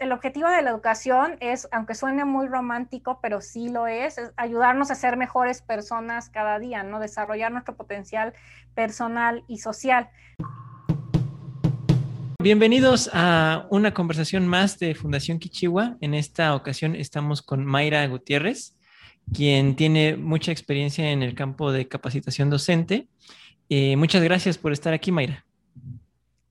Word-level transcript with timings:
el 0.00 0.12
objetivo 0.12 0.48
de 0.48 0.62
la 0.62 0.70
educación 0.70 1.36
es, 1.40 1.68
aunque 1.72 1.94
suene 1.94 2.24
muy 2.24 2.46
romántico, 2.46 3.18
pero 3.20 3.40
sí 3.40 3.68
lo 3.68 3.86
es, 3.86 4.18
es 4.18 4.32
ayudarnos 4.36 4.90
a 4.90 4.94
ser 4.94 5.16
mejores 5.16 5.62
personas 5.62 6.30
cada 6.30 6.58
día, 6.58 6.82
¿no? 6.82 7.00
Desarrollar 7.00 7.52
nuestro 7.52 7.76
potencial 7.76 8.34
personal 8.74 9.44
y 9.48 9.58
social. 9.58 10.08
Bienvenidos 12.40 13.10
a 13.12 13.66
una 13.70 13.92
conversación 13.92 14.46
más 14.46 14.78
de 14.78 14.94
Fundación 14.94 15.38
Kichiwa. 15.38 15.96
En 16.00 16.14
esta 16.14 16.54
ocasión 16.54 16.94
estamos 16.94 17.42
con 17.42 17.64
Mayra 17.64 18.06
Gutiérrez, 18.06 18.76
quien 19.34 19.74
tiene 19.74 20.16
mucha 20.16 20.52
experiencia 20.52 21.10
en 21.10 21.22
el 21.22 21.34
campo 21.34 21.72
de 21.72 21.88
capacitación 21.88 22.50
docente. 22.50 23.08
Eh, 23.68 23.96
muchas 23.96 24.22
gracias 24.22 24.56
por 24.56 24.72
estar 24.72 24.94
aquí, 24.94 25.10
Mayra. 25.10 25.44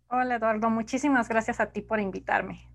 Hola, 0.10 0.36
Eduardo. 0.36 0.70
Muchísimas 0.70 1.30
gracias 1.30 1.60
a 1.60 1.72
ti 1.72 1.82
por 1.82 2.00
invitarme. 2.00 2.68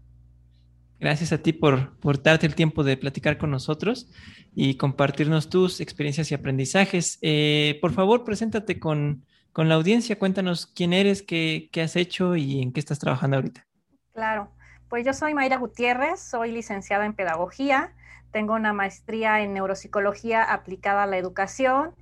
Gracias 1.03 1.33
a 1.33 1.39
ti 1.39 1.53
por, 1.53 1.99
por 1.99 2.23
darte 2.23 2.47
el 2.47 2.55
tiempo 2.55 2.85
de 2.85 2.97
platicar 2.97 3.37
con 3.37 3.51
nosotros 3.51 4.09
y 4.55 4.77
compartirnos 4.77 5.51
tus 5.51 5.81
experiencias 5.81 6.31
y 6.31 6.35
aprendizajes. 6.37 7.19
Eh, 7.23 7.77
por 7.81 7.93
favor, 7.93 8.23
preséntate 8.23 8.79
con, 8.79 9.25
con, 9.53 9.69
la 9.69 9.75
audiencia. 9.75 10.17
Cuéntanos 10.17 10.65
quién 10.65 10.93
eres, 10.93 11.23
qué, 11.23 11.69
qué 11.73 11.83
has 11.83 11.97
hecho 11.97 12.37
y 12.37 12.63
en 12.63 12.73
qué 12.73 12.79
estás 12.79 13.01
trabajando 13.01 13.35
ahorita. 13.35 13.67
Claro, 14.15 14.53
pues 14.89 15.05
yo 15.05 15.13
soy 15.13 15.35
Mayra 15.35 15.57
Gutiérrez, 15.57 16.21
soy 16.21 16.53
licenciada 16.53 17.05
en 17.05 17.15
Pedagogía, 17.15 17.95
tengo 18.31 18.55
una 18.55 18.73
maestría 18.73 19.41
en 19.41 19.55
Neuropsicología 19.55 20.45
aplicada 20.45 21.03
a 21.03 21.07
la 21.09 21.19
educación 21.19 21.97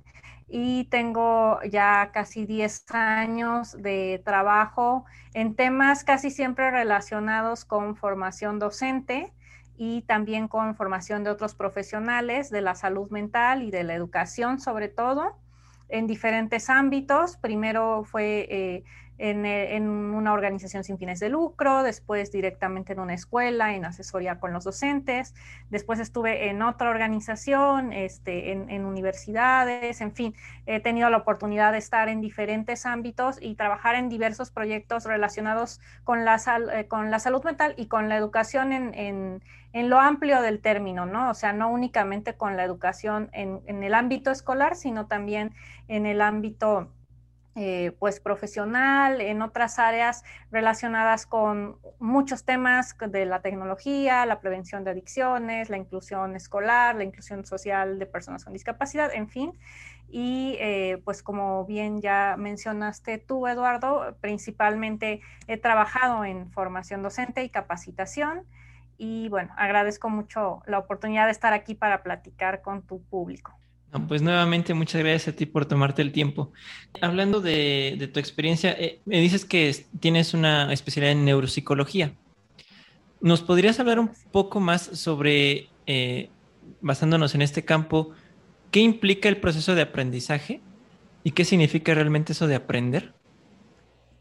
y 0.53 0.83
tengo 0.85 1.59
ya 1.63 2.11
casi 2.11 2.45
10 2.45 2.83
años 2.91 3.81
de 3.81 4.21
trabajo 4.25 5.05
en 5.33 5.55
temas 5.55 6.03
casi 6.03 6.29
siempre 6.29 6.69
relacionados 6.69 7.63
con 7.63 7.95
formación 7.95 8.59
docente 8.59 9.31
y 9.77 10.01
también 10.01 10.49
con 10.49 10.75
formación 10.75 11.23
de 11.23 11.29
otros 11.29 11.55
profesionales 11.55 12.49
de 12.49 12.61
la 12.61 12.75
salud 12.75 13.09
mental 13.11 13.63
y 13.63 13.71
de 13.71 13.85
la 13.85 13.93
educación 13.93 14.59
sobre 14.59 14.89
todo 14.89 15.37
en 15.87 16.05
diferentes 16.05 16.69
ámbitos. 16.69 17.37
Primero 17.37 18.03
fue 18.03 18.47
eh, 18.49 18.83
eh, 19.23 19.75
en, 19.75 19.87
una 19.87 20.33
organización 20.33 20.83
sin 20.83 20.97
fines 20.97 21.19
de 21.19 21.29
lucro, 21.29 21.83
después 21.83 22.31
directamente 22.31 22.93
en 22.93 22.99
una 22.99 23.13
escuela, 23.13 23.75
en 23.75 23.85
asesoría 23.85 24.39
con 24.39 24.51
los 24.51 24.63
docentes, 24.63 25.35
después 25.69 25.99
estuve 25.99 26.49
en 26.49 26.63
otra 26.63 26.89
organización, 26.89 27.93
este, 27.93 28.51
en, 28.51 28.83
universidades, 28.83 30.01
en 30.01 30.11
fin, 30.11 30.33
he 30.65 30.79
tenido 30.79 31.11
la 31.11 31.17
oportunidad 31.17 31.71
de 31.71 31.77
estar 31.77 32.09
en 32.09 32.19
diferentes 32.19 32.87
ámbitos 32.87 33.37
y 33.39 33.53
trabajar 33.53 33.93
en 33.93 34.09
diversos 34.09 34.49
proyectos 34.49 35.05
relacionados 35.05 35.81
con 36.03 36.25
la, 36.25 36.41
eh, 36.73 36.87
con 36.87 37.11
la 37.11 37.19
salud 37.19 37.43
mental 37.43 37.75
y 37.77 37.85
con 37.85 38.09
la 38.09 38.17
educación 38.17 38.73
en, 38.73 39.43
lo 39.71 39.99
amplio 39.99 40.41
del 40.41 40.61
término, 40.61 41.05
¿no? 41.05 41.29
O 41.29 41.35
sea, 41.35 41.53
no 41.53 41.69
únicamente 41.69 42.33
con 42.33 42.57
la 42.57 42.63
educación 42.63 43.29
en 43.33 43.83
el 43.83 43.93
ámbito 43.93 44.31
escolar, 44.31 44.75
sino 44.75 45.05
también 45.05 45.53
en 45.87 46.07
el 46.07 46.21
ámbito 46.21 46.89
eh, 47.53 47.91
pues 47.99 48.21
profesional, 48.21 49.19
en 49.19 49.41
otras 49.41 49.77
áreas 49.77 50.23
relacionadas 50.51 51.25
con 51.25 51.77
muchos 51.99 52.45
temas 52.45 52.95
de 52.97 53.25
la 53.25 53.41
tecnología, 53.41 54.25
la 54.25 54.39
prevención 54.39 54.85
de 54.85 54.91
adicciones, 54.91 55.69
la 55.69 55.75
inclusión 55.75 56.37
escolar, 56.37 56.95
la 56.95 57.03
inclusión 57.03 57.45
social 57.45 57.99
de 57.99 58.05
personas 58.05 58.45
con 58.45 58.53
discapacidad, 58.53 59.13
en 59.13 59.27
fin. 59.27 59.51
Y 60.09 60.55
eh, 60.61 61.01
pues 61.03 61.23
como 61.23 61.65
bien 61.65 62.01
ya 62.01 62.35
mencionaste 62.37 63.17
tú, 63.17 63.45
Eduardo, 63.47 64.15
principalmente 64.21 65.19
he 65.47 65.57
trabajado 65.57 66.23
en 66.23 66.49
formación 66.51 67.03
docente 67.03 67.43
y 67.43 67.49
capacitación. 67.49 68.45
Y 68.97 69.27
bueno, 69.27 69.53
agradezco 69.57 70.09
mucho 70.09 70.61
la 70.67 70.79
oportunidad 70.79 71.25
de 71.25 71.31
estar 71.31 71.51
aquí 71.51 71.75
para 71.75 72.01
platicar 72.01 72.61
con 72.61 72.81
tu 72.83 73.03
público 73.03 73.57
pues 74.07 74.21
nuevamente 74.21 74.73
muchas 74.73 75.01
gracias 75.01 75.33
a 75.33 75.37
ti 75.37 75.45
por 75.45 75.65
tomarte 75.65 76.01
el 76.01 76.11
tiempo. 76.11 76.51
Hablando 77.01 77.41
de, 77.41 78.09
tu 78.13 78.19
experiencia, 78.19 78.71
eh, 78.71 79.01
me 79.05 79.19
dices 79.19 79.43
que 79.45 79.85
tienes 79.99 80.33
una 80.33 80.71
especialidad 80.71 81.11
en 81.11 81.25
neuropsicología. 81.25 82.13
¿Nos 83.19 83.41
podrías 83.41 83.79
hablar 83.79 83.99
un 83.99 84.11
poco 84.31 84.59
más 84.59 84.81
sobre, 84.81 85.69
eh, 85.85 86.29
basándonos 86.79 87.35
en 87.35 87.41
este 87.41 87.65
campo, 87.65 88.11
qué 88.71 88.79
implica 88.79 89.27
el 89.29 89.37
proceso 89.37 89.75
de 89.75 89.81
aprendizaje 89.81 90.61
y 91.23 91.31
qué 91.31 91.43
significa 91.43 91.93
realmente 91.93 92.31
eso 92.31 92.47
de 92.47 92.55
aprender? 92.55 93.13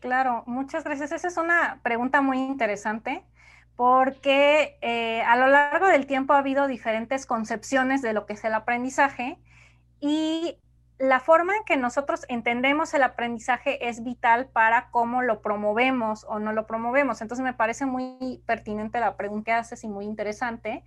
Claro, 0.00 0.42
muchas 0.46 0.82
gracias. 0.82 1.12
Esa 1.12 1.28
es 1.28 1.36
una 1.36 1.78
pregunta 1.82 2.20
muy 2.20 2.38
interesante 2.38 3.22
porque 3.76 4.76
eh, 4.82 5.22
a 5.22 5.36
lo 5.36 5.46
largo 5.46 5.86
del 5.86 6.06
tiempo 6.06 6.32
ha 6.32 6.38
habido 6.38 6.66
diferentes 6.66 7.24
concepciones 7.24 8.02
de 8.02 8.12
lo 8.12 8.26
que 8.26 8.34
es 8.34 8.44
el 8.44 8.52
aprendizaje 8.52 9.38
y 10.00 10.56
la 11.00 11.18
forma 11.18 11.56
en 11.56 11.64
que 11.64 11.78
nosotros 11.78 12.26
entendemos 12.28 12.92
el 12.92 13.02
aprendizaje 13.02 13.88
es 13.88 14.04
vital 14.04 14.48
para 14.48 14.90
cómo 14.90 15.22
lo 15.22 15.40
promovemos 15.40 16.26
o 16.28 16.38
no 16.38 16.52
lo 16.52 16.66
promovemos. 16.66 17.22
Entonces 17.22 17.42
me 17.42 17.54
parece 17.54 17.86
muy 17.86 18.42
pertinente 18.44 19.00
la 19.00 19.16
pregunta 19.16 19.44
que 19.44 19.52
haces 19.52 19.82
y 19.84 19.88
muy 19.88 20.04
interesante. 20.04 20.84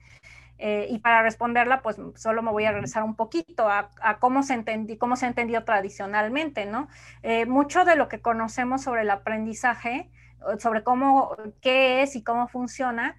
Eh, 0.60 0.86
y 0.92 1.00
para 1.00 1.24
responderla, 1.24 1.82
pues 1.82 2.00
solo 2.16 2.44
me 2.44 2.52
voy 2.52 2.66
a 2.66 2.72
regresar 2.72 3.02
un 3.02 3.16
poquito 3.16 3.68
a, 3.68 3.90
cómo, 4.20 4.44
se 4.44 4.54
entendí, 4.54 4.98
cómo 4.98 5.16
entendido 5.20 5.64
tradicionalmente, 5.64 6.68
¿no? 6.68 6.88
Eh, 7.24 7.48
mucho 7.48 7.84
de 7.84 7.96
lo 7.96 8.08
que 8.08 8.22
conocemos 8.22 8.84
sobre 8.84 9.02
el 9.02 9.10
aprendizaje, 9.10 10.12
sobre 10.60 10.84
cómo, 10.84 11.36
qué 11.60 12.04
es 12.04 12.16
y 12.16 12.24
cómo 12.24 12.48
funciona, 12.48 13.18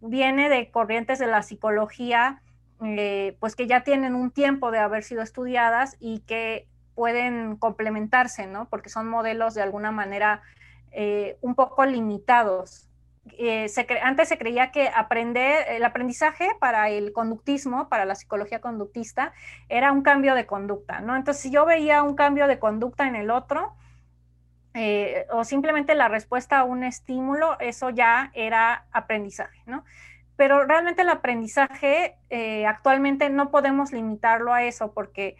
viene 0.00 0.48
de 0.48 0.72
corrientes 0.72 1.20
de 1.20 1.28
la 1.28 1.42
psicología 1.42 2.42
eh, 2.84 3.36
pues 3.38 3.54
que 3.54 3.66
ya 3.66 3.84
tienen 3.84 4.14
un 4.14 4.30
tiempo 4.30 4.70
de 4.70 4.78
haber 4.78 5.04
sido 5.04 5.22
estudiadas 5.22 5.96
y 6.00 6.20
que 6.20 6.66
pueden 6.94 7.56
complementarse, 7.56 8.46
¿no? 8.46 8.68
Porque 8.68 8.88
son 8.88 9.08
modelos 9.08 9.54
de 9.54 9.62
alguna 9.62 9.92
manera 9.92 10.42
eh, 10.90 11.38
un 11.42 11.54
poco 11.54 11.86
limitados. 11.86 12.88
Eh, 13.38 13.66
antes 14.02 14.28
se 14.28 14.36
creía 14.36 14.72
que 14.72 14.88
aprender, 14.88 15.64
el 15.68 15.84
aprendizaje 15.84 16.50
para 16.58 16.88
el 16.88 17.12
conductismo, 17.12 17.88
para 17.88 18.04
la 18.04 18.16
psicología 18.16 18.60
conductista, 18.60 19.32
era 19.68 19.92
un 19.92 20.02
cambio 20.02 20.34
de 20.34 20.46
conducta, 20.46 21.00
¿no? 21.00 21.14
Entonces, 21.14 21.42
si 21.42 21.50
yo 21.52 21.64
veía 21.64 22.02
un 22.02 22.16
cambio 22.16 22.48
de 22.48 22.58
conducta 22.58 23.06
en 23.06 23.14
el 23.14 23.30
otro, 23.30 23.74
o 25.30 25.44
simplemente 25.44 25.94
la 25.94 26.08
respuesta 26.08 26.60
a 26.60 26.64
un 26.64 26.82
estímulo, 26.82 27.60
eso 27.60 27.90
ya 27.90 28.30
era 28.34 28.86
aprendizaje, 28.90 29.62
¿no? 29.66 29.84
Pero 30.42 30.64
realmente 30.64 31.02
el 31.02 31.08
aprendizaje 31.08 32.16
eh, 32.28 32.66
actualmente 32.66 33.30
no 33.30 33.52
podemos 33.52 33.92
limitarlo 33.92 34.52
a 34.52 34.64
eso 34.64 34.92
porque 34.92 35.36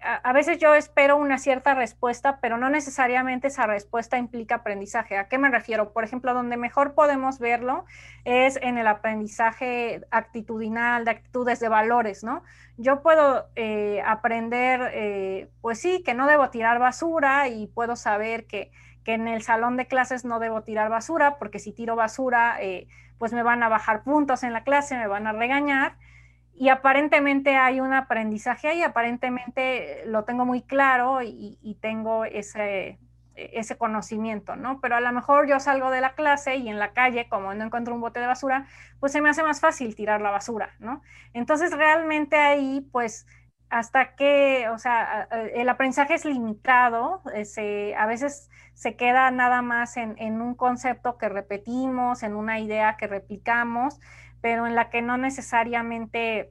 a, 0.00 0.32
veces 0.32 0.56
yo 0.56 0.72
espero 0.72 1.18
una 1.18 1.36
cierta 1.36 1.74
respuesta, 1.74 2.38
pero 2.40 2.56
no 2.56 2.70
necesariamente 2.70 3.48
esa 3.48 3.66
respuesta 3.66 4.16
implica 4.16 4.54
aprendizaje. 4.54 5.18
¿A 5.18 5.28
qué 5.28 5.36
me 5.36 5.50
refiero? 5.50 5.92
Por 5.92 6.02
ejemplo, 6.02 6.32
donde 6.32 6.56
mejor 6.56 6.94
podemos 6.94 7.38
verlo 7.38 7.84
es 8.24 8.58
en 8.62 8.78
el 8.78 8.86
aprendizaje 8.86 10.00
actitudinal, 10.10 11.04
de 11.04 11.10
actitudes, 11.10 11.60
de 11.60 11.68
valores, 11.68 12.24
¿no? 12.24 12.42
Yo 12.78 13.02
puedo 13.02 13.50
eh, 13.54 14.00
aprender, 14.06 14.92
eh, 14.94 15.50
pues 15.60 15.78
sí, 15.78 16.02
que 16.02 16.14
no 16.14 16.26
debo 16.26 16.48
tirar 16.48 16.78
basura 16.78 17.48
y 17.48 17.66
puedo 17.66 17.96
saber 17.96 18.46
que, 18.46 18.70
que, 19.04 19.12
en 19.12 19.28
el 19.28 19.42
salón 19.42 19.76
de 19.76 19.88
clases 19.88 20.24
no 20.24 20.38
debo 20.38 20.62
tirar 20.62 20.88
basura, 20.88 21.36
porque 21.38 21.58
si 21.58 21.72
tiro 21.72 21.96
basura 21.96 22.56
pues 23.18 23.32
me 23.32 23.42
van 23.42 23.62
a 23.62 23.68
bajar 23.68 24.02
puntos 24.02 24.42
en 24.42 24.52
la 24.52 24.64
clase, 24.64 24.96
me 24.96 25.06
van 25.06 25.26
a 25.26 25.32
regañar. 25.32 25.96
Y 26.54 26.70
aparentemente 26.70 27.56
hay 27.56 27.80
un 27.80 27.92
aprendizaje 27.92 28.68
ahí, 28.68 28.82
aparentemente 28.82 30.02
lo 30.06 30.24
tengo 30.24 30.44
muy 30.44 30.62
claro 30.62 31.20
y, 31.22 31.78
tengo 31.80 32.24
ese, 32.24 32.98
ese 33.36 33.78
conocimiento, 33.78 34.56
¿no? 34.56 34.80
Pero 34.80 34.96
a 34.96 35.00
lo 35.00 35.12
mejor 35.12 35.48
yo 35.48 35.60
salgo 35.60 35.90
de 35.90 36.00
la 36.00 36.14
clase 36.14 36.56
y 36.56 36.68
en 36.68 36.80
la 36.80 36.92
calle, 36.92 37.28
como 37.28 37.54
no 37.54 37.64
encuentro 37.64 37.94
un 37.94 38.00
bote 38.00 38.18
de 38.18 38.26
basura, 38.26 38.66
pues 38.98 39.12
se 39.12 39.20
me 39.20 39.30
hace 39.30 39.44
más 39.44 39.60
fácil 39.60 39.94
tirar 39.94 40.20
la 40.20 40.30
basura, 40.30 40.70
¿no? 40.80 41.02
Entonces 41.32 41.70
realmente 41.70 42.36
ahí, 42.36 42.88
pues, 42.90 43.26
hasta 43.70 44.14
que, 44.14 44.68
o 44.70 44.78
sea, 44.78 45.28
el 45.54 45.68
aprendizaje 45.68 46.14
es 46.14 46.24
limitado, 46.24 47.22
eh, 47.34 47.94
a 47.96 48.06
veces 48.06 48.48
se 48.74 48.96
queda 48.96 49.30
nada 49.30 49.60
más 49.60 49.96
en, 49.96 50.40
un 50.40 50.54
concepto 50.54 51.18
que 51.18 51.28
repetimos, 51.28 52.22
en 52.22 52.34
una 52.34 52.60
idea 52.60 52.96
que 52.96 53.06
replicamos, 53.06 54.00
pero 54.40 54.66
en 54.66 54.74
la 54.74 54.88
que 54.88 55.02
no 55.02 55.18
necesariamente 55.18 56.50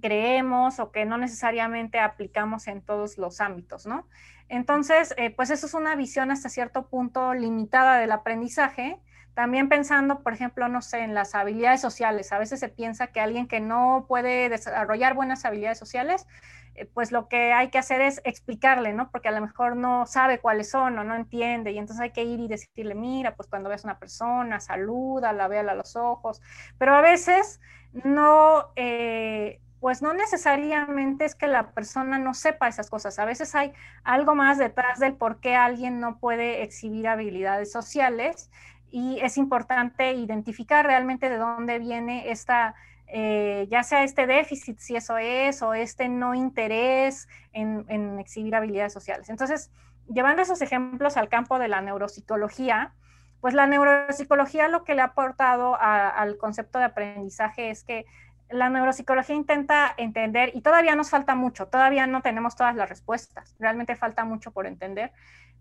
creemos 0.00 0.78
o 0.78 0.90
que 0.90 1.04
no 1.04 1.18
necesariamente 1.18 1.98
aplicamos 1.98 2.66
en 2.66 2.80
todos 2.80 3.18
los 3.18 3.40
ámbitos, 3.40 3.86
¿no? 3.86 4.08
Entonces, 4.48 5.14
eh, 5.18 5.30
pues 5.30 5.50
eso 5.50 5.66
es 5.66 5.74
una 5.74 5.96
visión 5.96 6.30
hasta 6.30 6.48
cierto 6.48 6.88
punto 6.88 7.34
limitada 7.34 7.98
del 7.98 8.12
aprendizaje, 8.12 9.00
También 9.34 9.68
pensando, 9.68 10.22
por 10.22 10.34
ejemplo, 10.34 10.68
no 10.68 10.82
sé, 10.82 11.00
en 11.00 11.14
las 11.14 11.34
habilidades 11.34 11.80
sociales. 11.80 12.32
A 12.32 12.38
veces 12.38 12.60
se 12.60 12.68
piensa 12.68 13.06
que 13.08 13.20
alguien 13.20 13.48
que 13.48 13.60
no 13.60 14.04
puede 14.08 14.48
desarrollar 14.48 15.14
buenas 15.14 15.44
habilidades 15.44 15.78
sociales, 15.78 16.26
eh, 16.74 16.86
pues 16.86 17.12
lo 17.12 17.28
que 17.28 17.52
hay 17.52 17.68
que 17.68 17.78
hacer 17.78 18.00
es 18.00 18.20
explicarle, 18.24 18.92
¿no? 18.94 19.10
Porque 19.10 19.28
a 19.28 19.32
lo 19.32 19.40
mejor 19.40 19.76
no 19.76 20.06
sabe 20.06 20.38
cuáles 20.38 20.70
son 20.70 20.98
o 20.98 21.04
no 21.04 21.14
entiende 21.14 21.70
y 21.72 21.78
entonces 21.78 22.02
hay 22.02 22.10
que 22.10 22.24
ir 22.24 22.40
y 22.40 22.48
decirle, 22.48 22.94
mira, 22.94 23.34
pues 23.34 23.48
cuando 23.48 23.68
ves 23.68 23.84
a 23.84 23.88
una 23.88 23.98
persona, 23.98 24.60
saluda, 24.60 25.32
la 25.32 25.48
véala 25.48 25.72
a 25.72 25.74
los 25.74 25.96
ojos, 25.96 26.40
pero 26.78 26.94
a 26.94 27.02
veces 27.02 27.60
no, 27.92 28.72
eh, 28.76 29.60
pues 29.80 30.00
no 30.00 30.14
necesariamente 30.14 31.26
es 31.26 31.34
que 31.34 31.46
la 31.46 31.72
persona 31.72 32.18
no 32.18 32.32
sepa 32.32 32.68
esas 32.68 32.88
cosas, 32.88 33.18
a 33.18 33.26
veces 33.26 33.54
hay 33.54 33.74
algo 34.02 34.34
más 34.34 34.56
detrás 34.56 34.98
del 34.98 35.14
por 35.14 35.40
qué 35.40 35.56
alguien 35.56 36.00
no 36.00 36.18
puede 36.18 36.62
exhibir 36.62 37.06
habilidades 37.06 37.70
sociales 37.70 38.50
y 38.92 39.18
es 39.20 39.38
importante 39.38 40.12
identificar 40.12 40.86
realmente 40.86 41.28
de 41.28 41.38
dónde 41.38 41.78
viene 41.78 42.30
esta 42.30 42.74
eh, 43.14 43.66
ya 43.70 43.82
sea 43.82 44.04
este 44.04 44.26
déficit, 44.26 44.78
si 44.78 44.96
eso 44.96 45.18
es, 45.18 45.60
o 45.60 45.74
este 45.74 46.08
no 46.08 46.34
interés 46.34 47.28
en, 47.52 48.18
exhibir 48.18 48.54
habilidades 48.54 48.94
sociales. 48.94 49.28
Entonces, 49.28 49.70
llevando 50.08 50.40
esos 50.40 50.62
ejemplos 50.62 51.18
al 51.18 51.28
campo 51.28 51.58
de 51.58 51.68
la 51.68 51.82
neuropsicología, 51.82 52.94
pues 53.42 53.52
la 53.52 53.66
neuropsicología 53.66 54.68
lo 54.68 54.84
que 54.84 54.94
le 54.94 55.02
ha 55.02 55.06
aportado 55.06 55.76
al 55.78 56.38
concepto 56.38 56.78
de 56.78 56.86
aprendizaje 56.86 57.68
es 57.68 57.84
que 57.84 58.06
la 58.48 58.70
neuropsicología 58.70 59.36
intenta 59.36 59.92
entender, 59.98 60.50
y 60.54 60.62
todavía 60.62 60.96
nos 60.96 61.10
falta 61.10 61.34
mucho, 61.34 61.66
todavía 61.68 62.06
no 62.06 62.22
tenemos 62.22 62.56
todas 62.56 62.74
las 62.76 62.88
respuestas, 62.88 63.56
realmente 63.58 63.94
falta 63.94 64.24
mucho 64.24 64.52
por 64.52 64.66
entender, 64.66 65.12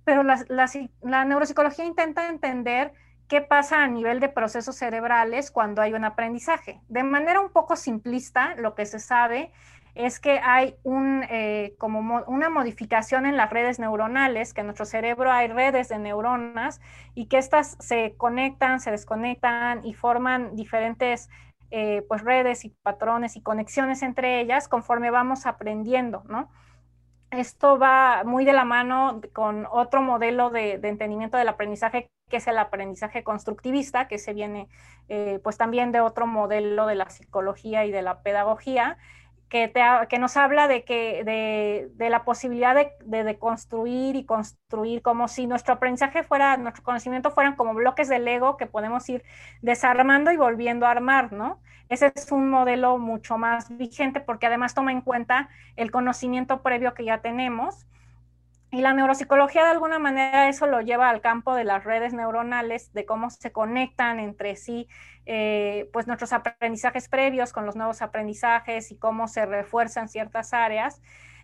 pero 0.06 0.24
la 0.24 1.26
neuropsicología 1.26 1.84
intenta 1.84 2.30
entender 2.30 2.94
qué 3.32 3.40
pasa 3.40 3.82
a 3.82 3.88
nivel 3.88 4.20
de 4.20 4.28
procesos 4.28 4.76
cerebrales 4.76 5.52
cuando 5.52 5.82
hay 5.82 5.94
un 5.94 6.04
aprendizaje. 6.04 6.82
De 6.90 7.02
manera 7.02 7.40
un 7.40 7.50
poco 7.50 7.78
simplista, 7.78 8.56
lo 8.58 8.76
que 8.76 8.86
se 8.86 9.00
sabe 9.00 9.54
es 9.96 10.20
que 10.20 10.40
hay 10.40 10.76
un, 10.84 11.24
eh, 11.30 11.74
como 11.78 12.26
una 12.28 12.50
modificación 12.50 13.26
en 13.26 13.38
las 13.38 13.50
redes 13.50 13.80
neuronales, 13.80 14.54
que 14.54 14.60
en 14.60 14.68
nuestro 14.68 14.86
cerebro 14.86 15.32
hay 15.32 15.48
redes 15.48 15.88
de 15.88 15.98
neuronas 15.98 16.82
y 17.16 17.28
que 17.28 17.38
estas 17.38 17.78
se 17.80 18.16
conectan, 18.18 18.82
se 18.82 18.92
desconectan 18.92 19.86
y 19.86 19.94
forman 19.94 20.58
diferentes 20.58 21.30
eh, 21.70 22.04
pues 22.10 22.26
redes 22.26 22.66
y 22.66 22.76
patrones 22.84 23.38
y 23.38 23.42
conexiones 23.42 24.04
entre 24.04 24.42
ellas 24.42 24.68
conforme 24.68 25.10
vamos 25.10 25.46
aprendiendo, 25.46 26.24
¿no? 26.28 26.50
Esto 27.30 27.80
va 27.80 28.26
muy 28.26 28.44
de 28.44 28.52
la 28.52 28.66
mano 28.66 29.22
con 29.32 29.66
otro 29.72 30.02
modelo 30.02 30.50
de, 30.50 30.80
de 30.80 30.90
entendimiento 30.90 31.38
del 31.38 31.48
aprendizaje 31.48 32.12
que 32.32 32.38
es 32.38 32.48
el 32.48 32.58
aprendizaje 32.58 33.24
constructivista, 33.24 34.08
que 34.08 34.18
se 34.18 34.34
viene 34.34 34.70
eh, 35.10 35.40
pues 35.44 35.58
también 35.58 35.92
de 35.92 36.02
otro 36.02 36.26
modelo 36.26 36.88
de 36.88 36.96
la 36.96 37.10
psicología 37.10 37.86
y 37.86 37.92
de 37.92 38.02
la 38.02 38.24
pedagogía, 38.24 38.98
que, 39.50 39.74
que 40.10 40.18
nos 40.18 40.38
habla 40.38 40.70
de, 40.70 40.86
que, 40.86 41.26
de, 41.26 42.10
la 42.10 42.24
posibilidad 42.24 42.74
de, 42.74 43.24
de, 43.24 43.38
construir 43.38 44.16
y 44.16 44.26
construir 44.26 45.02
como 45.02 45.28
si 45.28 45.46
nuestro 45.46 45.74
aprendizaje 45.74 46.24
fuera, 46.24 46.56
nuestro 46.56 46.84
conocimiento 46.84 47.32
fueran 47.32 47.58
como 47.58 47.74
bloques 47.74 48.08
de 48.08 48.20
Lego 48.20 48.56
que 48.56 48.66
podemos 48.66 49.08
ir 49.10 49.24
desarmando 49.62 50.32
y 50.32 50.38
volviendo 50.38 50.86
a 50.86 50.92
armar, 50.92 51.34
¿no? 51.34 51.60
Ese 51.90 52.14
es 52.16 52.32
un 52.32 52.50
modelo 52.50 52.98
mucho 52.98 53.38
más 53.38 53.76
vigente 53.78 54.22
porque 54.22 54.48
además 54.48 54.74
toma 54.74 54.94
en 54.94 55.02
cuenta 55.02 55.50
el 55.76 55.92
conocimiento 55.92 56.62
previo 56.62 56.94
que 56.94 57.04
ya 57.04 57.18
tenemos 57.18 57.86
y 58.72 58.80
la 58.80 58.94
neuropsicología 58.94 59.66
de 59.66 59.72
alguna 59.72 60.00
manera 60.00 60.48
eso 60.48 60.66
lo 60.66 60.80
lleva 60.80 61.10
al 61.10 61.20
campo 61.20 61.54
de 61.54 61.66
las 61.66 61.84
redes 61.84 62.14
neuronales, 62.14 62.94
de 62.94 63.06
cómo 63.06 63.30
se 63.30 63.52
conectan 63.52 64.20
entre 64.20 64.56
sí, 64.56 64.88
eh, 65.26 65.90
pues 65.92 66.08
nuestros 66.08 66.32
aprendizajes 66.32 67.10
previos 67.10 67.52
con 67.52 67.66
los 67.66 67.76
nuevos 67.76 68.02
aprendizajes 68.02 68.92
y 68.92 68.98
cómo 68.98 69.28
se 69.28 69.46
refuerzan 69.46 70.08
ciertas 70.08 70.54
áreas. 70.54 71.02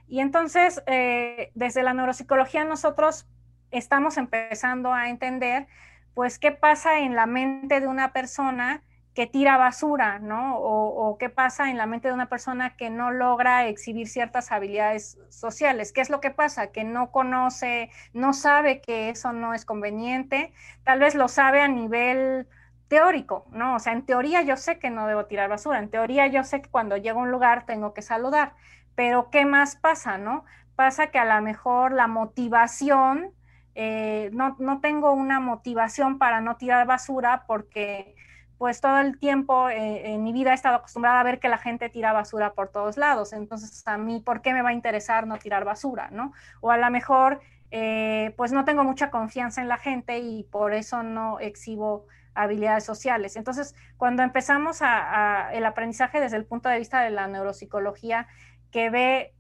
Y 0.08 0.22
entonces, 0.22 0.82
eh, 0.88 1.52
desde 1.54 1.84
la 1.84 1.94
neuropsicología 1.94 2.64
nosotros 2.64 3.28
estamos 3.72 4.18
empezando 4.18 4.94
a 4.94 5.10
entender, 5.10 5.68
pues, 6.14 6.40
qué 6.40 6.54
pasa 6.54 7.00
en 7.00 7.14
la 7.14 7.26
mente 7.26 7.82
de 7.82 7.88
una 7.88 8.14
persona 8.14 8.82
que 9.18 9.26
tira 9.26 9.58
basura, 9.58 10.20
¿no? 10.20 10.60
O, 10.60 11.18
qué 11.18 11.28
pasa 11.28 11.72
en 11.72 11.78
la 11.78 11.88
mente 11.88 12.08
de 12.08 12.14
una 12.14 12.30
persona 12.30 12.76
que 12.78 12.92
no 12.92 13.10
logra 13.10 13.66
exhibir 13.66 14.08
ciertas 14.08 14.52
habilidades 14.52 15.18
sociales. 15.30 15.92
¿Qué 15.92 16.02
es 16.02 16.12
lo 16.12 16.22
que 16.22 16.30
pasa? 16.30 16.68
Que 16.68 16.84
no 16.84 17.10
conoce, 17.10 17.90
no 18.14 18.34
sabe 18.34 18.80
que 18.80 19.10
eso 19.10 19.34
no 19.34 19.56
es 19.56 19.66
conveniente, 19.66 20.54
tal 20.84 21.00
vez 21.00 21.16
lo 21.16 21.30
sabe 21.30 21.62
a 21.62 21.68
nivel 21.68 22.48
teórico, 22.90 23.48
¿no? 23.50 23.78
O 23.78 23.80
sea, 23.80 23.94
en 23.94 24.06
teoría 24.06 24.44
yo 24.44 24.56
sé 24.56 24.78
que 24.78 24.92
no 24.92 25.08
debo 25.08 25.26
tirar 25.26 25.50
basura, 25.50 25.80
en 25.80 25.90
teoría 25.90 26.28
yo 26.28 26.44
sé 26.44 26.62
que 26.62 26.70
cuando 26.70 26.96
llego 26.96 27.20
a 27.20 27.24
un 27.24 27.32
lugar 27.32 27.66
tengo 27.66 27.96
que 27.96 28.04
saludar, 28.04 28.54
pero 28.94 29.32
¿qué 29.32 29.46
más 29.46 29.78
pasa, 29.78 30.20
no? 30.20 30.46
Pasa 30.76 31.08
que 31.08 31.18
a 31.18 31.26
lo 31.26 31.42
mejor 31.42 31.92
la 31.92 32.06
motivación, 32.06 33.32
eh, 33.74 34.30
no, 34.32 34.56
no 34.60 34.80
tengo 34.80 35.12
una 35.14 35.40
motivación 35.40 36.20
para 36.20 36.40
no 36.40 36.58
tirar 36.58 36.86
basura 36.86 37.46
porque 37.48 38.14
pues 38.58 38.82
todo 38.82 38.98
el 39.00 39.20
tiempo 39.20 39.70
eh, 39.70 40.14
en 40.14 40.24
mi 40.24 40.34
vida 40.34 40.52
he 40.52 40.56
estado 40.56 40.78
acostumbrada 40.78 41.20
a 41.20 41.24
ver 41.24 41.40
que 41.40 41.50
la 41.50 41.58
gente 41.58 41.90
tira 41.90 42.14
basura 42.14 42.54
por 42.54 42.70
todos 42.70 42.98
lados. 42.98 43.34
Entonces, 43.34 43.84
a 43.88 43.98
mí, 43.98 44.20
¿por 44.20 44.42
qué 44.42 44.54
me 44.54 44.62
va 44.62 44.70
a 44.70 44.74
interesar 44.74 45.28
no 45.28 45.38
tirar 45.38 45.64
basura? 45.64 46.10
¿no? 46.12 46.34
O 46.62 46.72
a 46.72 46.78
lo 46.78 46.90
mejor, 46.90 47.40
eh, 47.70 48.34
pues 48.38 48.52
no 48.52 48.66
tengo 48.66 48.84
mucha 48.84 49.12
confianza 49.12 49.62
en 49.62 49.68
la 49.68 49.78
gente 49.78 50.20
y 50.20 50.44
por 50.44 50.74
eso 50.74 51.04
no 51.04 51.40
exhibo 51.40 52.08
habilidades 52.34 52.84
sociales. 52.84 53.36
Entonces, 53.36 53.76
cuando 53.98 54.24
empezamos 54.24 54.80
a, 54.82 55.50
el 55.54 55.66
aprendizaje 55.66 56.20
desde 56.20 56.38
el 56.38 56.46
punto 56.46 56.70
de 56.70 56.78
vista 56.78 57.02
de 57.02 57.10
la 57.10 57.28
neuropsicología, 57.28 58.28
que 58.72 58.90
ve 58.90 59.34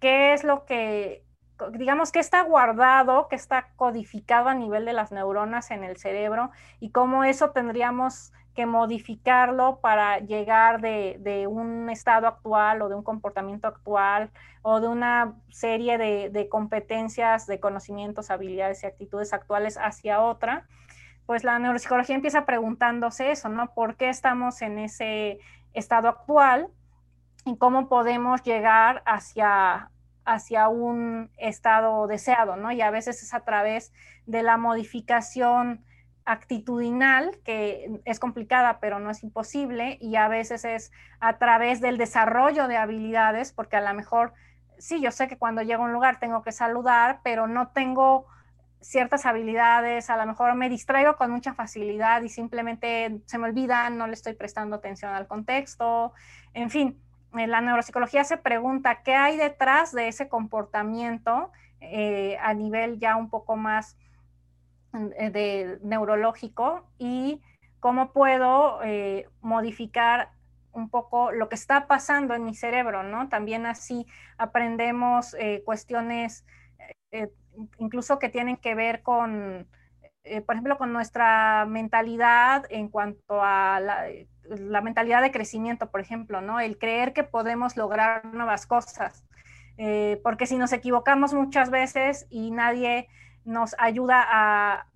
qué 0.00 0.34
es 0.34 0.44
lo 0.44 0.64
que, 0.64 1.24
digamos, 1.72 2.12
que 2.12 2.18
está 2.20 2.42
guardado, 2.42 3.28
que 3.28 3.36
está 3.36 3.68
codificado 3.76 4.48
a 4.48 4.54
nivel 4.54 4.84
de 4.84 4.92
las 4.92 5.12
neuronas 5.12 5.70
en 5.70 5.82
el 5.82 5.96
cerebro 5.96 6.50
y 6.78 6.90
cómo 6.90 7.24
eso 7.24 7.50
tendríamos 7.50 8.32
que 8.56 8.66
modificarlo 8.66 9.78
para 9.80 10.18
llegar 10.18 10.80
de, 10.80 11.46
un 11.48 11.88
estado 11.90 12.26
actual 12.26 12.82
o 12.82 12.88
de 12.88 12.96
un 12.96 13.04
comportamiento 13.04 13.68
actual 13.68 14.30
o 14.62 14.80
de 14.80 14.88
una 14.88 15.34
serie 15.50 15.98
de, 15.98 16.48
competencias, 16.48 17.46
de 17.46 17.60
conocimientos, 17.60 18.30
habilidades 18.30 18.82
y 18.82 18.86
actitudes 18.86 19.32
actuales 19.32 19.78
hacia 19.80 20.20
otra, 20.20 20.66
pues 21.26 21.44
la 21.44 21.58
neuropsicología 21.58 22.16
empieza 22.16 22.46
preguntándose 22.46 23.30
eso, 23.30 23.48
¿no? 23.48 23.74
¿Por 23.74 23.96
qué 23.96 24.08
estamos 24.08 24.62
en 24.62 24.78
ese 24.78 25.38
estado 25.74 26.08
actual 26.08 26.68
y 27.44 27.56
cómo 27.58 27.88
podemos 27.88 28.42
llegar 28.42 29.02
hacia, 29.06 29.90
hacia 30.24 30.68
un 30.68 31.30
estado 31.36 32.06
deseado, 32.06 32.56
¿no? 32.56 32.72
Y 32.72 32.80
a 32.80 32.90
veces 32.90 33.22
es 33.22 33.34
a 33.34 33.40
través 33.40 33.92
de 34.24 34.42
la 34.42 34.56
modificación 34.56 35.84
actitudinal, 36.26 37.38
que 37.44 38.00
es 38.04 38.20
complicada, 38.20 38.80
pero 38.80 38.98
no 38.98 39.10
es 39.10 39.22
imposible, 39.22 39.96
y 40.00 40.16
a 40.16 40.28
veces 40.28 40.64
es 40.64 40.92
a 41.20 41.38
través 41.38 41.80
del 41.80 41.96
desarrollo 41.96 42.68
de 42.68 42.76
habilidades, 42.76 43.52
porque 43.52 43.76
a 43.76 43.80
lo 43.80 43.94
mejor, 43.94 44.34
sí, 44.76 45.00
yo 45.00 45.12
sé 45.12 45.28
que 45.28 45.38
cuando 45.38 45.62
llego 45.62 45.84
a 45.84 45.86
un 45.86 45.92
lugar 45.92 46.18
tengo 46.18 46.42
que 46.42 46.52
saludar, 46.52 47.20
pero 47.22 47.46
no 47.46 47.68
tengo 47.68 48.26
ciertas 48.80 49.24
habilidades, 49.24 50.10
a 50.10 50.16
lo 50.16 50.26
mejor 50.26 50.54
me 50.54 50.68
distraigo 50.68 51.16
con 51.16 51.30
mucha 51.30 51.54
facilidad 51.54 52.22
y 52.22 52.28
simplemente 52.28 53.20
se 53.24 53.38
me 53.38 53.48
olvida, 53.48 53.88
no 53.90 54.06
le 54.06 54.12
estoy 54.12 54.34
prestando 54.34 54.76
atención 54.76 55.14
al 55.14 55.26
contexto, 55.26 56.12
en 56.54 56.70
fin, 56.70 57.00
la 57.32 57.60
neuropsicología 57.60 58.24
se 58.24 58.36
pregunta 58.36 59.02
qué 59.02 59.14
hay 59.14 59.36
detrás 59.36 59.92
de 59.92 60.08
ese 60.08 60.28
comportamiento 60.28 61.52
eh, 61.80 62.38
a 62.40 62.54
nivel 62.54 62.98
ya 62.98 63.16
un 63.16 63.28
poco 63.28 63.56
más 63.56 63.94
eh, 63.94 64.05
de 64.96 65.78
neurológico 65.82 66.86
y 66.98 67.42
cómo 67.80 68.12
puedo 68.12 68.82
eh, 68.82 69.28
modificar 69.40 70.30
un 70.72 70.90
poco 70.90 71.32
lo 71.32 71.48
que 71.48 71.54
está 71.54 71.86
pasando 71.86 72.34
en 72.34 72.44
mi 72.44 72.54
cerebro, 72.54 73.02
¿no? 73.02 73.28
También 73.28 73.64
así 73.64 74.06
aprendemos 74.38 75.34
eh, 75.38 75.62
cuestiones 75.64 76.44
incluso 77.78 78.18
que 78.18 78.28
tienen 78.28 78.58
que 78.58 78.74
ver 78.74 79.02
con, 79.02 79.66
por 80.44 80.54
ejemplo, 80.54 80.76
con 80.76 80.92
nuestra 80.92 81.64
mentalidad 81.64 82.64
en 82.68 82.88
cuanto 82.88 83.42
a 83.42 83.80
la, 83.80 84.04
la, 84.42 84.82
mentalidad 84.82 85.22
de 85.22 85.30
crecimiento, 85.30 85.90
por 85.90 86.00
ejemplo, 86.00 86.42
¿no? 86.42 86.60
El 86.60 86.76
creer 86.76 87.14
que 87.14 87.24
podemos 87.24 87.78
lograr 87.78 88.26
nuevas 88.26 88.66
cosas. 88.66 89.24
porque 90.22 90.46
si 90.46 90.58
nos 90.58 90.72
equivocamos 90.72 91.32
muchas 91.32 91.70
veces 91.70 92.26
y 92.28 92.50
nadie 92.50 93.08
nos 93.46 93.74
ayuda 93.78 94.24
a, 94.28 94.86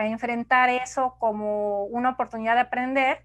enfrentar 0.00 0.68
eso 0.68 1.14
como 1.20 1.84
una 1.84 2.10
oportunidad 2.10 2.54
de 2.54 2.62
aprender, 2.62 3.22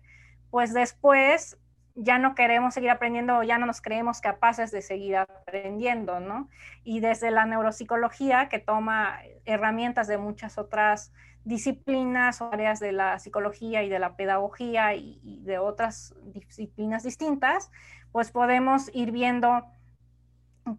pues 0.51 0.75
después 0.75 1.58
ya 1.96 2.20
no 2.20 2.36
queremos 2.36 2.75
seguir 2.75 2.91
aprendiendo 2.91 3.41
ya 3.41 3.58
no 3.58 3.65
nos 3.65 3.81
creemos 3.81 4.22
capaces 4.22 4.70
de 4.70 4.84
seguir 4.84 5.17
aprendiendo, 5.17 6.20
¿no? 6.20 6.50
Y 6.84 7.00
desde 7.00 7.31
la 7.31 7.46
neuropsicología, 7.46 8.48
que 8.48 8.60
toma 8.60 9.22
herramientas 9.46 10.08
de 10.08 10.20
muchas 10.20 10.60
otras 10.60 11.12
disciplinas 11.43 12.41
o 12.41 12.51
áreas 12.53 12.79
de 12.79 12.91
la 12.91 13.17
psicología 13.17 13.81
y 13.84 13.89
de 13.89 14.00
la 14.00 14.15
pedagogía 14.15 14.93
y, 14.93 15.41
de 15.43 15.58
otras 15.58 16.13
disciplinas 16.25 17.03
distintas, 17.03 17.72
pues 18.12 18.31
podemos 18.31 18.91
ir 18.93 19.12
viendo 19.12 19.65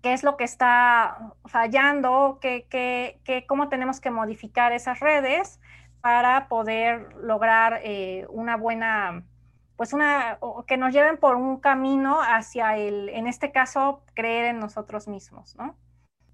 qué 0.02 0.12
es 0.12 0.22
lo 0.22 0.36
que 0.36 0.44
está 0.44 1.34
fallando, 1.46 2.38
qué, 2.40 3.44
cómo 3.46 3.68
tenemos 3.68 4.00
que 4.00 4.10
modificar 4.10 4.72
esas 4.72 5.00
redes 5.00 5.60
para 6.00 6.48
poder 6.48 7.14
lograr 7.22 7.80
eh, 7.84 8.26
una 8.28 8.56
buena, 8.56 9.24
pues 9.76 9.92
una, 9.92 10.38
que 10.66 10.76
nos 10.76 10.92
lleven 10.92 11.16
por 11.16 11.36
un 11.36 11.60
camino 11.60 12.20
hacia 12.20 12.76
el, 12.76 13.08
en 13.10 13.26
este 13.26 13.52
caso, 13.52 14.02
creer 14.14 14.46
en 14.46 14.60
nosotros 14.60 15.08
mismos, 15.08 15.56
¿no? 15.56 15.76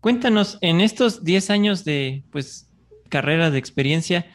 Cuéntanos, 0.00 0.58
en 0.60 0.80
estos 0.80 1.24
10 1.24 1.50
años 1.50 1.84
de, 1.84 2.24
pues, 2.30 2.70
carrera 3.08 3.50
de 3.50 3.58
experiencia, 3.58 4.26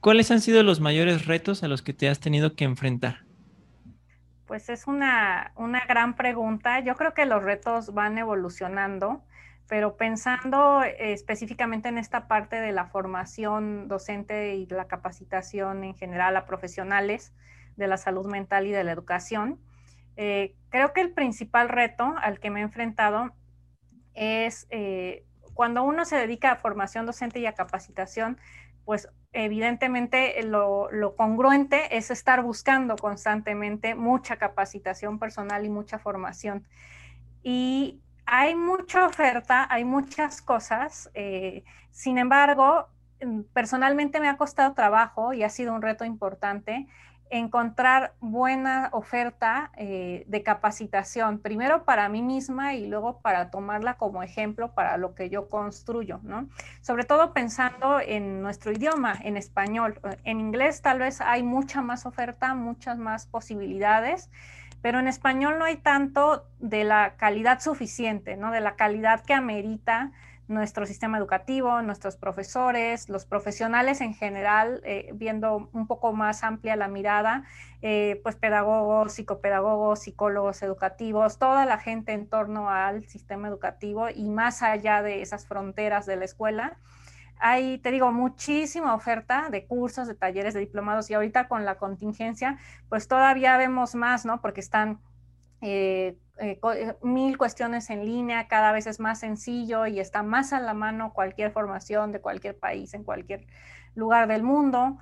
¿cuáles 0.00 0.30
han 0.30 0.40
sido 0.40 0.62
los 0.62 0.80
mayores 0.80 1.26
retos 1.26 1.62
a 1.62 1.68
los 1.68 1.82
que 1.82 1.92
te 1.92 2.08
has 2.08 2.18
tenido 2.18 2.54
que 2.56 2.64
enfrentar? 2.64 3.25
Pues 4.46 4.68
es 4.68 4.86
una, 4.86 5.52
gran 5.88 6.14
pregunta. 6.14 6.80
Yo 6.80 6.94
creo 6.94 7.14
que 7.14 7.26
los 7.26 7.42
retos 7.42 7.92
van 7.92 8.16
evolucionando, 8.16 9.24
pero 9.68 9.96
pensando 9.96 10.82
específicamente 10.84 11.88
en 11.88 11.98
esta 11.98 12.28
parte 12.28 12.60
de 12.60 12.70
la 12.70 12.86
formación 12.86 13.88
docente 13.88 14.54
y 14.54 14.66
la 14.66 14.86
capacitación 14.86 15.82
en 15.82 15.94
general 15.94 16.36
a 16.36 16.46
profesionales 16.46 17.34
de 17.76 17.88
la 17.88 17.96
salud 17.96 18.26
mental 18.26 18.66
y 18.66 18.70
de 18.70 18.84
la 18.84 18.92
educación, 18.92 19.58
eh, 20.16 20.54
creo 20.70 20.92
que 20.92 21.00
el 21.00 21.10
principal 21.10 21.68
reto 21.68 22.14
al 22.22 22.38
que 22.38 22.50
me 22.50 22.60
he 22.60 22.62
enfrentado 22.62 23.34
es 24.14 24.68
eh, 24.70 25.24
cuando 25.54 25.82
uno 25.82 26.04
se 26.04 26.16
dedica 26.16 26.52
a 26.52 26.56
formación 26.56 27.04
docente 27.04 27.40
y 27.40 27.46
a 27.46 27.54
capacitación, 27.54 28.38
pues 28.84 29.08
evidentemente 29.32 30.42
lo, 30.42 30.88
congruente 31.16 31.96
es 31.96 32.10
estar 32.10 32.42
buscando 32.42 32.96
constantemente 32.96 33.94
mucha 33.94 34.36
capacitación 34.36 35.18
personal 35.18 35.64
y 35.64 35.68
mucha 35.68 35.98
formación. 35.98 36.66
Y 37.42 38.00
hay 38.24 38.54
mucha 38.54 39.06
oferta, 39.06 39.66
hay 39.70 39.84
muchas 39.84 40.42
cosas, 40.42 41.10
eh, 41.14 41.64
sin 41.90 42.18
embargo, 42.18 42.88
personalmente 43.52 44.20
me 44.20 44.28
ha 44.28 44.36
costado 44.36 44.74
trabajo 44.74 45.32
y 45.32 45.42
ha 45.42 45.48
sido 45.48 45.74
un 45.74 45.82
reto 45.82 46.04
importante 46.04 46.86
encontrar 47.30 48.14
buena 48.20 48.88
oferta 48.92 49.70
eh, 49.76 50.24
de 50.28 50.42
capacitación, 50.42 51.38
primero 51.38 51.84
para 51.84 52.08
mí 52.08 52.22
misma 52.22 52.74
y 52.74 52.86
luego 52.86 53.20
para 53.20 53.50
tomarla 53.50 53.94
como 53.94 54.22
ejemplo 54.22 54.72
para 54.72 54.96
lo 54.96 55.14
que 55.14 55.28
yo 55.28 55.48
construyo, 55.48 56.20
¿no? 56.22 56.48
Sobre 56.82 57.04
todo 57.04 57.32
pensando 57.32 58.00
en 58.00 58.42
nuestro 58.42 58.72
idioma, 58.72 59.14
en 59.22 59.36
español. 59.36 60.00
En 60.24 60.40
inglés 60.40 60.82
tal 60.82 61.00
vez 61.00 61.20
hay 61.20 61.42
mucha 61.42 61.82
más 61.82 62.06
oferta, 62.06 62.54
muchas 62.54 62.98
más 62.98 63.26
posibilidades, 63.26 64.30
pero 64.82 65.00
en 65.00 65.08
español 65.08 65.58
no 65.58 65.64
hay 65.64 65.76
tanto 65.76 66.46
de 66.60 66.84
la 66.84 67.14
calidad 67.16 67.60
suficiente, 67.60 68.36
¿no? 68.36 68.50
De 68.52 68.60
la 68.60 68.76
calidad 68.76 69.24
que 69.24 69.34
amerita 69.34 70.12
nuestro 70.48 70.86
sistema 70.86 71.18
educativo, 71.18 71.82
nuestros 71.82 72.16
profesores, 72.16 73.08
los 73.08 73.26
profesionales 73.26 74.00
en 74.00 74.14
general, 74.14 74.80
eh, 74.84 75.10
viendo 75.14 75.68
un 75.72 75.86
poco 75.86 76.12
más 76.12 76.44
amplia 76.44 76.76
la 76.76 76.88
mirada, 76.88 77.44
eh, 77.82 78.20
pues 78.22 78.36
pedagogos, 78.36 79.12
psicopedagogos, 79.14 80.00
psicólogos 80.00 80.62
educativos, 80.62 81.38
toda 81.38 81.66
la 81.66 81.78
gente 81.78 82.12
en 82.12 82.28
torno 82.28 82.70
al 82.70 83.04
sistema 83.06 83.48
educativo 83.48 84.08
y 84.08 84.28
más 84.28 84.62
allá 84.62 85.02
de 85.02 85.22
esas 85.22 85.46
fronteras 85.46 86.06
de 86.06 86.16
la 86.16 86.24
escuela. 86.24 86.78
Hay, 87.38 87.78
te 87.78 87.90
digo, 87.90 88.12
muchísima 88.12 88.94
oferta 88.94 89.48
de 89.50 89.66
cursos, 89.66 90.08
de 90.08 90.14
talleres, 90.14 90.54
de 90.54 90.60
diplomados 90.60 91.10
y 91.10 91.14
ahorita 91.14 91.48
con 91.48 91.64
la 91.64 91.74
contingencia, 91.74 92.58
pues 92.88 93.08
todavía 93.08 93.56
vemos 93.58 93.94
más, 93.94 94.24
¿no? 94.24 94.40
Porque 94.40 94.60
están 94.60 95.00
eh, 95.68 96.16
eh, 96.38 96.60
eh, 96.62 96.94
mil 97.02 97.36
cuestiones 97.36 97.90
en 97.90 98.04
línea, 98.04 98.46
cada 98.46 98.70
vez 98.70 98.86
es 98.86 99.00
más 99.00 99.18
sencillo 99.18 99.86
y 99.86 99.98
está 99.98 100.22
más 100.22 100.52
a 100.52 100.60
la 100.60 100.74
mano 100.74 101.12
cualquier 101.12 101.50
formación 101.50 102.12
de 102.12 102.20
cualquier 102.20 102.56
país, 102.56 102.94
en 102.94 103.02
cualquier 103.02 103.48
lugar 103.96 104.28
del 104.28 104.44
mundo. 104.44 104.98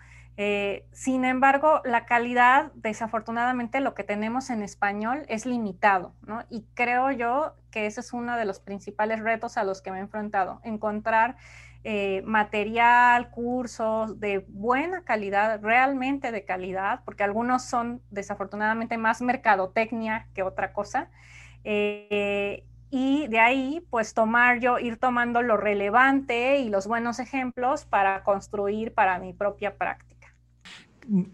sin 0.92 1.24
embargo, 1.26 1.82
la 1.84 2.06
calidad, 2.06 2.72
desafortunadamente, 2.74 3.80
lo 3.80 3.92
que 3.94 4.04
tenemos 4.04 4.48
en 4.48 4.62
español 4.62 5.26
es 5.28 5.44
limitado, 5.44 6.14
¿no? 6.26 6.44
Y 6.48 6.64
creo 6.74 7.10
yo 7.12 7.54
que 7.70 7.86
ese 7.86 8.00
es 8.00 8.12
uno 8.14 8.36
de 8.38 8.46
los 8.46 8.58
principales 8.58 9.20
retos 9.20 9.58
a 9.58 9.64
los 9.64 9.82
que 9.82 9.90
me 9.90 9.98
he 9.98 10.00
enfrentado, 10.00 10.60
encontrar 10.64 11.36
eh, 11.86 12.22
material, 12.24 13.30
cursos 13.30 14.18
de 14.18 14.38
buena 14.48 15.04
calidad, 15.04 15.60
realmente 15.62 16.32
de 16.32 16.44
calidad, 16.44 17.00
porque 17.04 17.24
algunos 17.24 17.62
son 17.62 18.00
desafortunadamente 18.10 18.96
más 18.96 19.20
mercadotecnia 19.20 20.26
que 20.34 20.42
otra 20.42 20.72
cosa. 20.72 21.10
Eh, 21.62 22.64
y 22.90 23.26
de 23.26 23.38
ahí, 23.38 23.82
pues 23.90 24.14
tomar 24.14 24.60
yo, 24.60 24.78
ir 24.78 24.96
tomando 24.96 25.42
lo 25.42 25.58
relevante 25.58 26.58
y 26.60 26.70
los 26.70 26.86
buenos 26.86 27.18
ejemplos 27.18 27.84
para 27.84 28.22
construir 28.22 28.94
para 28.94 29.18
mi 29.18 29.34
propia 29.34 29.76
práctica. 29.76 30.34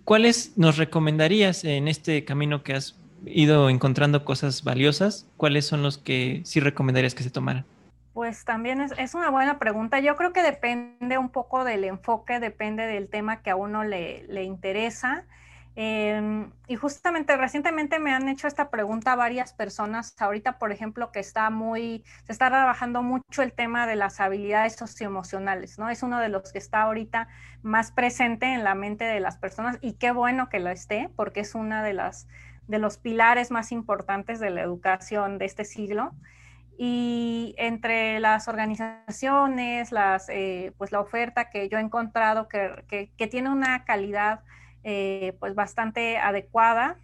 ¿Cuáles 0.05 0.59
nos 0.59 0.79
recomendarías 0.79 1.63
en 1.65 1.87
este 1.87 2.25
camino 2.25 2.65
que 2.65 2.75
has 2.75 2.97
ido 3.25 3.71
encontrando 3.71 4.25
cosas 4.25 4.65
valiosas? 4.65 5.29
¿Cuáles 5.37 5.67
son 5.67 5.83
los 5.83 5.97
que 5.97 6.41
sí 6.45 6.59
recomendarías 6.59 7.15
que 7.15 7.23
se 7.23 7.31
tomaran? 7.31 7.65
Pues 8.21 8.45
también 8.45 8.83
es, 8.83 9.15
una 9.15 9.31
buena 9.31 9.59
pregunta. 9.59 9.99
Yo 9.99 10.15
creo 10.15 10.35
que 10.35 10.43
depende 10.43 11.17
un 11.17 11.31
poco 11.31 11.65
del 11.65 11.85
enfoque, 11.85 12.39
depende 12.39 12.87
del 12.87 13.09
tema 13.09 13.41
que 13.41 13.49
a 13.49 13.57
uno 13.57 13.83
le, 13.83 14.43
interesa. 14.43 15.25
Em, 15.75 16.53
y 16.67 16.77
justamente 16.77 17.35
recientemente 17.39 17.99
me 17.99 18.13
han 18.13 18.29
hecho 18.29 18.47
esta 18.47 18.69
pregunta 18.69 19.17
varias 19.17 19.55
personas. 19.55 20.15
Ahorita, 20.21 20.59
por 20.59 20.71
ejemplo, 20.71 21.13
que 21.13 21.21
está 21.21 21.49
muy, 21.49 22.05
se 22.25 22.33
está 22.33 22.51
trabajando 22.51 23.03
mucho 23.03 23.41
el 23.41 23.55
tema 23.55 23.87
de 23.87 23.97
las 23.97 24.21
habilidades 24.21 24.77
socioemocionales, 24.77 25.79
¿no? 25.79 25.89
Es 25.89 26.03
uno 26.03 26.21
de 26.21 26.29
los 26.29 26.53
que 26.53 26.59
está 26.59 26.83
ahorita 26.83 27.27
más 27.63 27.91
presente 27.91 28.53
en 28.53 28.65
la 28.65 28.75
mente 28.75 29.05
de 29.05 29.21
las 29.21 29.39
personas 29.39 29.79
y 29.81 29.95
qué 29.95 30.11
bueno 30.11 30.51
que 30.51 30.61
lo 30.61 30.69
esté, 30.69 31.09
porque 31.17 31.41
es 31.41 31.55
una 31.55 31.83
de 31.83 31.95
las 31.95 32.29
de 32.69 32.79
los 32.79 32.99
pilares 32.99 33.51
más 33.51 33.73
importantes 33.73 34.41
de 34.41 34.51
la 34.51 34.61
educación 34.61 35.39
de 35.39 35.47
este 35.47 35.65
siglo 35.65 36.13
y 36.83 37.55
entre 37.59 38.21
las 38.21 38.49
organizaciones, 38.49 39.93
las, 39.93 40.31
eh, 40.31 40.73
pues 40.79 40.93
la 40.93 41.01
oferta 41.01 41.51
que 41.51 41.69
yo 41.69 41.77
he 41.77 41.83
encontrado 41.83 42.49
que, 42.49 43.11
que, 43.19 43.27
tiene 43.27 43.51
una 43.51 43.85
calidad 43.85 44.41
eh, 44.83 45.37
pues 45.41 45.55
bastante 45.55 46.17
adecuada, 46.17 46.97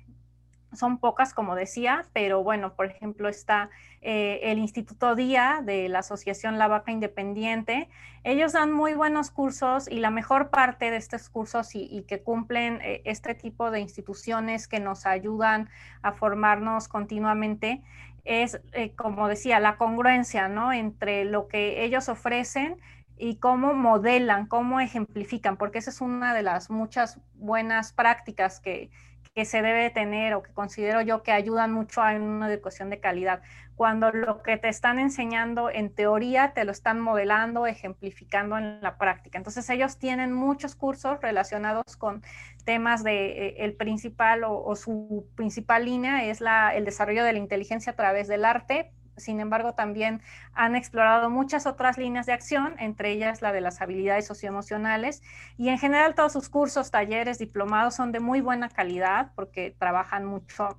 son 0.72 0.96
pocas, 0.96 1.34
como 1.34 1.54
decía, 1.54 2.06
pero 2.14 2.42
bueno, 2.42 2.72
por 2.72 2.86
ejemplo, 2.86 3.28
está 3.28 3.68
eh, 4.00 4.40
el 4.44 4.58
Instituto 4.60 5.14
Día 5.14 5.60
de 5.62 5.90
la 5.90 5.98
Asociación 5.98 6.56
La 6.56 6.68
Vaca 6.68 6.90
Independiente. 6.90 7.90
Ellos 8.24 8.54
dan 8.54 8.72
muy 8.72 8.94
buenos 8.94 9.30
cursos 9.30 9.88
y 9.90 10.00
la 10.00 10.10
mejor 10.10 10.48
parte 10.48 10.90
de 10.90 10.96
estos 10.96 11.28
cursos 11.28 11.74
y, 11.74 11.82
y 11.82 12.04
que 12.04 12.22
cumplen 12.22 12.80
este 13.04 13.34
tipo 13.34 13.70
de 13.70 13.80
instituciones 13.80 14.68
que 14.68 14.80
nos 14.80 15.04
ayudan 15.04 15.68
a 16.00 16.12
formarnos 16.12 16.88
continuamente 16.88 17.82
es, 18.26 18.60
eh, 18.72 18.94
como 18.94 19.28
decía, 19.28 19.60
la 19.60 19.76
congruencia, 19.76 20.48
¿no? 20.48 20.72
Entre 20.72 21.24
lo 21.24 21.48
que 21.48 21.84
ellos 21.84 22.08
ofrecen 22.08 22.80
y 23.16 23.36
cómo 23.36 23.74
modelan, 23.74 24.46
cómo 24.46 24.80
ejemplifican, 24.80 25.56
porque 25.56 25.78
esa 25.78 25.90
es 25.90 26.00
una 26.00 26.34
de 26.34 26.42
las 26.42 26.70
muchas 26.70 27.20
buenas 27.34 27.92
prácticas 27.92 28.60
que, 28.60 28.90
que 29.36 29.44
se 29.44 29.60
debe 29.60 29.90
tener 29.90 30.32
o 30.32 30.42
que 30.42 30.50
considero 30.54 31.02
yo 31.02 31.22
que 31.22 31.30
ayudan 31.30 31.70
mucho 31.70 32.00
a 32.00 32.14
una 32.14 32.50
educación 32.50 32.88
de 32.88 33.00
calidad. 33.00 33.42
Cuando 33.74 34.10
lo 34.10 34.42
que 34.42 34.56
te 34.56 34.70
están 34.70 34.98
enseñando 34.98 35.68
en 35.68 35.94
teoría 35.94 36.54
te 36.54 36.64
lo 36.64 36.72
están 36.72 37.00
modelando, 37.00 37.66
ejemplificando 37.66 38.56
en 38.56 38.80
la 38.80 38.96
práctica. 38.96 39.36
Entonces 39.36 39.68
ellos 39.68 39.98
tienen 39.98 40.32
muchos 40.32 40.74
cursos 40.74 41.20
relacionados 41.20 41.98
con 41.98 42.22
temas 42.64 43.04
de 43.04 43.48
eh, 43.48 43.54
el 43.58 43.74
principal 43.74 44.42
o, 44.42 44.74
su 44.74 45.28
principal 45.34 45.84
línea 45.84 46.24
es 46.24 46.40
la, 46.40 46.74
el 46.74 46.86
desarrollo 46.86 47.22
de 47.22 47.34
la 47.34 47.38
inteligencia 47.38 47.92
a 47.92 47.94
través 47.94 48.28
del 48.28 48.42
arte, 48.42 48.90
sin 49.16 49.40
embargo, 49.40 49.74
también 49.74 50.20
han 50.52 50.76
explorado 50.76 51.30
muchas 51.30 51.66
otras 51.66 51.98
líneas 51.98 52.26
de 52.26 52.32
acción, 52.32 52.74
entre 52.78 53.12
ellas 53.12 53.42
la 53.42 53.52
de 53.52 53.60
las 53.60 53.80
habilidades 53.80 54.26
socioemocionales. 54.26 55.22
Y 55.56 55.68
en 55.68 55.78
general 55.78 56.14
todos 56.14 56.32
sus 56.32 56.48
cursos, 56.48 56.90
talleres, 56.90 57.38
diplomados 57.38 57.94
son 57.94 58.12
de 58.12 58.20
muy 58.20 58.40
buena 58.40 58.68
calidad 58.68 59.32
porque 59.34 59.74
trabajan 59.78 60.24
mucho 60.24 60.78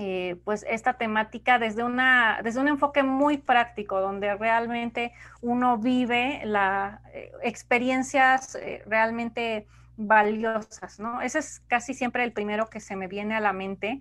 eh, 0.00 0.36
pues 0.44 0.64
esta 0.68 0.92
temática 0.92 1.58
desde, 1.58 1.82
una, 1.82 2.38
desde 2.44 2.60
un 2.60 2.68
enfoque 2.68 3.02
muy 3.02 3.36
práctico, 3.36 4.00
donde 4.00 4.32
realmente 4.36 5.12
uno 5.40 5.76
vive 5.76 6.40
las 6.44 7.00
eh, 7.12 7.32
experiencias 7.42 8.54
eh, 8.54 8.84
realmente 8.86 9.66
valiosas, 9.96 11.00
¿no? 11.00 11.20
Ese 11.20 11.40
es 11.40 11.62
casi 11.66 11.94
siempre 11.94 12.22
el 12.22 12.32
primero 12.32 12.70
que 12.70 12.78
se 12.78 12.94
me 12.94 13.08
viene 13.08 13.34
a 13.34 13.40
la 13.40 13.52
mente. 13.52 13.98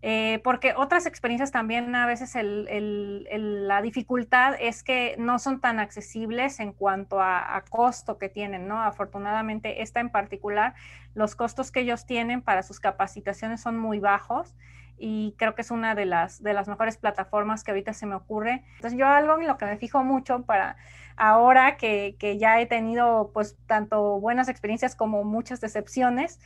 Eh, 0.00 0.40
porque 0.44 0.74
otras 0.76 1.06
experiencias 1.06 1.50
también 1.50 1.92
a 1.96 2.06
veces 2.06 2.36
la 2.40 3.82
dificultad 3.82 4.54
es 4.60 4.84
que 4.84 5.16
no 5.18 5.40
son 5.40 5.60
tan 5.60 5.80
accesibles 5.80 6.60
en 6.60 6.72
cuanto 6.72 7.20
a, 7.20 7.64
costo 7.68 8.16
que 8.16 8.28
tienen, 8.28 8.68
¿no? 8.68 8.80
Afortunadamente, 8.80 9.82
esta 9.82 10.00
en 10.00 10.10
particular, 10.10 10.74
los 11.14 11.34
costos 11.34 11.72
que 11.72 11.80
ellos 11.80 12.06
tienen 12.06 12.42
para 12.42 12.62
sus 12.62 12.78
capacitaciones 12.78 13.60
son 13.60 13.78
muy 13.78 13.98
bajos 13.98 14.54
y 14.96 15.34
creo 15.36 15.54
que 15.54 15.62
es 15.62 15.70
una 15.70 15.94
de 15.94 16.06
las, 16.06 16.42
de 16.42 16.52
las 16.52 16.68
mejores 16.68 16.96
plataformas 16.96 17.64
que 17.64 17.72
ahorita 17.72 17.92
se 17.92 18.06
me 18.06 18.14
ocurre. 18.14 18.64
Entonces 18.76 18.98
yo 18.98 19.06
algo 19.06 19.38
en 19.38 19.46
lo 19.46 19.58
que 19.58 19.66
me 19.66 19.76
fijo 19.76 20.04
mucho 20.04 20.42
para 20.42 20.76
ahora 21.16 21.76
que, 21.76 22.16
que 22.18 22.38
ya 22.38 22.60
he 22.60 22.66
tenido 22.66 23.30
pues 23.34 23.56
tanto 23.66 24.20
buenas 24.20 24.48
experiencias 24.48 24.94
como 24.94 25.24
muchas 25.24 25.60
decepciones, 25.60 26.40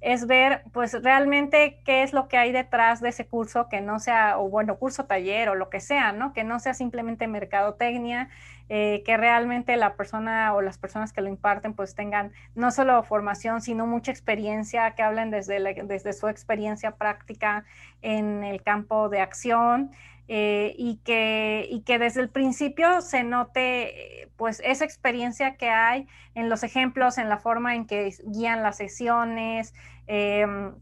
es 0.00 0.26
ver 0.26 0.62
pues 0.72 1.02
realmente 1.02 1.80
qué 1.84 2.02
es 2.02 2.12
lo 2.12 2.28
que 2.28 2.36
hay 2.36 2.52
detrás 2.52 3.00
de 3.00 3.08
ese 3.08 3.26
curso, 3.26 3.68
que 3.68 3.80
no 3.80 3.98
sea, 3.98 4.38
o 4.38 4.48
bueno, 4.48 4.76
curso 4.76 5.06
taller 5.06 5.48
o 5.48 5.54
lo 5.54 5.70
que 5.70 5.80
sea, 5.80 6.12
¿no? 6.12 6.32
Que 6.32 6.44
no 6.44 6.60
sea 6.60 6.74
simplemente 6.74 7.26
mercadotecnia, 7.26 8.28
eh, 8.68 9.02
que 9.04 9.16
realmente 9.16 9.76
la 9.76 9.94
persona 9.96 10.54
o 10.54 10.60
las 10.60 10.78
personas 10.78 11.12
que 11.12 11.20
lo 11.20 11.28
imparten 11.28 11.74
pues 11.74 11.94
tengan 11.94 12.32
no 12.54 12.70
solo 12.70 13.02
formación, 13.02 13.60
sino 13.60 13.86
mucha 13.86 14.12
experiencia, 14.12 14.94
que 14.94 15.02
hablen 15.02 15.30
desde, 15.30 15.58
desde 15.84 16.12
su 16.12 16.28
experiencia 16.28 16.92
práctica 16.92 17.64
en 18.02 18.44
el 18.44 18.62
campo 18.62 19.08
de 19.08 19.20
acción. 19.20 19.90
Eh, 20.30 20.74
y, 20.76 20.98
que, 21.04 21.66
y 21.70 21.80
que 21.80 21.98
desde 21.98 22.20
el 22.20 22.28
principio 22.28 23.00
se 23.00 23.24
note 23.24 24.28
pues 24.36 24.60
esa 24.62 24.84
experiencia 24.84 25.56
que 25.56 25.70
hay 25.70 26.06
en 26.34 26.50
los 26.50 26.62
ejemplos, 26.62 27.16
en 27.16 27.30
la 27.30 27.38
forma 27.38 27.74
en 27.74 27.86
que 27.86 28.14
guían 28.26 28.62
las 28.62 28.76
sesiones, 28.76 29.72
em, 30.06 30.74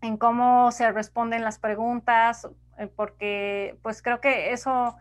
en 0.00 0.16
cómo 0.16 0.72
se 0.72 0.90
responden 0.90 1.44
las 1.44 1.58
preguntas, 1.58 2.48
eh, 2.78 2.88
porque 2.88 3.76
pues 3.82 4.02
creo 4.02 4.20
que 4.20 4.52
eso, 4.52 4.96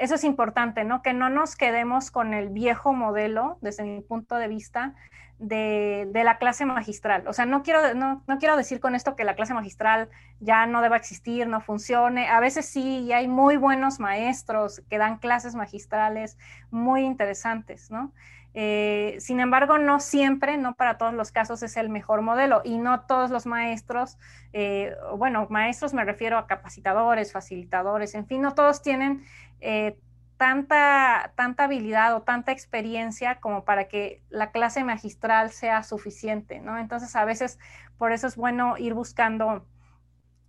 eso 0.00 0.14
es 0.14 0.24
importante, 0.24 0.82
¿no? 0.82 1.02
Que 1.02 1.12
no 1.12 1.28
nos 1.28 1.56
quedemos 1.56 2.10
con 2.10 2.32
el 2.32 2.48
viejo 2.48 2.94
modelo, 2.94 3.58
desde 3.60 3.84
mi 3.84 4.00
punto 4.00 4.36
de 4.36 4.48
vista, 4.48 4.94
de, 5.38 6.08
la 6.24 6.38
clase 6.38 6.64
magistral. 6.64 7.28
O 7.28 7.34
sea, 7.34 7.44
no 7.44 7.62
quiero, 7.62 7.94
no, 7.94 8.22
quiero 8.38 8.56
decir 8.56 8.80
con 8.80 8.94
esto 8.94 9.14
que 9.14 9.24
la 9.24 9.34
clase 9.34 9.52
magistral 9.52 10.08
ya 10.40 10.64
no 10.64 10.80
deba 10.80 10.96
existir, 10.96 11.46
no 11.48 11.60
funcione. 11.60 12.28
A 12.28 12.40
veces 12.40 12.64
sí, 12.64 13.00
y 13.00 13.12
hay 13.12 13.28
muy 13.28 13.58
buenos 13.58 14.00
maestros 14.00 14.80
que 14.88 14.96
dan 14.96 15.18
clases 15.18 15.54
magistrales 15.54 16.38
muy 16.70 17.02
interesantes, 17.02 17.90
¿no? 17.90 18.10
Eh, 18.52 19.16
sin 19.20 19.38
embargo, 19.38 19.78
no 19.78 20.00
siempre, 20.00 20.56
no 20.56 20.74
para 20.74 20.98
todos 20.98 21.14
los 21.14 21.30
casos 21.30 21.62
es 21.62 21.76
el 21.76 21.88
mejor 21.88 22.22
modelo 22.22 22.62
y 22.64 22.78
no 22.78 23.02
todos 23.02 23.30
los 23.30 23.46
maestros, 23.46 24.18
eh, 24.52 24.92
bueno, 25.16 25.46
maestros 25.50 25.94
me 25.94 26.04
refiero 26.04 26.36
a 26.36 26.48
capacitadores, 26.48 27.30
facilitadores, 27.30 28.16
en 28.16 28.26
fin, 28.26 28.42
no 28.42 28.54
todos 28.54 28.82
tienen 28.82 29.24
eh, 29.60 29.98
tanta, 30.36 31.32
tanta 31.36 31.64
habilidad 31.64 32.16
o 32.16 32.22
tanta 32.22 32.52
experiencia 32.52 33.40
como 33.40 33.64
para 33.64 33.88
que 33.88 34.22
la 34.30 34.52
clase 34.52 34.84
magistral 34.84 35.50
sea 35.50 35.82
suficiente, 35.82 36.60
¿no? 36.60 36.78
Entonces, 36.78 37.14
a 37.14 37.24
veces 37.24 37.58
por 37.98 38.12
eso 38.12 38.26
es 38.26 38.36
bueno 38.36 38.78
ir 38.78 38.94
buscando 38.94 39.66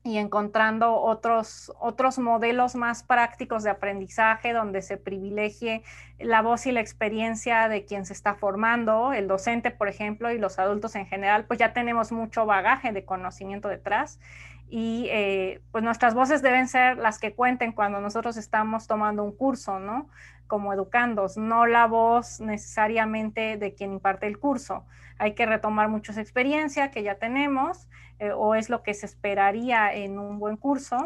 y 0.04 0.18
encontrando 0.18 0.96
otros, 0.96 1.72
otros 1.80 2.18
modelos 2.18 2.76
más 2.76 3.04
prácticos 3.04 3.64
de 3.64 3.70
aprendizaje 3.70 4.52
donde 4.54 4.82
se 4.82 4.98
privilegie 4.98 5.84
la 6.20 6.42
voz 6.42 6.66
y 6.66 6.72
la 6.72 6.80
experiencia 6.80 7.68
de 7.68 7.86
quien 7.86 8.06
se 8.06 8.14
está 8.14 8.34
formando, 8.34 9.14
el 9.14 9.28
docente, 9.28 9.70
por 9.70 9.90
ejemplo, 9.90 10.32
y 10.32 10.40
los 10.40 10.58
adultos 10.58 10.96
en 10.96 11.06
general, 11.06 11.46
pues 11.46 11.60
ya 11.60 11.74
tenemos 11.74 12.12
mucho 12.12 12.46
bagaje 12.46 12.92
de 12.92 13.06
conocimiento 13.06 13.68
detrás 13.68 14.20
y 14.74 15.08
eh, 15.10 15.60
pues 15.74 15.84
nuestras 15.84 16.14
voces 16.14 16.42
deben 16.42 16.70
ser 16.70 16.98
las 16.98 17.20
que 17.20 17.34
cuenten 17.36 17.74
cuando 17.74 18.00
nosotros 18.00 18.38
estamos 18.38 18.88
tomando 18.88 19.22
un 19.22 19.36
curso, 19.36 19.80
¿no? 19.80 20.08
Como 20.48 20.72
educandos, 20.72 21.36
no 21.36 21.66
la 21.66 21.88
voz 21.88 22.40
necesariamente 22.40 23.58
de 23.58 23.74
quien 23.74 23.92
imparte 23.92 24.28
el 24.28 24.40
curso. 24.40 24.86
Hay 25.20 25.36
que 25.36 25.46
retomar 25.46 25.90
muchas 25.90 26.18
experiencias 26.18 26.90
que 26.90 27.04
ya 27.04 27.16
tenemos 27.16 27.90
eh, 28.20 28.32
o 28.32 28.56
es 28.56 28.70
lo 28.70 28.82
que 28.82 28.94
se 28.94 29.08
esperaría 29.08 29.94
en 29.94 30.18
un 30.18 30.40
buen 30.40 30.56
curso 30.56 31.06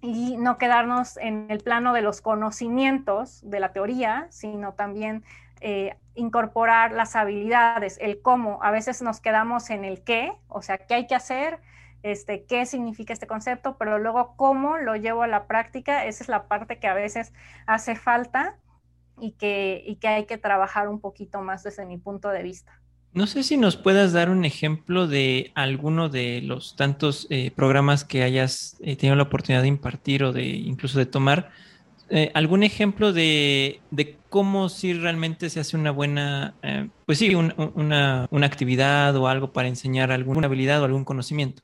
y 0.00 0.36
no 0.36 0.56
quedarnos 0.56 1.16
en 1.16 1.46
el 1.50 1.58
plano 1.64 1.92
de 1.92 2.02
los 2.02 2.20
conocimientos 2.20 3.40
de 3.42 3.58
la 3.58 3.72
teoría, 3.72 4.28
sino 4.30 4.74
también 4.74 5.24
eh, 5.60 5.96
incorporar 6.14 6.92
las 6.92 7.16
habilidades, 7.16 7.98
el 8.00 8.22
cómo. 8.22 8.62
A 8.62 8.70
veces 8.70 9.02
nos 9.02 9.20
quedamos 9.20 9.70
en 9.70 9.84
el 9.84 10.04
qué, 10.04 10.32
o 10.46 10.62
sea, 10.62 10.78
qué 10.78 10.94
hay 10.94 11.08
que 11.08 11.16
hacer, 11.16 11.58
este, 12.02 12.44
qué 12.44 12.66
significa 12.66 13.12
este 13.12 13.26
concepto, 13.26 13.76
pero 13.78 13.98
luego 13.98 14.34
cómo 14.36 14.78
lo 14.78 14.96
llevo 14.96 15.22
a 15.22 15.26
la 15.26 15.46
práctica, 15.46 16.06
esa 16.06 16.24
es 16.24 16.28
la 16.28 16.48
parte 16.48 16.78
que 16.78 16.86
a 16.86 16.94
veces 16.94 17.32
hace 17.66 17.96
falta 17.96 18.56
y 19.20 19.32
que, 19.32 19.82
y 19.86 19.96
que 19.96 20.08
hay 20.08 20.26
que 20.26 20.38
trabajar 20.38 20.88
un 20.88 21.00
poquito 21.00 21.42
más 21.42 21.62
desde 21.62 21.84
mi 21.84 21.98
punto 21.98 22.30
de 22.30 22.42
vista. 22.42 22.80
No 23.12 23.26
sé 23.26 23.42
si 23.42 23.56
nos 23.56 23.76
puedas 23.76 24.12
dar 24.12 24.30
un 24.30 24.44
ejemplo 24.44 25.08
de 25.08 25.50
alguno 25.56 26.08
de 26.08 26.42
los 26.42 26.76
tantos 26.76 27.26
eh, 27.28 27.50
programas 27.50 28.04
que 28.04 28.22
hayas 28.22 28.76
eh, 28.80 28.94
tenido 28.94 29.16
la 29.16 29.24
oportunidad 29.24 29.62
de 29.62 29.68
impartir 29.68 30.22
o 30.22 30.32
de 30.32 30.44
incluso 30.44 30.96
de 30.96 31.06
tomar. 31.06 31.50
Eh, 32.08 32.30
¿Algún 32.34 32.62
ejemplo 32.62 33.12
de, 33.12 33.80
de, 33.90 34.16
cómo 34.28 34.68
si 34.68 34.92
realmente 34.92 35.50
se 35.50 35.58
hace 35.58 35.76
una 35.76 35.90
buena, 35.90 36.54
pues 37.04 37.18
sí, 37.18 37.34
una, 37.34 38.28
una, 38.30 38.46
actividad 38.46 39.16
o 39.16 39.26
algo 39.26 39.52
para 39.52 39.66
enseñar 39.66 40.12
alguna 40.12 40.46
habilidad 40.46 40.80
o 40.82 40.84
algún 40.84 41.04
conocimiento? 41.04 41.62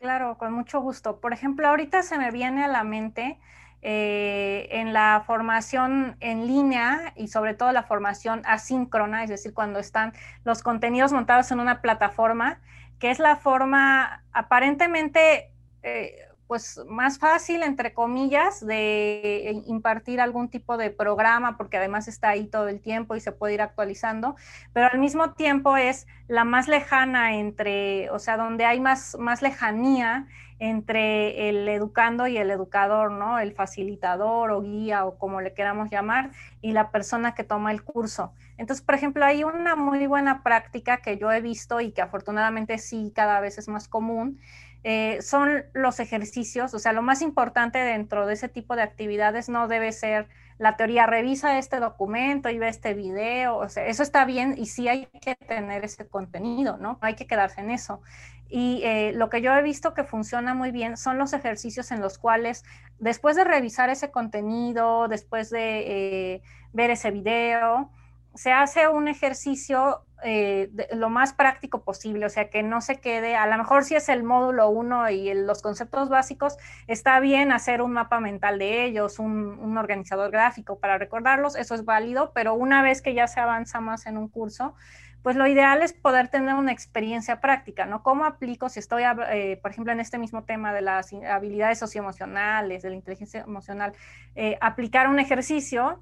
Claro, 0.00 0.38
con 0.38 0.52
mucho 0.52 0.80
gusto. 0.80 1.20
Por 1.20 1.32
ejemplo, 1.32 1.66
ahorita 1.68 2.02
se 2.02 2.18
me 2.18 2.30
viene 2.30 2.64
a 2.64 2.68
la 2.68 2.84
mente 2.84 3.38
eh, 3.82 4.68
en 4.70 4.92
la 4.92 5.24
formación 5.26 6.16
en 6.20 6.46
línea 6.46 7.12
y 7.16 7.28
sobre 7.28 7.54
todo 7.54 7.72
la 7.72 7.82
formación 7.82 8.42
asíncrona, 8.44 9.24
es 9.24 9.30
decir, 9.30 9.52
cuando 9.54 9.80
están 9.80 10.12
los 10.44 10.62
contenidos 10.62 11.12
montados 11.12 11.50
en 11.50 11.58
una 11.58 11.80
plataforma, 11.82 12.60
que 13.00 13.10
es 13.10 13.18
la 13.18 13.36
forma 13.36 14.22
aparentemente 14.32 15.50
eh, 15.82 16.27
pues 16.48 16.80
más 16.88 17.18
fácil, 17.18 17.62
entre 17.62 17.92
comillas, 17.92 18.66
de 18.66 19.62
impartir 19.66 20.20
algún 20.20 20.48
tipo 20.48 20.78
de 20.78 20.90
programa, 20.90 21.58
porque 21.58 21.76
además 21.76 22.08
está 22.08 22.30
ahí 22.30 22.46
todo 22.46 22.68
el 22.68 22.80
tiempo 22.80 23.14
y 23.14 23.20
se 23.20 23.32
puede 23.32 23.54
ir 23.54 23.60
actualizando, 23.60 24.34
pero 24.72 24.88
al 24.90 24.98
mismo 24.98 25.34
tiempo 25.34 25.76
es 25.76 26.06
la 26.26 26.44
más 26.44 26.66
lejana 26.66 27.36
entre, 27.36 28.10
o 28.10 28.18
sea, 28.18 28.38
donde 28.38 28.64
hay 28.64 28.80
más, 28.80 29.16
más 29.20 29.42
lejanía 29.42 30.26
entre 30.58 31.48
el 31.50 31.68
educando 31.68 32.26
y 32.26 32.36
el 32.36 32.50
educador, 32.50 33.12
¿no? 33.12 33.38
El 33.38 33.52
facilitador 33.52 34.50
o 34.50 34.60
guía 34.60 35.04
o 35.04 35.16
como 35.16 35.40
le 35.40 35.54
queramos 35.54 35.90
llamar, 35.90 36.30
y 36.60 36.72
la 36.72 36.90
persona 36.90 37.34
que 37.34 37.44
toma 37.44 37.70
el 37.70 37.84
curso. 37.84 38.32
Entonces, 38.56 38.84
por 38.84 38.96
ejemplo, 38.96 39.24
hay 39.24 39.44
una 39.44 39.76
muy 39.76 40.06
buena 40.08 40.42
práctica 40.42 40.96
que 40.96 41.16
yo 41.16 41.30
he 41.30 41.40
visto 41.40 41.80
y 41.80 41.92
que 41.92 42.02
afortunadamente 42.02 42.78
sí 42.78 43.12
cada 43.14 43.38
vez 43.38 43.58
es 43.58 43.68
más 43.68 43.86
común, 43.86 44.40
eh, 44.84 45.20
son 45.22 45.64
los 45.72 45.98
ejercicios, 46.00 46.72
o 46.72 46.78
sea, 46.78 46.92
lo 46.92 47.02
más 47.02 47.20
importante 47.20 47.78
dentro 47.78 48.26
de 48.26 48.34
ese 48.34 48.48
tipo 48.48 48.76
de 48.76 48.82
actividades 48.82 49.48
no 49.48 49.66
debe 49.68 49.92
ser 49.92 50.28
la 50.58 50.76
teoría, 50.76 51.06
revisa 51.06 51.58
este 51.58 51.78
documento 51.78 52.48
y 52.48 52.58
ve 52.58 52.68
este 52.68 52.94
video, 52.94 53.56
o 53.56 53.68
sea, 53.68 53.86
eso 53.86 54.02
está 54.02 54.24
bien 54.24 54.54
y 54.56 54.66
sí 54.66 54.88
hay 54.88 55.06
que 55.20 55.34
tener 55.34 55.84
ese 55.84 56.06
contenido, 56.08 56.76
¿no? 56.78 56.98
Hay 57.00 57.14
que 57.14 57.26
quedarse 57.26 57.60
en 57.60 57.70
eso. 57.70 58.02
Y 58.48 58.80
eh, 58.82 59.12
lo 59.14 59.28
que 59.28 59.42
yo 59.42 59.54
he 59.54 59.62
visto 59.62 59.94
que 59.94 60.04
funciona 60.04 60.54
muy 60.54 60.70
bien 60.70 60.96
son 60.96 61.18
los 61.18 61.32
ejercicios 61.32 61.90
en 61.90 62.00
los 62.00 62.18
cuales 62.18 62.64
después 62.98 63.36
de 63.36 63.44
revisar 63.44 63.90
ese 63.90 64.10
contenido, 64.10 65.06
después 65.06 65.50
de 65.50 66.34
eh, 66.34 66.42
ver 66.72 66.90
ese 66.90 67.10
video, 67.10 67.90
se 68.34 68.52
hace 68.52 68.88
un 68.88 69.08
ejercicio 69.08 70.04
eh, 70.24 70.70
lo 70.92 71.10
más 71.10 71.32
práctico 71.32 71.82
posible, 71.84 72.26
o 72.26 72.28
sea, 72.28 72.50
que 72.50 72.64
no 72.64 72.80
se 72.80 73.00
quede, 73.00 73.36
a 73.36 73.46
lo 73.46 73.56
mejor 73.56 73.84
si 73.84 73.94
es 73.94 74.08
el 74.08 74.24
módulo 74.24 74.68
1 74.68 75.10
y 75.10 75.32
los 75.34 75.62
conceptos 75.62 76.08
básicos, 76.08 76.56
está 76.88 77.20
bien 77.20 77.52
hacer 77.52 77.82
un 77.82 77.92
mapa 77.92 78.18
mental 78.18 78.58
de 78.58 78.84
ellos, 78.84 79.20
un, 79.20 79.78
organizador 79.78 80.32
gráfico 80.32 80.80
para 80.80 80.98
recordarlos, 80.98 81.54
eso 81.54 81.74
es 81.74 81.84
válido, 81.84 82.32
pero 82.34 82.54
una 82.54 82.82
vez 82.82 83.00
que 83.00 83.14
ya 83.14 83.28
se 83.28 83.38
avanza 83.38 83.80
más 83.80 84.06
en 84.06 84.16
un 84.16 84.28
curso, 84.28 84.74
pues 85.22 85.36
lo 85.36 85.46
ideal 85.46 85.82
es 85.82 85.92
poder 85.92 86.28
tener 86.28 86.54
una 86.54 86.72
experiencia 86.72 87.40
práctica, 87.40 87.86
¿no? 87.86 88.02
¿Cómo 88.02 88.24
aplico 88.24 88.68
si 88.68 88.80
estoy, 88.80 89.04
eh, 89.30 89.58
por 89.62 89.70
ejemplo, 89.70 89.92
en 89.92 90.00
este 90.00 90.18
mismo 90.18 90.42
tema 90.44 90.72
de 90.72 90.80
las 90.80 91.12
habilidades 91.12 91.78
socioemocionales, 91.78 92.82
de 92.82 92.90
la 92.90 92.96
inteligencia 92.96 93.40
emocional, 93.40 93.92
eh, 94.34 94.58
aplicar 94.60 95.08
un 95.08 95.18
ejercicio 95.18 96.00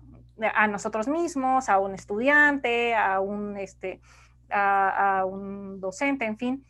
a 0.55 0.67
nosotros 0.67 1.09
mismos, 1.09 1.69
a 1.69 1.79
un 1.79 1.95
estudiante, 1.95 2.95
a 2.95 3.21
un, 3.21 3.57
este, 3.57 4.01
a, 4.51 5.25
un 5.27 5.81
docente, 5.81 6.25
en 6.25 6.37
fin, 6.37 6.65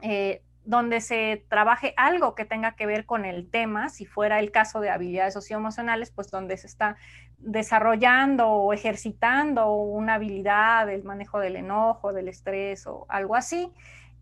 eh, 0.00 0.42
donde 0.64 1.00
se 1.00 1.44
trabaje 1.48 1.92
algo 1.96 2.34
que 2.34 2.44
tenga 2.44 2.76
que 2.76 2.86
ver 2.86 3.04
con 3.04 3.24
el 3.24 3.50
tema, 3.50 3.88
si 3.88 4.06
fuera 4.06 4.38
el 4.38 4.52
caso 4.52 4.80
de 4.80 4.90
habilidades 4.90 5.34
socioemocionales, 5.34 6.10
pues 6.12 6.30
donde 6.30 6.56
se 6.56 6.68
está 6.68 6.96
desarrollando 7.38 8.48
o 8.48 8.72
ejercitando 8.72 9.72
una 9.72 10.14
habilidad 10.14 10.86
del 10.86 11.02
manejo 11.02 11.40
del 11.40 11.56
enojo, 11.56 12.12
del 12.12 12.28
estrés 12.28 12.86
o 12.86 13.06
algo 13.08 13.34
así. 13.34 13.72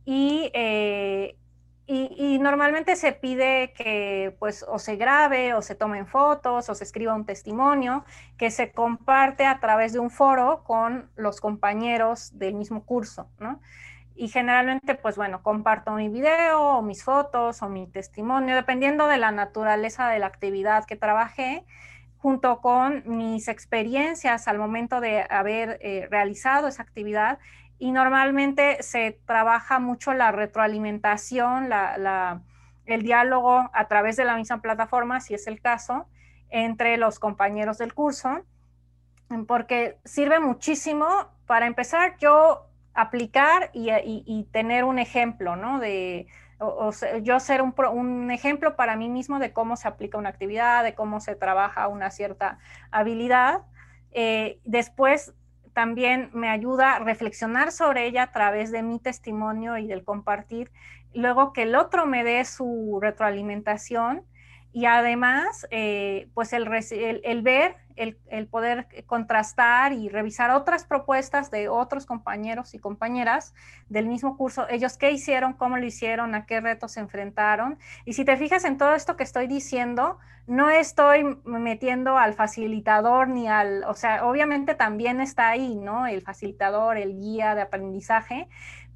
Y, 0.06 0.50
eh, 0.54 1.36
y, 1.92 2.38
normalmente 2.38 2.94
se 2.94 3.12
pide 3.12 3.72
que 3.72 4.36
pues 4.38 4.64
o 4.68 4.78
se 4.78 4.94
grabe 4.94 5.54
o 5.54 5.62
se 5.62 5.74
tomen 5.74 6.06
fotos 6.06 6.68
o 6.68 6.74
se 6.74 6.84
escriba 6.84 7.14
un 7.14 7.26
testimonio 7.26 8.04
que 8.38 8.52
se 8.52 8.70
comparte 8.70 9.44
a 9.44 9.58
través 9.58 9.92
de 9.92 9.98
un 9.98 10.10
foro 10.10 10.62
con 10.62 11.10
los 11.16 11.40
compañeros 11.40 12.38
del 12.38 12.54
mismo 12.54 12.84
curso, 12.84 13.28
¿no? 13.40 13.60
Y 14.14 14.28
generalmente, 14.28 14.94
pues 14.94 15.16
bueno, 15.16 15.42
comparto 15.42 15.92
mi 15.92 16.08
video 16.08 16.60
o 16.60 16.82
mis 16.82 17.02
fotos 17.02 17.62
o 17.62 17.68
mi 17.68 17.88
testimonio, 17.88 18.54
dependiendo 18.54 19.08
de 19.08 19.16
la 19.16 19.32
naturaleza 19.32 20.08
de 20.08 20.18
la 20.20 20.26
actividad 20.26 20.84
que 20.84 20.94
trabajé, 20.94 21.64
junto 22.18 22.60
con 22.60 23.02
mis 23.06 23.48
experiencias 23.48 24.46
al 24.46 24.58
momento 24.58 25.00
de 25.00 25.26
haber 25.28 25.78
eh, 25.80 26.06
realizado 26.10 26.68
esa 26.68 26.82
actividad 26.82 27.38
y 27.80 27.92
normalmente 27.92 28.82
se 28.82 29.18
trabaja 29.24 29.78
mucho 29.78 30.12
la 30.12 30.30
retroalimentación, 30.32 31.70
el 32.84 33.02
diálogo 33.02 33.70
a 33.72 33.88
través 33.88 34.16
de 34.16 34.26
la 34.26 34.36
misma 34.36 34.60
plataforma, 34.60 35.20
si 35.20 35.32
es 35.32 35.46
el 35.46 35.62
caso, 35.62 36.06
entre 36.50 36.98
los 36.98 37.18
compañeros 37.18 37.78
del 37.78 37.94
curso, 37.94 38.44
porque 39.48 39.98
sirve 40.04 40.40
muchísimo 40.40 41.06
para 41.46 41.66
empezar 41.66 42.18
yo 42.18 42.66
aplicar 42.92 43.70
y, 43.72 44.46
tener 44.52 44.84
un 44.84 44.98
ejemplo, 44.98 45.56
¿no? 45.56 45.80
De, 45.80 46.26
yo 47.22 47.40
ser 47.40 47.62
un, 47.62 48.30
ejemplo 48.30 48.76
para 48.76 48.94
mí 48.94 49.08
mismo 49.08 49.38
de 49.38 49.54
cómo 49.54 49.76
se 49.76 49.88
aplica 49.88 50.18
una 50.18 50.28
actividad, 50.28 50.84
de 50.84 50.94
cómo 50.94 51.20
se 51.20 51.34
trabaja 51.34 51.88
una 51.88 52.10
cierta 52.10 52.58
habilidad. 52.90 53.62
Eh, 54.12 54.60
después 54.64 55.32
también 55.72 56.30
me 56.32 56.48
ayuda 56.48 56.96
a 56.96 56.98
reflexionar 57.00 57.72
sobre 57.72 58.06
ella 58.06 58.24
a 58.24 58.32
través 58.32 58.70
de 58.72 58.82
mi 58.82 58.98
testimonio 58.98 59.78
y 59.78 59.86
del 59.86 60.04
compartir. 60.04 60.70
Luego 61.14 61.52
que 61.52 61.62
el 61.62 61.74
otro 61.74 62.06
me 62.06 62.24
dé 62.24 62.44
su 62.44 62.98
retroalimentación 63.00 64.24
y 64.72 64.86
además, 64.86 65.66
eh, 65.70 66.28
pues 66.34 66.52
el, 66.52 66.68
el, 66.92 67.42
ver, 67.42 67.76
el, 67.96 68.46
poder 68.46 68.86
contrastar 69.06 69.92
y 69.92 70.08
revisar 70.08 70.50
otras 70.50 70.84
propuestas 70.84 71.50
de 71.50 71.68
otros 71.68 72.06
compañeros 72.06 72.72
y 72.74 72.78
compañeras 72.78 73.52
del 73.88 74.06
mismo 74.06 74.36
curso, 74.36 74.68
ellos 74.68 74.96
qué 74.96 75.10
hicieron, 75.10 75.54
cómo 75.54 75.76
lo 75.76 75.84
hicieron, 75.84 76.34
a 76.36 76.46
qué 76.46 76.60
retos 76.60 76.92
se 76.92 77.00
enfrentaron. 77.00 77.78
Y 78.04 78.12
si 78.12 78.24
te 78.24 78.36
fijas 78.36 78.64
en 78.64 78.78
todo 78.78 78.94
esto 78.94 79.16
que 79.16 79.24
estoy 79.24 79.48
diciendo, 79.48 80.18
no 80.46 80.70
estoy 80.70 81.24
metiendo 81.44 82.16
al 82.16 82.34
facilitador 82.34 83.28
ni 83.28 83.48
al, 83.48 83.84
o 83.84 83.94
sea, 83.94 84.26
obviamente 84.26 84.74
también 84.74 85.20
está 85.20 85.48
ahí, 85.48 85.76
¿no? 85.76 86.06
El 86.06 86.22
facilitador, 86.22 86.96
el 86.96 87.20
guía 87.20 87.54
de 87.54 87.62
aprendizaje, 87.62 88.48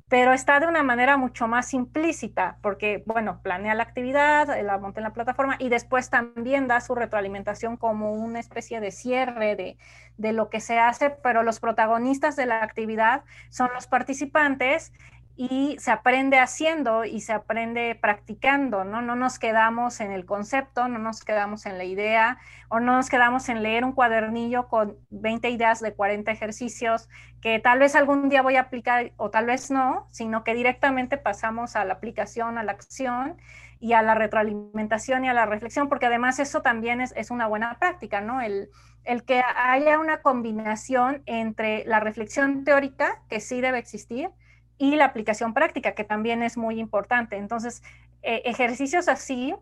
pero 0.09 0.33
está 0.33 0.61
de 0.61 0.67
una 0.67 0.83
manera 0.83 1.17
mucho 1.17 1.49
más 1.49 1.73
implícita, 1.75 2.59
porque, 2.63 3.03
bueno, 3.07 3.41
planea 3.43 3.75
la 3.75 3.83
actividad, 3.85 4.49
la 4.63 4.79
monta 4.79 5.01
en 5.01 5.05
la 5.05 5.13
plataforma 5.13 5.57
y 5.59 5.71
después 5.71 6.11
también 6.11 6.69
da 6.69 6.81
su 6.81 6.95
retroalimentación 6.95 7.77
como 7.77 8.13
una 8.13 8.39
especie 8.39 8.81
de 8.81 8.91
cierre 8.93 9.57
de, 9.57 9.79
de 10.19 10.33
lo 10.33 10.51
que 10.51 10.61
se 10.61 10.79
hace, 10.79 11.11
pero 11.11 11.43
los 11.43 11.59
protagonistas 11.59 12.37
de 12.37 12.47
la 12.47 12.63
actividad 12.63 13.25
son 13.51 13.71
los 13.75 13.87
participantes 13.87 14.93
y 15.37 15.77
se 15.81 15.91
aprende 15.91 16.39
haciendo 16.39 17.05
y 17.05 17.21
se 17.21 17.33
aprende 17.33 17.99
practicando, 18.01 18.85
¿no? 18.85 19.03
No 19.03 19.17
nos 19.17 19.41
quedamos 19.41 20.01
en 20.01 20.13
el 20.13 20.27
concepto, 20.27 20.87
no 20.87 21.01
nos 21.01 21.25
quedamos 21.25 21.67
en 21.67 21.77
la 21.77 21.85
idea 21.85 22.39
o 22.69 22.79
no 22.79 22.97
nos 22.97 23.11
quedamos 23.11 23.49
en 23.49 23.63
leer 23.63 23.85
un 23.85 23.93
cuadernillo 23.93 24.69
con 24.69 24.97
20 25.11 25.51
ideas 25.51 25.81
de 25.81 25.93
40 25.93 26.31
ejercicios 26.31 27.09
que 27.41 27.59
tal 27.59 27.81
vez 27.81 27.97
algún 27.97 28.29
día 28.29 28.43
voy 28.43 28.57
a 28.57 28.63
aplicar 28.63 29.13
o 29.17 29.31
tal 29.31 29.47
vez 29.47 29.73
no, 29.73 30.07
sino 30.13 30.45
que 30.45 30.55
directamente 30.55 31.17
pasamos 31.19 31.75
a 31.75 31.85
la 31.85 31.95
aplicación, 31.95 32.57
a 32.57 32.63
la 32.63 32.73
acción 32.73 33.37
y 33.81 33.93
a 33.95 34.03
la 34.03 34.15
retroalimentación 34.15 35.25
y 35.25 35.29
a 35.29 35.35
la 35.35 35.47
reflexión, 35.47 35.89
porque 35.89 36.07
además 36.07 36.39
eso 36.39 36.63
también 36.63 37.01
es, 37.01 37.13
es 37.17 37.31
una 37.31 37.49
buena 37.49 37.77
práctica, 37.79 38.21
¿no? 38.21 38.41
El, 38.41 38.71
el 39.03 39.25
que 39.25 39.43
haya 39.57 39.99
una 39.99 40.23
combinación 40.23 41.23
entre 41.27 41.85
la 41.87 42.01
reflexión 42.01 42.65
teórica, 42.65 43.21
que 43.29 43.41
sí 43.41 43.61
debe 43.61 43.79
existir, 43.79 44.31
y 44.79 44.97
la 44.97 45.07
aplicación 45.07 45.55
práctica, 45.55 45.93
que 45.93 46.05
también 46.05 46.43
es 46.43 46.57
muy 46.57 46.81
importante. 46.81 47.37
Entonces, 47.37 47.83
eh, 48.23 48.43
ejercicios 48.45 49.09
así 49.09 49.55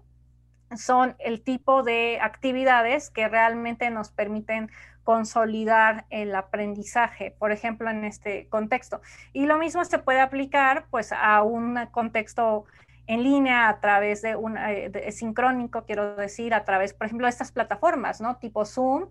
son 0.77 1.17
el 1.19 1.43
tipo 1.43 1.83
de 1.83 2.19
actividades 2.21 3.11
que 3.11 3.29
realmente 3.29 3.91
nos 3.91 4.11
permiten 4.11 4.71
consolidar 5.05 6.07
el 6.11 6.35
aprendizaje, 6.35 7.35
por 7.39 7.53
ejemplo, 7.53 7.91
en 7.91 8.05
este 8.05 8.49
contexto. 8.49 9.01
Y 9.33 9.47
lo 9.47 9.59
mismo 9.59 9.85
se 9.85 9.99
puede 9.99 10.21
aplicar 10.21 10.87
pues 10.91 11.13
a 11.13 11.43
un 11.43 11.79
contexto 11.91 12.65
en 13.07 13.25
línea 13.25 13.69
a 13.69 13.81
través 13.81 14.23
de 14.23 14.37
un 14.37 14.57
eh, 14.57 15.11
sincrónico, 15.11 15.85
quiero 15.85 16.15
decir, 16.15 16.55
a 16.55 16.65
través, 16.65 16.95
por 16.95 17.07
ejemplo, 17.07 17.27
de 17.27 17.31
estas 17.31 17.51
plataformas, 17.51 18.21
¿no? 18.21 18.37
Tipo 18.37 18.65
Zoom, 18.65 19.09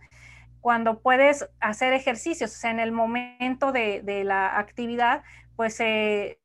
cuando 0.61 0.99
puedes 0.99 1.49
hacer 1.59 1.91
ejercicios, 1.91 2.51
o 2.55 2.57
sea, 2.57 2.71
en 2.71 2.79
el 2.79 2.91
momento 2.91 3.71
de, 3.71 4.01
de 4.01 4.23
la 4.23 4.57
actividad, 4.57 5.23
pues 5.55 5.75
se, 5.75 6.37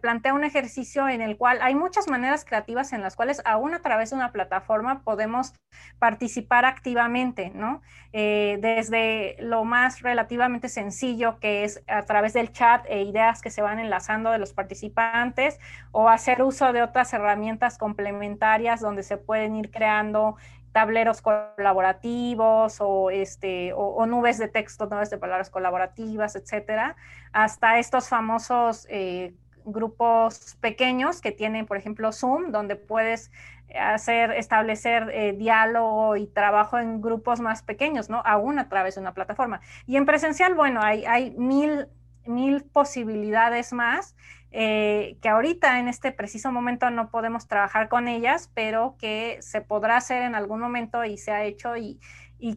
plantea 0.00 0.34
un 0.34 0.44
ejercicio 0.44 1.08
en 1.08 1.20
el 1.20 1.36
cual 1.36 1.58
hay 1.62 1.74
muchas 1.74 2.08
maneras 2.08 2.44
creativas 2.44 2.92
en 2.92 3.02
las 3.02 3.16
cuales 3.16 3.40
aún 3.44 3.74
a 3.74 3.80
través 3.80 4.10
de 4.10 4.16
una 4.16 4.32
plataforma 4.32 5.02
podemos 5.02 5.54
participar 5.98 6.64
activamente, 6.64 7.50
¿no? 7.54 7.80
Eh, 8.12 8.58
desde 8.60 9.36
lo 9.40 9.64
más 9.64 10.02
relativamente 10.02 10.68
sencillo 10.68 11.38
que 11.38 11.64
es 11.64 11.82
a 11.86 12.02
través 12.02 12.32
del 12.32 12.52
chat 12.52 12.84
e 12.88 13.02
ideas 13.02 13.40
que 13.40 13.50
se 13.50 13.62
van 13.62 13.78
enlazando 13.78 14.30
de 14.30 14.38
los 14.38 14.52
participantes 14.52 15.58
o 15.92 16.08
hacer 16.08 16.42
uso 16.42 16.72
de 16.72 16.82
otras 16.82 17.12
herramientas 17.12 17.78
complementarias 17.78 18.80
donde 18.80 19.02
se 19.02 19.16
pueden 19.16 19.56
ir 19.56 19.70
creando 19.70 20.36
tableros 20.72 21.20
colaborativos 21.22 22.78
o, 22.80 23.10
este, 23.10 23.72
o, 23.74 24.06
nubes 24.06 24.38
de 24.38 24.48
texto, 24.48 24.86
nubes 24.86 25.10
de 25.10 25.18
palabras 25.18 25.50
colaborativas, 25.50 26.36
etcétera, 26.36 26.96
hasta 27.32 27.78
estos 27.78 28.08
famosos 28.08 28.86
eh, 28.88 29.34
grupos 29.64 30.56
pequeños 30.60 31.20
que 31.20 31.32
tienen, 31.32 31.66
por 31.66 31.76
ejemplo, 31.76 32.12
Zoom, 32.12 32.52
donde 32.52 32.76
puedes 32.76 33.30
hacer, 33.78 34.32
establecer 34.32 35.10
eh, 35.12 35.32
diálogo 35.32 36.16
y 36.16 36.26
trabajo 36.26 36.78
en 36.78 37.00
grupos 37.00 37.40
más 37.40 37.62
pequeños, 37.62 38.10
¿no? 38.10 38.22
Aún 38.24 38.58
a 38.58 38.68
través 38.68 38.94
de 38.96 39.00
una 39.00 39.14
plataforma. 39.14 39.60
Y 39.86 39.96
en 39.96 40.06
presencial, 40.06 40.54
bueno, 40.54 40.80
hay, 40.82 41.04
hay 41.04 41.30
mil, 41.32 41.86
mil 42.30 42.64
posibilidades 42.64 43.72
más 43.72 44.14
eh, 44.52 45.16
que 45.22 45.28
ahorita 45.28 45.78
en 45.78 45.86
este 45.86 46.10
preciso 46.10 46.50
momento 46.50 46.90
no 46.90 47.10
podemos 47.10 47.46
trabajar 47.46 47.88
con 47.88 48.08
ellas, 48.08 48.50
pero 48.52 48.96
que 48.98 49.38
se 49.42 49.60
podrá 49.60 49.96
hacer 49.96 50.22
en 50.22 50.34
algún 50.34 50.60
momento 50.60 51.04
y 51.04 51.18
se 51.18 51.30
ha 51.30 51.44
hecho 51.44 51.76
y, 51.76 52.00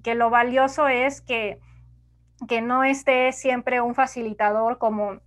que 0.02 0.16
lo 0.16 0.30
valioso 0.30 0.88
es 0.88 1.22
que, 1.22 1.60
que 2.48 2.62
no 2.62 2.84
esté 2.84 3.32
siempre 3.34 3.82
un 3.82 3.96
facilitador 3.96 4.78
como, 4.78 5.20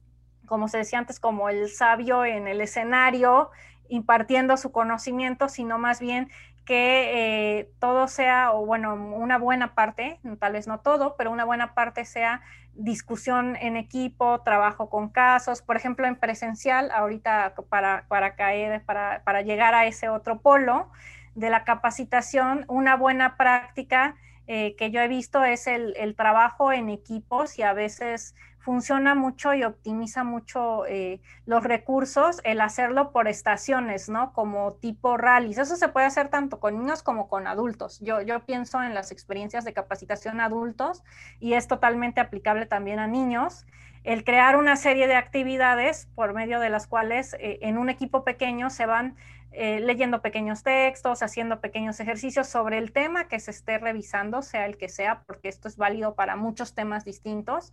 como 0.46 0.68
se 0.68 0.78
decía 0.78 0.98
antes, 0.98 1.20
como 1.20 1.50
el 1.50 1.68
sabio 1.68 2.24
en 2.24 2.48
el 2.48 2.61
escenario 2.61 3.50
impartiendo 3.88 4.56
su 4.56 4.72
conocimiento, 4.72 5.48
sino 5.48 5.78
más 5.78 6.00
bien 6.00 6.30
que 6.64 7.59
eh, 7.59 7.70
todo 7.78 8.09
sea, 8.09 8.52
o 8.52 8.66
bueno, 8.66 8.94
una 8.94 9.38
buena 9.38 9.74
parte, 9.74 10.18
tal 10.40 10.54
vez 10.54 10.66
no 10.66 10.80
todo, 10.80 11.14
pero 11.16 11.30
una 11.30 11.44
buena 11.44 11.74
parte 11.74 12.04
sea 12.04 12.42
discusión 12.76 13.56
en 13.56 13.76
equipo, 13.76 14.40
trabajo 14.42 14.88
con 14.90 15.08
casos, 15.08 15.62
por 15.62 15.76
ejemplo, 15.76 16.06
en 16.06 16.16
presencial, 16.16 16.90
ahorita 16.90 17.54
para, 17.68 18.04
para 18.08 18.34
caer, 18.34 18.82
para, 18.84 19.22
para 19.24 19.42
llegar 19.42 19.74
a 19.74 19.86
ese 19.86 20.08
otro 20.08 20.40
polo 20.40 20.90
de 21.34 21.50
la 21.50 21.64
capacitación, 21.64 22.64
una 22.68 22.96
buena 22.96 23.36
práctica 23.36 24.16
eh, 24.46 24.76
que 24.76 24.90
yo 24.90 25.00
he 25.00 25.08
visto 25.08 25.44
es 25.44 25.66
el, 25.66 25.94
el, 25.96 26.14
trabajo 26.14 26.72
en 26.72 26.88
equipos 26.88 27.58
y 27.58 27.62
a 27.62 27.72
veces 27.72 28.36
funciona 28.66 29.14
mucho 29.14 29.55
y 29.55 29.62
optimiza 29.62 30.24
mucho 30.24 30.87
eh, 30.87 31.20
los 31.44 31.62
recursos 31.62 32.40
el 32.42 32.61
hacerlo 32.61 33.12
por 33.12 33.29
estaciones, 33.29 34.09
¿no? 34.09 34.33
Como 34.33 34.72
tipo 34.72 35.16
rallies. 35.16 35.59
Eso 35.59 35.76
se 35.76 35.87
puede 35.87 36.07
hacer 36.07 36.31
tanto 36.31 36.59
con 36.59 36.76
niños 36.76 37.05
como 37.05 37.29
con 37.29 37.46
adultos. 37.46 38.00
Yo, 38.00 38.22
yo 38.22 38.40
pienso 38.40 38.83
en 38.83 38.92
las 38.92 39.12
experiencias 39.12 39.64
de 39.64 39.72
capacitación 39.72 40.40
adultos 40.40 41.05
y 41.38 41.52
es 41.52 41.68
totalmente 41.68 42.20
aplicable 42.20 42.66
también 42.66 42.98
a 42.98 43.07
niños. 43.07 43.66
El 44.02 44.24
crear 44.24 44.57
una 44.57 44.74
serie 44.74 45.07
de 45.07 45.14
actividades 45.14 46.09
por 46.16 46.35
medio 46.35 46.59
de 46.59 46.68
las 46.68 46.88
cuales 46.88 47.35
eh, 47.35 47.61
en 47.62 47.79
un 47.79 47.88
equipo 47.88 48.24
pequeño 48.24 48.68
se 48.68 48.87
van 48.87 49.14
eh, 49.59 49.81
leyendo 49.81 50.20
pequeños 50.20 50.62
textos, 50.62 51.22
haciendo 51.22 51.62
pequeños 51.62 51.98
ejercicios 51.98 52.46
sobre 52.46 52.76
el 52.76 52.92
tema 52.92 53.26
que 53.26 53.40
se 53.40 53.52
esté 53.52 53.79
revisando, 53.79 54.42
sea 54.42 54.66
el 54.66 54.76
que 54.76 54.90
sea, 54.90 55.22
porque 55.26 55.48
esto 55.48 55.66
es 55.66 55.79
válido 55.79 56.14
para 56.14 56.37
muchos 56.37 56.74
temas 56.74 57.07
distintos. 57.07 57.72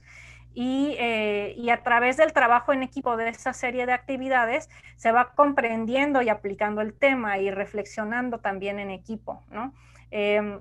Eh, 0.55 1.55
y, 1.57 1.69
a 1.69 1.81
través 1.81 2.17
del 2.17 2.31
trabajo 2.31 2.73
en 2.73 2.83
equipo 2.83 3.17
de 3.17 3.29
esa 3.29 3.53
serie 3.53 3.85
de 3.85 3.93
actividades 3.93 4.69
se 4.97 5.11
va 5.11 5.33
comprendiendo 5.33 6.21
y 6.21 6.29
aplicando 6.29 6.81
el 6.81 6.93
tema 6.93 7.39
y 7.39 7.49
reflexionando 7.49 8.39
también 8.39 8.79
en 8.79 8.91
equipo, 8.91 9.41
¿no? 9.49 9.73
Em, 10.11 10.59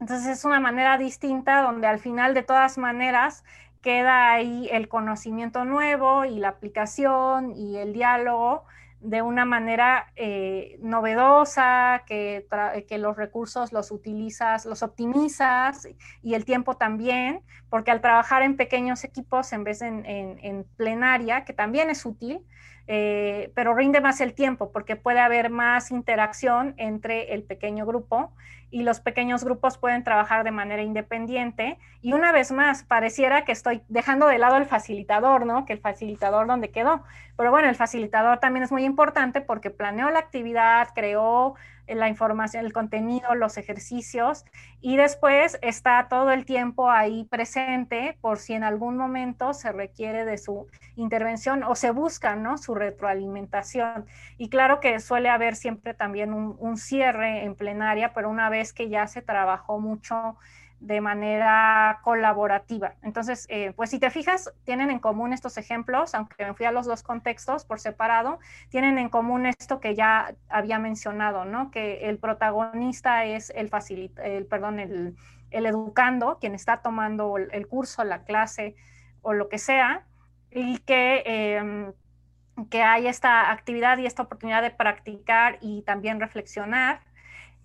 entonces 0.00 0.26
es 0.38 0.44
una 0.44 0.58
manera 0.58 0.98
distinta 0.98 1.62
donde 1.62 1.86
al 1.86 2.00
final 2.00 2.34
de 2.34 2.42
todas 2.42 2.78
maneras 2.78 3.44
queda 3.82 4.32
ahí 4.32 4.68
el 4.72 4.88
conocimiento 4.88 5.64
nuevo 5.64 6.24
y 6.24 6.38
la 6.38 6.48
aplicación 6.48 7.52
y 7.52 7.76
el 7.76 7.92
diálogo 7.92 8.64
de 9.00 9.22
una 9.22 9.44
manera 9.44 10.12
eh, 10.16 10.78
novedosa, 10.80 12.04
que, 12.06 12.46
que, 12.86 12.98
los 12.98 13.16
recursos 13.16 13.72
los 13.72 13.90
utilizas, 13.90 14.66
los 14.66 14.82
optimizas 14.82 15.88
y 16.22 16.34
el 16.34 16.44
tiempo 16.44 16.76
también, 16.76 17.42
porque 17.70 17.90
al 17.90 18.00
trabajar 18.00 18.42
en 18.42 18.56
pequeños 18.56 19.04
equipos 19.04 19.52
en 19.52 19.64
vez 19.64 19.78
de 19.78 19.88
en 19.88 20.66
plenaria, 20.76 21.44
que 21.44 21.52
también 21.52 21.90
es 21.90 22.04
útil, 22.04 22.44
eh, 22.86 23.52
pero 23.54 23.74
rinde 23.74 24.00
más 24.00 24.20
el 24.20 24.34
tiempo 24.34 24.72
porque 24.72 24.96
puede 24.96 25.20
haber 25.20 25.50
más 25.50 25.90
interacción 25.90 26.74
entre 26.76 27.34
el 27.34 27.42
pequeño 27.42 27.86
grupo 27.86 28.32
y 28.70 28.82
los 28.82 29.00
pequeños 29.00 29.44
grupos 29.44 29.78
pueden 29.78 30.04
trabajar 30.04 30.44
de 30.44 30.52
manera 30.52 30.82
independiente. 30.82 31.78
Y 32.02 32.12
una 32.12 32.32
vez 32.32 32.52
más, 32.52 32.84
pareciera 32.84 33.44
que 33.44 33.52
estoy 33.52 33.82
dejando 33.88 34.26
de 34.28 34.38
lado 34.38 34.56
el 34.56 34.66
facilitador, 34.66 35.44
¿no? 35.44 35.66
Que 35.66 35.72
el 35.72 35.80
facilitador 35.80 36.46
donde 36.46 36.70
quedó. 36.70 37.02
Pero 37.36 37.50
bueno, 37.50 37.68
el 37.68 37.74
facilitador 37.74 38.38
también 38.38 38.62
es 38.62 38.70
muy 38.70 38.84
importante 38.84 39.40
porque 39.40 39.70
planeó 39.70 40.10
la 40.10 40.20
actividad, 40.20 40.88
creó 40.94 41.56
la 41.94 42.08
información, 42.08 42.64
el 42.64 42.72
contenido, 42.72 43.34
los 43.34 43.56
ejercicios 43.56 44.44
y 44.80 44.96
después 44.96 45.58
está 45.62 46.06
todo 46.08 46.30
el 46.30 46.44
tiempo 46.44 46.90
ahí 46.90 47.24
presente 47.24 48.16
por 48.20 48.38
si 48.38 48.54
en 48.54 48.64
algún 48.64 48.96
momento 48.96 49.52
se 49.54 49.72
requiere 49.72 50.24
de 50.24 50.38
su 50.38 50.66
intervención 50.96 51.62
o 51.62 51.74
se 51.74 51.90
busca, 51.90 52.36
¿no? 52.36 52.58
Su 52.58 52.74
retroalimentación. 52.74 54.06
Y 54.38 54.48
claro 54.48 54.80
que 54.80 55.00
suele 55.00 55.28
haber 55.28 55.56
siempre 55.56 55.94
también 55.94 56.32
un, 56.32 56.56
un 56.58 56.76
cierre 56.76 57.44
en 57.44 57.54
plenaria, 57.54 58.12
pero 58.14 58.30
una 58.30 58.48
vez 58.48 58.72
que 58.72 58.88
ya 58.88 59.06
se 59.06 59.22
trabajó 59.22 59.80
mucho 59.80 60.36
de 60.80 61.02
manera 61.02 62.00
colaborativa. 62.02 62.94
Entonces, 63.02 63.46
eh, 63.50 63.72
pues 63.76 63.90
si 63.90 63.98
te 63.98 64.10
fijas, 64.10 64.50
tienen 64.64 64.90
en 64.90 64.98
común 64.98 65.34
estos 65.34 65.58
ejemplos, 65.58 66.14
aunque 66.14 66.44
me 66.44 66.54
fui 66.54 66.64
a 66.64 66.72
los 66.72 66.86
dos 66.86 67.02
contextos 67.02 67.66
por 67.66 67.80
separado, 67.80 68.38
tienen 68.70 68.98
en 68.98 69.10
común 69.10 69.44
esto 69.44 69.78
que 69.78 69.94
ya 69.94 70.34
había 70.48 70.78
mencionado, 70.78 71.44
¿no? 71.44 71.70
Que 71.70 72.08
el 72.08 72.18
protagonista 72.18 73.26
es 73.26 73.50
el 73.50 73.68
facilita, 73.68 74.24
el, 74.24 74.46
perdón, 74.46 74.80
el, 74.80 75.16
educando, 75.50 76.38
quien 76.40 76.54
está 76.54 76.78
tomando 76.78 77.36
el, 77.36 77.66
curso, 77.68 78.02
la 78.02 78.24
clase 78.24 78.74
o 79.20 79.34
lo 79.34 79.50
que 79.50 79.58
sea, 79.58 80.06
y 80.50 80.78
que, 80.78 81.22
em, 81.26 81.92
que 82.70 82.82
hay 82.82 83.06
esta 83.06 83.50
actividad 83.50 83.98
y 83.98 84.06
esta 84.06 84.22
oportunidad 84.22 84.62
de 84.62 84.70
practicar 84.70 85.58
y 85.60 85.82
también 85.82 86.20
reflexionar 86.20 87.00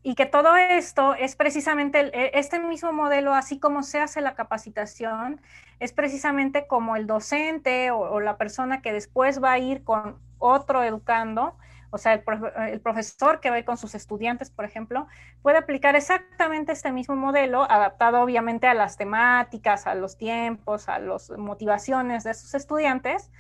y 0.06 0.14
que 0.14 0.28
todo 0.28 0.56
esto 0.56 1.16
es 1.16 1.36
precisamente 1.36 2.12
e, 2.14 2.38
este 2.38 2.60
mismo 2.60 2.94
modelo, 2.94 3.34
así 3.34 3.60
como 3.60 3.82
se 3.82 4.00
hace 4.00 4.22
la 4.22 4.36
capacitación, 4.36 5.42
es 5.80 5.94
precisamente 5.94 6.68
como 6.68 6.96
el 6.96 7.08
docente 7.08 7.90
o, 7.90 8.20
la 8.20 8.38
persona 8.38 8.84
que 8.84 8.94
después 8.94 9.44
va 9.44 9.54
a 9.54 9.58
ir 9.58 9.84
con 9.84 10.20
otro 10.38 10.84
educando, 10.84 11.58
o 11.90 11.98
sea, 11.98 12.14
el, 12.14 12.82
profesor 12.82 13.40
que 13.40 13.50
va 13.50 13.60
con 13.64 13.78
sus 13.78 13.96
estudiantes, 13.96 14.52
por 14.52 14.66
ejemplo, 14.66 15.08
puede 15.42 15.58
aplicar 15.58 15.96
exactamente 15.96 16.72
este 16.72 16.92
mismo 16.92 17.16
modelo, 17.16 17.64
adaptado 17.64 18.22
obviamente 18.22 18.68
a 18.68 18.76
las 18.76 18.98
temáticas, 18.98 19.88
a 19.88 19.96
los 19.96 20.18
tiempos, 20.18 20.88
a 20.88 21.00
las 21.00 21.32
motivaciones 21.32 22.24
de 22.24 22.36
sus 22.36 22.54
estudiantes, 22.54 23.32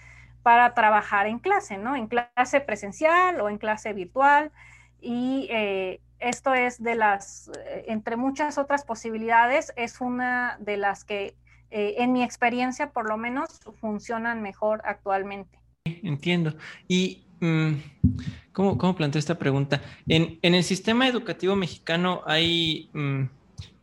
para 0.42 0.74
trabajar 0.74 1.28
en 1.28 1.38
clase, 1.38 1.78
¿no? 1.78 1.96
En 1.96 2.08
clase 2.08 2.60
presencial 2.60 3.40
o 3.40 3.50
en 3.50 3.60
clase 3.60 3.94
virtual. 3.94 4.52
Y 5.00 5.48
eh, 5.52 6.02
esto 6.20 6.54
es 6.54 6.82
de 6.82 6.96
las, 6.96 7.50
eh, 7.66 7.86
entre 7.88 8.16
muchas 8.16 8.58
otras 8.58 8.86
posibilidades, 8.86 9.74
es 9.76 10.02
una 10.02 10.58
de 10.60 10.78
las 10.78 11.04
que 11.04 11.36
eh, 11.72 11.96
en 11.98 12.14
mi 12.14 12.24
experiencia 12.24 12.92
por 12.92 13.10
lo 13.10 13.18
menos 13.18 13.60
funcionan 13.80 14.42
mejor 14.42 14.82
actualmente. 14.86 15.60
Entiendo. 15.84 16.56
Y 16.88 17.24
mm, 17.42 17.74
¿cómo, 18.54 18.78
cómo 18.78 18.96
planteo 18.96 19.20
esta 19.20 19.38
pregunta? 19.38 19.82
En, 20.08 20.40
el 20.42 20.64
sistema 20.64 21.08
educativo 21.08 21.56
mexicano 21.56 22.22
hay, 22.26 22.90
mm, 22.94 23.24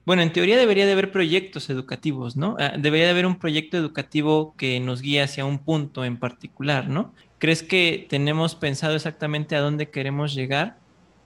bueno, 0.07 0.23
en 0.23 0.33
teoría 0.33 0.57
debería 0.57 0.87
de 0.87 0.92
haber 0.92 1.12
proyectos 1.12 1.71
educativos, 1.71 2.37
¿no? 2.37 2.57
Ah, 2.59 2.73
debería 2.79 3.07
de 3.07 3.12
haber 3.12 3.27
un 3.27 3.38
proyecto 3.38 3.77
educativo 3.77 4.55
que 4.57 4.81
nos 4.81 5.03
guíe 5.03 5.23
hacia 5.23 5.45
un 5.45 5.59
punto 5.59 6.05
en 6.05 6.18
particular, 6.18 6.88
¿no? 6.88 7.12
¿Crees 7.38 7.62
que 7.62 8.07
tenemos 8.09 8.55
pensado 8.55 8.95
exactamente 8.95 9.55
a 9.55 9.61
dónde 9.61 9.90
queremos 9.90 10.35
llegar? 10.35 10.79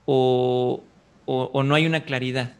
O, 0.05 0.83
o, 1.27 1.63
no 1.63 1.75
hay 1.75 1.85
una 1.85 2.03
claridad? 2.03 2.53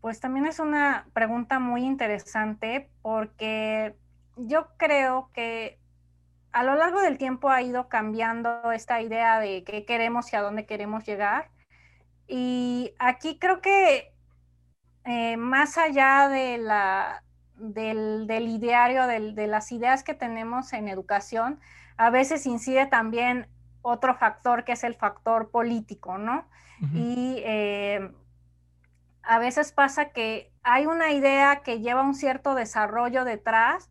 Pues 0.00 0.20
también 0.20 0.46
es 0.46 0.58
una 0.58 1.06
pregunta 1.12 1.58
muy 1.60 1.84
interesante 1.84 2.90
porque 3.02 3.94
yo 4.36 4.68
creo 4.76 5.30
que 5.32 5.78
a 6.52 6.64
lo 6.64 6.74
largo 6.74 7.00
del 7.00 7.16
tiempo 7.16 7.50
ha 7.50 7.62
ido 7.62 7.88
cambiando 7.88 8.72
esta 8.72 9.00
idea 9.00 9.38
de 9.38 9.62
qué 9.64 9.84
queremos 9.84 10.32
y 10.32 10.36
a 10.36 10.42
dónde 10.42 10.66
queremos 10.66 11.04
llegar. 11.04 11.50
Y 12.26 12.92
aquí 12.98 13.38
creo 13.38 13.60
que 13.60 14.12
eh, 15.04 15.36
más 15.36 15.78
allá 15.78 16.28
de 16.28 16.58
la, 16.58 17.22
del, 17.54 18.26
del 18.26 18.48
ideario, 18.48 19.06
de 19.06 19.46
las 19.46 19.70
ideas 19.70 20.02
que 20.02 20.14
tenemos 20.14 20.72
en 20.72 20.88
educación, 20.88 21.60
a 21.96 22.10
veces 22.10 22.44
incide 22.46 22.86
también 22.86 23.46
otro 23.82 24.14
factor 24.14 24.64
que 24.64 24.72
es 24.72 24.84
el 24.84 24.94
factor 24.94 25.50
político, 25.50 26.18
¿no? 26.18 26.46
Y 26.94 27.42
eh, 27.44 28.12
a 29.22 29.38
veces 29.40 29.72
pasa 29.72 30.10
que 30.10 30.52
hay 30.62 30.86
una 30.86 31.10
idea 31.10 31.62
que 31.64 31.80
lleva 31.80 32.02
un 32.02 32.14
cierto 32.14 32.54
desarrollo 32.54 33.24
detrás, 33.24 33.90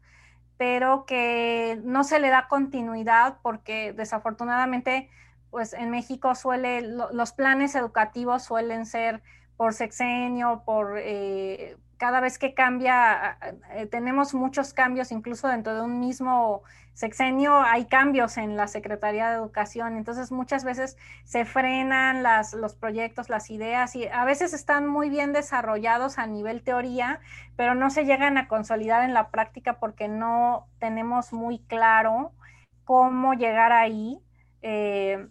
pero 0.57 1.05
que 1.05 1.79
no 1.83 2.03
se 2.03 2.19
le 2.19 2.29
da 2.29 2.47
continuidad 2.47 3.39
porque 3.41 3.93
desafortunadamente, 3.93 5.09
pues 5.51 5.73
en 5.73 5.89
México 5.89 6.33
suele, 6.33 6.81
los 6.81 7.33
planes 7.33 7.75
educativos 7.75 8.43
suelen 8.43 8.85
ser 8.85 9.21
por 9.57 9.73
sexenio, 9.73 10.63
por 10.65 10.97
eh, 10.97 11.77
cada 11.97 12.19
vez 12.19 12.37
que 12.37 12.53
cambia, 12.53 13.37
eh, 13.73 13.87
tenemos 13.87 14.33
muchos 14.33 14.73
cambios, 14.73 15.11
incluso 15.11 15.47
dentro 15.47 15.75
de 15.75 15.81
un 15.81 15.99
mismo 15.99 16.63
sexenio 16.93 17.61
hay 17.61 17.85
cambios 17.85 18.37
en 18.37 18.57
la 18.57 18.67
Secretaría 18.67 19.29
de 19.29 19.35
Educación, 19.35 19.97
entonces 19.97 20.31
muchas 20.31 20.63
veces 20.63 20.97
se 21.25 21.45
frenan 21.45 22.23
los 22.53 22.75
proyectos, 22.75 23.29
las 23.29 23.51
ideas 23.51 23.95
y 23.95 24.07
a 24.07 24.25
veces 24.25 24.53
están 24.53 24.87
muy 24.87 25.09
bien 25.09 25.31
desarrollados 25.31 26.17
a 26.17 26.25
nivel 26.25 26.63
teoría, 26.63 27.19
pero 27.55 27.75
no 27.75 27.91
se 27.91 28.05
llegan 28.05 28.39
a 28.39 28.47
consolidar 28.47 29.03
en 29.03 29.13
la 29.13 29.29
práctica 29.29 29.77
porque 29.79 30.07
no 30.07 30.65
tenemos 30.79 31.33
muy 31.33 31.59
claro 31.59 32.31
cómo 32.83 33.33
llegar 33.35 33.73
ahí. 33.73 34.19
Eh, 34.63 35.27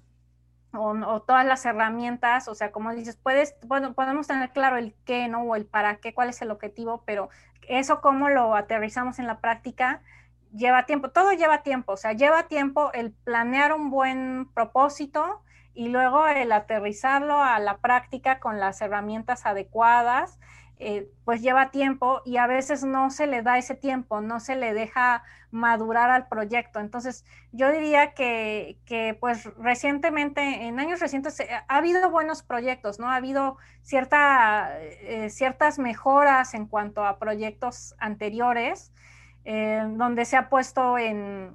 o, 0.77 1.23
todas 1.23 1.45
las 1.47 1.65
herramientas, 1.65 2.49
o 2.49 2.55
sea, 2.55 2.73
como 2.73 2.95
dices, 2.95 3.17
puedes, 3.17 3.57
bueno, 3.67 3.95
podemos 3.95 4.27
tener 4.27 4.51
claro 4.51 4.77
el 4.77 4.95
qué, 5.05 5.29
¿no? 5.29 5.43
O 5.43 5.57
el 5.57 5.67
para 5.67 5.97
qué, 5.97 6.15
cuál 6.15 6.29
es 6.29 6.41
el 6.43 6.51
objetivo, 6.51 7.03
pero 7.07 7.29
eso 7.69 8.01
cómo 8.01 8.29
lo 8.29 8.55
aterrizamos 8.55 9.19
en 9.19 9.27
la 9.27 9.41
práctica 9.41 10.03
lleva 10.57 10.87
tiempo, 10.87 11.11
todo 11.11 11.33
lleva 11.33 11.63
tiempo, 11.63 11.93
o 11.93 11.97
sea, 11.97 12.13
lleva 12.13 12.45
tiempo 12.45 12.91
el 12.93 13.13
planear 13.13 13.73
un 13.73 13.91
buen 13.91 14.51
propósito 14.55 15.43
y 15.75 15.89
luego 15.89 16.27
el 16.27 16.53
aterrizarlo 16.53 17.43
a 17.43 17.59
la 17.59 17.79
práctica 17.79 18.41
con 18.41 18.59
las 18.59 18.81
herramientas 18.81 19.45
adecuadas 19.45 20.39
eh, 20.79 21.09
pues 21.25 21.41
lleva 21.41 21.71
tiempo 21.71 22.21
y 22.27 22.37
a 22.37 22.47
veces 22.47 22.85
no 22.85 23.11
se 23.11 23.27
le 23.27 23.43
da 23.43 23.57
ese 23.57 23.75
tiempo, 23.75 24.21
no 24.21 24.41
se 24.41 24.57
le 24.57 24.75
deja 24.75 25.23
madurar 25.51 26.11
al 26.11 26.29
proyecto. 26.29 26.81
Entonces, 26.81 27.25
yo 27.53 27.71
diría 27.71 28.13
que, 28.13 28.77
pues 29.19 29.45
recientemente, 29.57 30.67
en 30.67 30.79
años 30.79 31.01
recientes, 31.01 31.41
eh, 31.41 31.49
ha 31.67 31.77
habido 31.77 32.11
buenos 32.11 32.43
proyectos, 32.43 32.99
¿no? 32.99 33.09
Ha 33.09 33.17
habido 33.17 33.57
cierta, 33.83 34.79
eh, 34.83 35.31
ciertas 35.31 35.79
mejoras 35.79 36.53
en 36.53 36.67
cuanto 36.67 37.07
a 37.07 37.19
proyectos 37.19 37.95
anteriores, 37.99 38.93
donde 39.45 40.25
se 40.25 40.37
ha 40.37 40.49
puesto 40.49 40.99
en, 40.99 41.55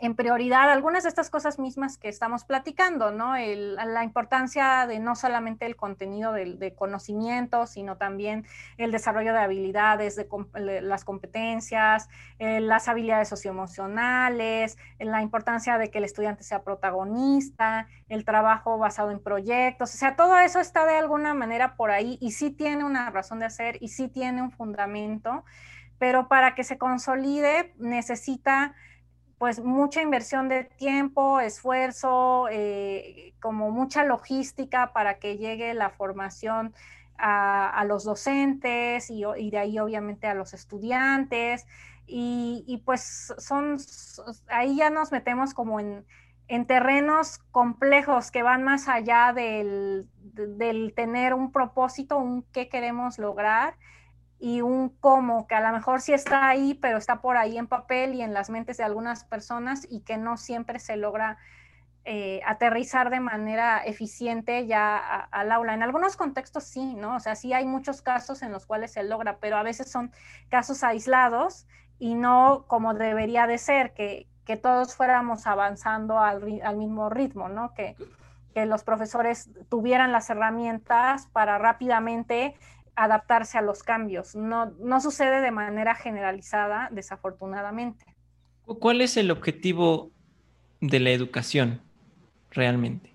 en 0.00 0.14
prioridad 0.14 0.70
algunas 0.70 1.04
de 1.04 1.08
estas 1.08 1.30
cosas 1.30 1.58
mismas 1.58 1.96
que 1.96 2.08
estamos 2.08 2.44
platicando, 2.44 3.10
¿no? 3.10 3.34
la 3.36 4.04
importancia 4.04 4.86
de 4.86 4.98
no 4.98 5.16
solamente 5.16 5.66
el 5.66 5.76
contenido 5.76 6.32
de, 6.32 6.74
conocimiento, 6.76 7.66
sino 7.66 7.96
también 7.96 8.46
el 8.76 8.92
desarrollo 8.92 9.32
de 9.32 9.38
habilidades, 9.38 10.16
de 10.16 10.28
las 10.82 11.04
competencias, 11.04 12.08
eh, 12.38 12.60
las 12.60 12.88
habilidades 12.88 13.28
socioemocionales, 13.28 14.76
la 14.98 15.22
importancia 15.22 15.78
de 15.78 15.90
que 15.90 15.98
el 15.98 16.04
estudiante 16.04 16.42
sea 16.42 16.62
protagonista, 16.62 17.88
el 18.08 18.24
trabajo 18.24 18.78
basado 18.78 19.10
en 19.10 19.20
proyectos, 19.20 19.94
o 19.94 19.96
sea, 19.98 20.16
todo 20.16 20.36
eso 20.38 20.60
está 20.60 20.84
de 20.86 20.96
alguna 20.96 21.34
manera 21.34 21.76
por 21.76 21.90
ahí 21.90 22.18
y 22.20 22.32
sí 22.32 22.50
tiene 22.50 22.84
una 22.84 23.10
razón 23.10 23.38
de 23.38 23.46
hacer 23.46 23.78
y 23.80 23.88
sí 23.88 24.08
tiene 24.08 24.42
un 24.42 24.50
fundamento, 24.50 25.44
pero 25.98 26.28
para 26.28 26.54
que 26.54 26.64
se 26.64 26.76
consolide 26.78 27.74
necesita 27.78 28.74
pues 29.38 29.60
mucha 29.60 30.00
inversión 30.00 30.48
de 30.48 30.64
tiempo, 30.64 31.40
esfuerzo, 31.40 32.48
eh, 32.50 33.34
como 33.40 33.70
mucha 33.70 34.04
logística 34.04 34.92
para 34.92 35.18
que 35.18 35.36
llegue 35.36 35.74
la 35.74 35.90
formación 35.90 36.74
a, 37.18 37.84
los 37.86 38.04
docentes 38.04 39.10
y, 39.10 39.22
de 39.50 39.58
ahí 39.58 39.78
obviamente 39.78 40.26
a 40.26 40.34
los 40.34 40.54
estudiantes. 40.54 41.66
Y, 42.06 42.82
pues 42.84 43.34
son, 43.38 43.78
ahí 44.48 44.76
ya 44.76 44.90
nos 44.90 45.12
metemos 45.12 45.54
como 45.54 45.80
en, 45.80 46.06
en 46.48 46.66
terrenos 46.66 47.38
complejos 47.50 48.30
que 48.30 48.42
van 48.42 48.62
más 48.62 48.88
allá 48.88 49.32
del, 49.34 50.06
del 50.22 50.94
tener 50.94 51.34
un 51.34 51.52
propósito, 51.52 52.18
un 52.18 52.44
qué 52.52 52.68
queremos 52.68 53.18
lograr 53.18 53.74
y 54.38 54.60
un 54.60 54.90
cómo, 54.90 55.46
que 55.46 55.54
a 55.54 55.60
lo 55.60 55.74
mejor 55.74 56.00
sí 56.00 56.12
está 56.12 56.48
ahí, 56.48 56.74
pero 56.74 56.98
está 56.98 57.20
por 57.20 57.36
ahí 57.36 57.56
en 57.56 57.66
papel 57.66 58.14
y 58.14 58.22
en 58.22 58.34
las 58.34 58.50
mentes 58.50 58.76
de 58.76 58.84
algunas 58.84 59.24
personas 59.24 59.86
y 59.90 60.00
que 60.00 60.18
no 60.18 60.36
siempre 60.36 60.78
se 60.78 60.96
logra 60.96 61.38
eh, 62.04 62.40
aterrizar 62.46 63.10
de 63.10 63.18
manera 63.18 63.82
eficiente 63.84 64.66
ya 64.66 64.96
al 64.96 65.50
aula. 65.50 65.74
En 65.74 65.82
algunos 65.82 66.16
contextos 66.16 66.64
sí, 66.64 66.94
¿no? 66.94 67.16
O 67.16 67.20
sea, 67.20 67.34
sí 67.34 67.52
hay 67.52 67.66
muchos 67.66 68.02
casos 68.02 68.42
en 68.42 68.52
los 68.52 68.66
cuales 68.66 68.92
se 68.92 69.02
logra, 69.02 69.38
pero 69.38 69.56
a 69.56 69.62
veces 69.62 69.90
son 69.90 70.12
casos 70.48 70.84
aislados 70.84 71.66
y 71.98 72.14
no 72.14 72.66
como 72.68 72.94
debería 72.94 73.46
de 73.46 73.58
ser, 73.58 73.92
que, 73.94 74.28
que 74.44 74.56
todos 74.56 74.94
fuéramos 74.94 75.46
avanzando 75.46 76.20
al, 76.20 76.60
al 76.62 76.76
mismo 76.76 77.10
ritmo, 77.10 77.48
¿no? 77.48 77.74
Que, 77.74 77.96
que 78.54 78.66
los 78.66 78.84
profesores 78.84 79.50
tuvieran 79.68 80.12
las 80.12 80.30
herramientas 80.30 81.26
para 81.26 81.58
rápidamente 81.58 82.54
adaptarse 82.96 83.58
a 83.58 83.62
los 83.62 83.82
cambios. 83.82 84.34
No, 84.34 84.72
no 84.80 85.00
sucede 85.00 85.40
de 85.40 85.50
manera 85.50 85.94
generalizada, 85.94 86.88
desafortunadamente. 86.90 88.04
¿Cuál 88.64 89.00
es 89.00 89.16
el 89.16 89.30
objetivo 89.30 90.10
de 90.80 91.00
la 91.00 91.10
educación 91.10 91.82
realmente? 92.50 93.14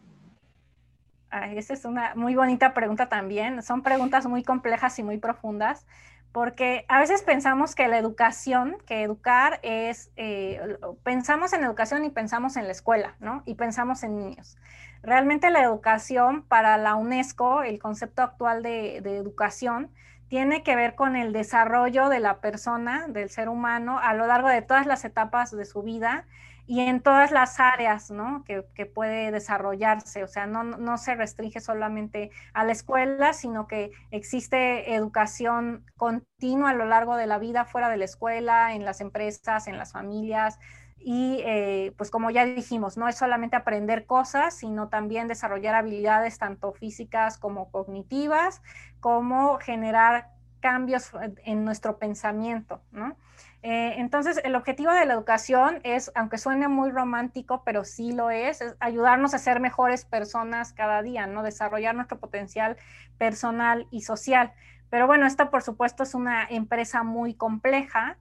esa 1.55 1.73
es 1.73 1.85
una 1.85 2.13
muy 2.15 2.35
bonita 2.35 2.73
pregunta 2.73 3.07
también. 3.07 3.61
Son 3.63 3.83
preguntas 3.83 4.25
muy 4.25 4.43
complejas 4.43 4.99
y 4.99 5.03
muy 5.03 5.17
profundas, 5.17 5.85
porque 6.31 6.85
a 6.87 6.99
veces 6.99 7.23
pensamos 7.23 7.75
que 7.75 7.87
la 7.87 7.97
educación, 7.97 8.77
que 8.85 9.03
educar 9.03 9.59
es, 9.63 10.11
eh, 10.17 10.77
pensamos 11.03 11.53
en 11.53 11.63
educación 11.63 12.03
y 12.05 12.09
pensamos 12.09 12.57
en 12.57 12.65
la 12.65 12.71
escuela, 12.71 13.15
¿no? 13.19 13.43
Y 13.45 13.55
pensamos 13.55 14.03
en 14.03 14.17
niños. 14.17 14.57
Realmente 15.03 15.49
la 15.49 15.63
educación 15.63 16.43
para 16.43 16.77
la 16.77 16.95
UNESCO, 16.95 17.63
el 17.63 17.79
concepto 17.79 18.21
actual 18.21 18.61
de, 18.61 18.97
educación, 18.97 19.91
tiene 20.27 20.63
que 20.63 20.75
ver 20.75 20.95
con 20.95 21.15
el 21.15 21.33
desarrollo 21.33 22.07
de 22.07 22.19
la 22.19 22.39
persona, 22.39 23.07
del 23.07 23.29
ser 23.29 23.49
humano, 23.49 23.99
a 23.99 24.13
lo 24.13 24.27
largo 24.27 24.47
de 24.47 24.61
todas 24.61 24.85
las 24.85 25.03
etapas 25.03 25.51
de 25.51 25.65
su 25.65 25.81
vida 25.81 26.25
y 26.67 26.81
en 26.81 27.01
todas 27.01 27.31
las 27.31 27.59
áreas 27.59 28.11
¿no? 28.11 28.45
que, 28.45 28.85
puede 28.85 29.31
desarrollarse. 29.31 30.23
O 30.23 30.27
sea, 30.27 30.45
no, 30.45 30.63
no, 30.63 30.97
se 30.97 31.15
restringe 31.15 31.59
solamente 31.59 32.29
a 32.53 32.63
la 32.63 32.71
escuela, 32.71 33.33
sino 33.33 33.67
que 33.67 33.91
existe 34.11 34.93
educación 34.93 35.83
continua 35.97 36.69
a 36.69 36.73
lo 36.75 36.85
largo 36.85 37.17
de 37.17 37.27
la 37.27 37.39
vida 37.39 37.65
fuera 37.65 37.89
de 37.89 37.97
la 37.97 38.05
escuela, 38.05 38.73
en 38.73 38.85
las 38.85 39.01
empresas, 39.01 39.67
en 39.67 39.77
las 39.77 39.91
familias, 39.91 40.59
y 41.03 41.41
eh, 41.45 41.93
pues 41.97 42.09
como 42.09 42.29
ya 42.29 42.45
dijimos, 42.45 42.97
no 42.97 43.07
es 43.07 43.17
solamente 43.17 43.55
aprender 43.55 44.05
cosas, 44.05 44.55
sino 44.55 44.89
también 44.89 45.27
desarrollar 45.27 45.75
habilidades 45.75 46.37
tanto 46.37 46.73
físicas 46.73 47.37
como 47.37 47.71
cognitivas, 47.71 48.61
como 48.99 49.57
generar 49.57 50.29
cambios 50.59 51.11
en 51.43 51.65
nuestro 51.65 51.97
pensamiento, 51.97 52.81
¿no? 52.91 53.15
Eh, 53.63 53.95
entonces, 53.97 54.39
el 54.43 54.55
objetivo 54.55 54.91
de 54.91 55.05
la 55.05 55.13
educación 55.13 55.81
es, 55.83 56.11
aunque 56.15 56.37
suene 56.37 56.67
muy 56.67 56.89
romántico, 56.89 57.63
pero 57.63 57.83
sí 57.83 58.11
lo 58.11 58.31
es, 58.31 58.61
es 58.61 58.75
ayudarnos 58.79 59.33
a 59.33 59.37
ser 59.37 59.59
mejores 59.59 60.03
personas 60.05 60.73
cada 60.73 61.01
día, 61.03 61.27
¿no? 61.27 61.43
Desarrollar 61.43 61.93
nuestro 61.93 62.19
potencial 62.19 62.77
personal 63.17 63.87
y 63.91 64.01
social. 64.01 64.53
Pero 64.89 65.05
bueno, 65.07 65.27
esta 65.27 65.51
por 65.51 65.61
supuesto 65.61 66.03
es 66.03 66.15
una 66.15 66.45
empresa 66.49 67.03
muy 67.03 67.33
compleja 67.35 68.17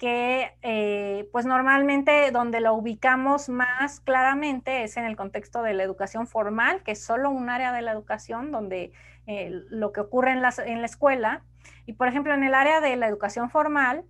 que 0.00 0.56
eh, 0.62 1.28
pues 1.30 1.44
normalmente 1.44 2.30
donde 2.30 2.62
lo 2.62 2.72
ubicamos 2.72 3.50
más 3.50 4.00
claramente 4.00 4.82
es 4.82 4.96
en 4.96 5.04
el 5.04 5.14
contexto 5.14 5.62
de 5.62 5.74
la 5.74 5.82
educación 5.82 6.26
formal, 6.26 6.82
que 6.82 6.92
es 6.92 7.04
solo 7.04 7.28
un 7.28 7.50
área 7.50 7.70
de 7.70 7.82
la 7.82 7.92
educación 7.92 8.50
donde 8.50 8.92
eh, 9.26 9.50
lo 9.68 9.92
que 9.92 10.00
ocurre 10.00 10.32
en 10.32 10.40
la, 10.40 10.54
en 10.64 10.80
la 10.80 10.86
escuela. 10.86 11.44
Y 11.84 11.92
por 11.92 12.08
ejemplo, 12.08 12.32
en 12.32 12.44
el 12.44 12.54
área 12.54 12.80
de 12.80 12.96
la 12.96 13.08
educación 13.08 13.50
formal, 13.50 14.06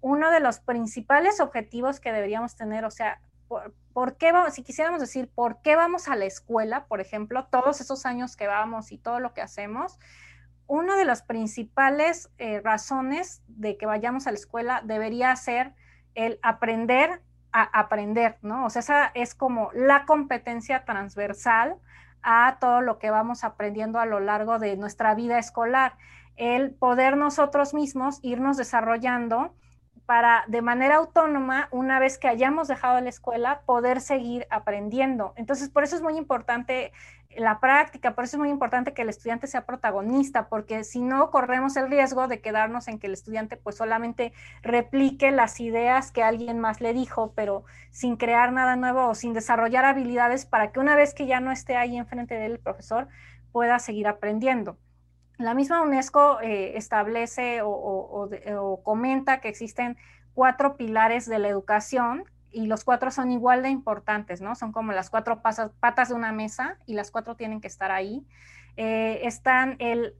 uno 0.00 0.30
de 0.30 0.40
los 0.40 0.60
principales 0.60 1.40
objetivos 1.40 2.00
que 2.00 2.10
deberíamos 2.10 2.56
tener, 2.56 2.86
o 2.86 2.90
sea, 2.90 3.20
¿por, 3.92 4.16
qué 4.16 4.32
vamos, 4.32 4.54
si 4.54 4.62
quisiéramos 4.62 5.02
decir, 5.02 5.28
por 5.28 5.60
qué 5.60 5.76
vamos 5.76 6.08
a 6.08 6.16
la 6.16 6.24
escuela, 6.24 6.86
por 6.86 7.02
ejemplo, 7.02 7.48
todos 7.50 7.82
esos 7.82 8.06
años 8.06 8.34
que 8.34 8.46
vamos 8.46 8.92
y 8.92 8.96
todo 8.98 9.20
lo 9.20 9.34
que 9.34 9.42
hacemos, 9.42 9.98
una 10.66 10.96
de 10.96 11.04
las 11.04 11.22
principales 11.22 12.30
eh, 12.38 12.60
razones 12.60 13.42
de 13.48 13.76
que 13.76 13.86
vayamos 13.86 14.26
a 14.26 14.30
la 14.30 14.38
escuela 14.38 14.82
debería 14.84 15.34
ser 15.36 15.74
el 16.14 16.38
aprender 16.42 17.20
a 17.52 17.62
aprender, 17.78 18.36
¿no? 18.42 18.66
O 18.66 18.70
sea, 18.70 18.80
esa 18.80 19.06
es 19.14 19.36
como 19.36 19.70
la 19.74 20.06
competencia 20.06 20.84
transversal 20.84 21.76
a 22.20 22.56
todo 22.58 22.80
lo 22.80 22.98
que 22.98 23.10
vamos 23.10 23.44
aprendiendo 23.44 24.00
a 24.00 24.06
lo 24.06 24.18
largo 24.18 24.58
de 24.58 24.76
nuestra 24.76 25.14
vida 25.14 25.38
escolar. 25.38 25.96
El 26.34 26.72
poder 26.72 27.16
nosotros 27.16 27.72
mismos 27.72 28.18
irnos 28.22 28.56
desarrollando 28.56 29.54
para 30.04 30.44
de 30.48 30.62
manera 30.62 30.96
autónoma, 30.96 31.68
una 31.70 32.00
vez 32.00 32.18
que 32.18 32.28
hayamos 32.28 32.66
dejado 32.66 33.00
la 33.00 33.08
escuela, 33.08 33.60
poder 33.64 34.00
seguir 34.00 34.46
aprendiendo. 34.50 35.32
Entonces, 35.36 35.70
por 35.70 35.84
eso 35.84 35.96
es 35.96 36.02
muy 36.02 36.16
importante 36.16 36.92
la 37.38 37.60
práctica, 37.60 38.14
por 38.14 38.24
eso 38.24 38.36
es 38.36 38.40
muy 38.40 38.50
importante 38.50 38.94
que 38.94 39.02
el 39.02 39.08
estudiante 39.08 39.46
sea 39.46 39.66
protagonista, 39.66 40.48
porque 40.48 40.84
si 40.84 41.00
no, 41.00 41.30
corremos 41.30 41.76
el 41.76 41.90
riesgo 41.90 42.28
de 42.28 42.40
quedarnos 42.40 42.88
en 42.88 42.98
que 42.98 43.06
el 43.06 43.14
estudiante 43.14 43.56
pues 43.56 43.76
solamente 43.76 44.32
replique 44.62 45.30
las 45.30 45.60
ideas 45.60 46.12
que 46.12 46.22
alguien 46.22 46.58
más 46.58 46.80
le 46.80 46.92
dijo, 46.92 47.32
pero 47.34 47.64
sin 47.90 48.16
crear 48.16 48.52
nada 48.52 48.76
nuevo 48.76 49.08
o 49.08 49.14
sin 49.14 49.34
desarrollar 49.34 49.84
habilidades 49.84 50.46
para 50.46 50.72
que 50.72 50.80
una 50.80 50.96
vez 50.96 51.14
que 51.14 51.26
ya 51.26 51.40
no 51.40 51.52
esté 51.52 51.76
ahí 51.76 51.96
enfrente 51.96 52.34
del 52.34 52.58
profesor, 52.58 53.08
pueda 53.52 53.78
seguir 53.78 54.08
aprendiendo. 54.08 54.78
La 55.38 55.54
misma 55.54 55.82
UNESCO 55.82 56.40
eh, 56.40 56.76
establece 56.76 57.60
o, 57.62 58.80
comenta 58.84 59.40
que 59.40 59.48
existen 59.48 59.96
cuatro 60.32 60.76
pilares 60.76 61.26
de 61.26 61.38
la 61.38 61.48
educación 61.48 62.24
y 62.54 62.66
los 62.66 62.84
cuatro 62.84 63.10
son 63.10 63.32
igual 63.32 63.62
de 63.62 63.68
importantes, 63.68 64.40
¿no? 64.40 64.54
Son 64.54 64.72
como 64.72 64.92
las 64.92 65.10
cuatro 65.10 65.42
patas 65.42 66.08
de 66.08 66.14
una 66.14 66.32
mesa 66.32 66.78
y 66.86 66.94
las 66.94 67.10
cuatro 67.10 67.34
tienen 67.34 67.60
que 67.60 67.66
estar 67.66 67.90
ahí. 67.90 68.24
Eh, 68.76 69.20
están 69.26 69.76
el, 69.78 70.14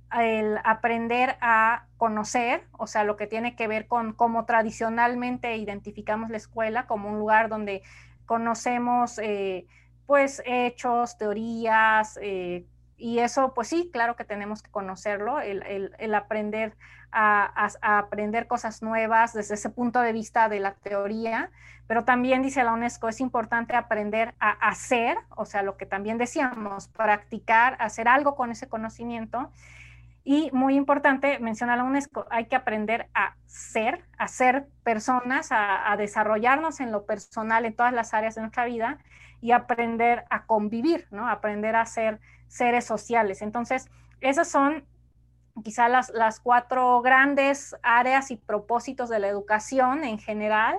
aprender 0.64 1.36
a 1.40 1.86
conocer, 1.96 2.66
o 2.72 2.86
sea, 2.86 3.04
lo 3.04 3.16
que 3.16 3.26
tiene 3.26 3.56
que 3.56 3.66
ver 3.66 3.86
con 3.86 4.12
cómo 4.12 4.44
tradicionalmente 4.44 5.56
identificamos 5.56 6.30
la 6.30 6.36
escuela 6.36 6.86
como 6.86 7.08
un 7.08 7.18
lugar 7.18 7.48
donde 7.48 7.82
conocemos, 8.26 9.18
eh, 9.18 9.66
pues, 10.06 10.42
hechos, 10.44 11.16
teorías, 11.18 12.18
y 12.96 13.18
eso, 13.18 13.54
pues 13.54 13.68
sí, 13.68 13.90
claro 13.92 14.16
que 14.16 14.24
tenemos 14.24 14.62
que 14.62 14.70
conocerlo, 14.70 15.40
el, 15.40 16.14
aprender 16.14 16.76
a, 17.10 17.68
aprender 17.80 18.46
cosas 18.46 18.82
nuevas 18.82 19.32
desde 19.32 19.54
ese 19.54 19.70
punto 19.70 20.00
de 20.00 20.12
vista 20.12 20.48
de 20.48 20.60
la 20.60 20.74
teoría, 20.74 21.50
pero 21.86 22.04
también 22.04 22.42
dice 22.42 22.64
la 22.64 22.72
UNESCO, 22.72 23.08
es 23.08 23.20
importante 23.20 23.74
aprender 23.76 24.34
a 24.38 24.50
hacer, 24.50 25.18
o 25.36 25.44
sea, 25.44 25.62
lo 25.62 25.76
que 25.76 25.86
también 25.86 26.18
decíamos, 26.18 26.88
practicar, 26.88 27.76
hacer 27.78 28.08
algo 28.08 28.36
con 28.36 28.50
ese 28.50 28.68
conocimiento. 28.68 29.50
Y 30.26 30.50
muy 30.52 30.74
importante, 30.74 31.38
menciona 31.38 31.76
la 31.76 31.84
UNESCO, 31.84 32.26
hay 32.30 32.46
que 32.46 32.56
aprender 32.56 33.08
a 33.12 33.34
ser, 33.44 34.02
a 34.16 34.26
ser 34.28 34.66
personas, 34.82 35.48
a 35.50 35.94
desarrollarnos 35.98 36.80
en 36.80 36.90
lo 36.92 37.04
personal 37.04 37.66
en 37.66 37.76
todas 37.76 37.92
las 37.92 38.14
áreas 38.14 38.34
de 38.34 38.40
nuestra 38.40 38.64
vida 38.64 38.98
y 39.44 39.52
aprender 39.52 40.24
a 40.30 40.46
convivir, 40.46 41.06
¿no? 41.10 41.28
Aprender 41.28 41.76
a 41.76 41.84
ser 41.84 42.18
seres 42.48 42.86
sociales. 42.86 43.42
Entonces, 43.42 43.90
esas 44.22 44.48
son 44.48 44.86
quizá 45.62 45.86
las, 45.90 46.08
las 46.14 46.40
cuatro 46.40 47.02
grandes 47.02 47.76
áreas 47.82 48.30
y 48.30 48.36
propósitos 48.36 49.10
de 49.10 49.18
la 49.18 49.28
educación 49.28 50.02
en 50.02 50.18
general 50.18 50.78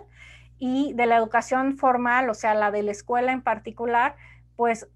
y 0.58 0.94
de 0.94 1.06
la 1.06 1.16
educación 1.16 1.78
formal, 1.78 2.28
o 2.28 2.34
sea, 2.34 2.56
la 2.56 2.72
de 2.72 2.82
la 2.82 2.90
escuela 2.90 3.34
en 3.34 3.44
particular, 3.44 4.16
pues 4.56 4.88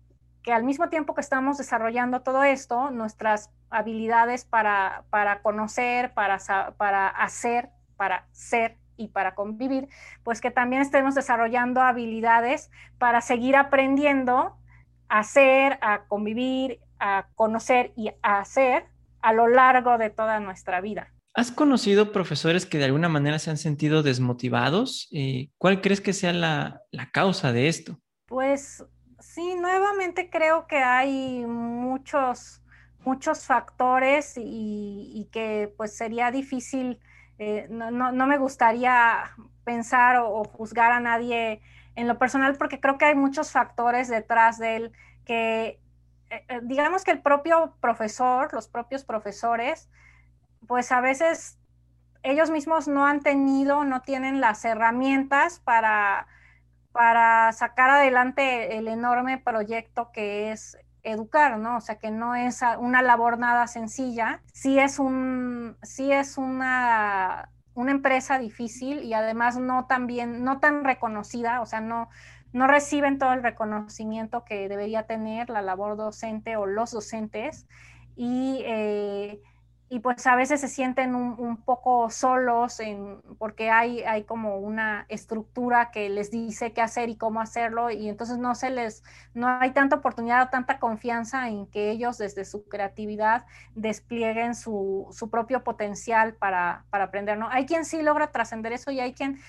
que 0.41 0.51
al 0.51 0.63
mismo 0.63 0.89
tiempo 0.89 1.13
que 1.13 1.21
estamos 1.21 1.59
desarrollando 1.59 2.23
todo 2.23 2.43
esto, 2.43 2.89
nuestras 2.89 3.51
habilidades 3.69 4.45
para, 4.45 5.03
para 5.11 5.43
conocer, 5.43 6.15
para, 6.15 6.39
para 6.75 7.07
hacer, 7.07 7.69
para 7.97 8.25
ser 8.31 8.78
y 8.99 9.07
para 9.07 9.33
convivir, 9.33 9.87
pues 10.23 10.41
que 10.41 10.51
también 10.51 10.83
estemos 10.83 11.15
desarrollando 11.15 11.81
habilidades 11.81 12.69
para 12.99 13.21
seguir 13.21 13.55
aprendiendo 13.55 14.59
hacer, 15.07 15.79
a 15.81 16.03
convivir, 16.07 16.79
a 16.99 17.27
conocer 17.35 17.91
y 17.95 18.09
a 18.21 18.39
hacer 18.39 18.85
a 19.21 19.33
lo 19.33 19.47
largo 19.47 19.97
de 19.97 20.09
toda 20.09 20.39
nuestra 20.39 20.81
vida. 20.81 21.11
¿Has 21.33 21.51
conocido 21.51 22.11
profesores 22.11 22.65
que 22.65 22.77
de 22.77 22.85
alguna 22.85 23.09
manera 23.09 23.39
se 23.39 23.49
han 23.49 23.57
sentido 23.57 24.03
desmotivados? 24.03 25.07
Eh, 25.11 25.49
¿Cuál 25.57 25.81
crees 25.81 26.01
que 26.01 26.13
sea 26.13 26.33
la, 26.33 26.81
causa 27.11 27.51
de 27.51 27.67
esto? 27.67 27.99
Pues 28.25 28.83
sí, 29.19 29.55
nuevamente 29.55 30.29
creo 30.29 30.67
que 30.67 30.77
hay 30.77 31.45
muchos, 31.45 32.61
muchos 33.05 33.45
factores 33.45 34.33
y, 34.37 35.29
que 35.31 35.73
pues 35.77 35.95
sería 35.95 36.31
difícil, 36.31 36.99
eh, 37.39 37.67
no, 37.69 38.27
me 38.27 38.37
gustaría 38.37 39.31
pensar 39.63 40.17
o, 40.17 40.43
juzgar 40.43 40.91
a 40.91 40.99
nadie 40.99 41.61
en 41.95 42.07
lo 42.07 42.19
personal 42.19 42.57
porque 42.57 42.81
creo 42.81 42.97
que 42.97 43.05
hay 43.05 43.15
muchos 43.15 43.51
factores 43.51 44.09
detrás 44.09 44.57
de 44.59 44.75
él 44.75 44.91
que, 45.23 45.79
eh, 46.29 46.45
eh, 46.49 46.59
digamos 46.63 47.05
que 47.05 47.11
el 47.11 47.21
propio 47.21 47.75
profesor, 47.79 48.53
los 48.53 48.67
propios 48.67 49.05
profesores, 49.05 49.89
pues 50.67 50.91
a 50.91 50.99
veces 50.99 51.57
ellos 52.23 52.51
mismos 52.51 52.89
no 52.89 53.05
han 53.05 53.21
tenido, 53.21 53.85
no 53.85 54.01
tienen 54.01 54.41
las 54.41 54.65
herramientas 54.65 55.61
para, 55.61 56.27
para 56.91 57.53
sacar 57.53 57.89
adelante 57.89 58.77
el 58.77 58.89
enorme 58.89 59.37
proyecto 59.37 60.11
que 60.11 60.51
es 60.51 60.77
educar, 61.03 61.57
¿no? 61.59 61.77
O 61.77 61.81
sea, 61.81 61.97
que 61.97 62.11
no 62.11 62.35
es 62.35 62.61
una 62.79 63.01
labor 63.01 63.37
nada 63.37 63.67
sencilla, 63.67 64.41
sí 64.53 64.79
es 64.79 64.99
un, 64.99 65.77
sí 65.81 66.11
es 66.11 66.37
una, 66.37 67.49
una 67.73 67.91
empresa 67.91 68.39
difícil 68.39 69.03
y 69.03 69.13
además 69.13 69.57
no 69.57 69.85
tan 69.85 70.07
bien, 70.07 70.43
no 70.43 70.59
tan 70.59 70.83
reconocida, 70.83 71.61
o 71.61 71.65
sea, 71.65 71.81
no, 71.81 72.09
no 72.51 72.67
reciben 72.67 73.17
todo 73.17 73.33
el 73.33 73.43
reconocimiento 73.43 74.43
que 74.43 74.67
debería 74.67 75.03
tener 75.03 75.49
la 75.49 75.61
labor 75.61 75.97
docente 75.97 76.57
o 76.57 76.65
los 76.65 76.91
docentes 76.91 77.67
y 78.15 78.61
eh, 78.65 79.41
y 79.91 79.99
pues 80.01 80.25
a 80.27 80.35
veces 80.35 80.61
se 80.61 80.67
sienten 80.67 81.15
un, 81.15 81.57
poco 81.57 82.11
solos 82.11 82.79
en, 82.79 83.21
porque 83.39 83.71
hay, 83.71 84.01
hay 84.03 84.23
como 84.23 84.57
una 84.57 85.07
estructura 85.09 85.89
que 85.89 86.09
les 86.09 86.29
dice 86.29 86.73
qué 86.73 86.81
hacer 86.81 87.09
y 87.09 87.15
cómo 87.15 87.41
hacerlo 87.41 87.89
y 87.89 88.07
entonces 88.07 88.37
no 88.37 88.53
se 88.53 88.69
les, 88.69 89.03
no 89.33 89.47
hay 89.47 89.71
tanta 89.71 89.95
oportunidad 89.95 90.43
o 90.43 90.49
tanta 90.49 90.77
confianza 90.77 91.49
en 91.49 91.65
que 91.65 91.89
ellos 91.89 92.19
desde 92.19 92.45
su 92.45 92.67
creatividad 92.69 93.47
desplieguen 93.73 94.53
su, 94.53 95.07
su 95.11 95.31
propio 95.31 95.63
potencial 95.63 96.35
para, 96.35 96.85
para 96.91 97.05
aprender, 97.05 97.39
¿no? 97.39 97.49
Hay 97.49 97.65
quien 97.65 97.83
sí 97.83 98.03
logra 98.03 98.31
trascender 98.31 98.73
eso 98.73 98.91
y 98.91 98.99
hay 98.99 99.13
quien 99.13 99.39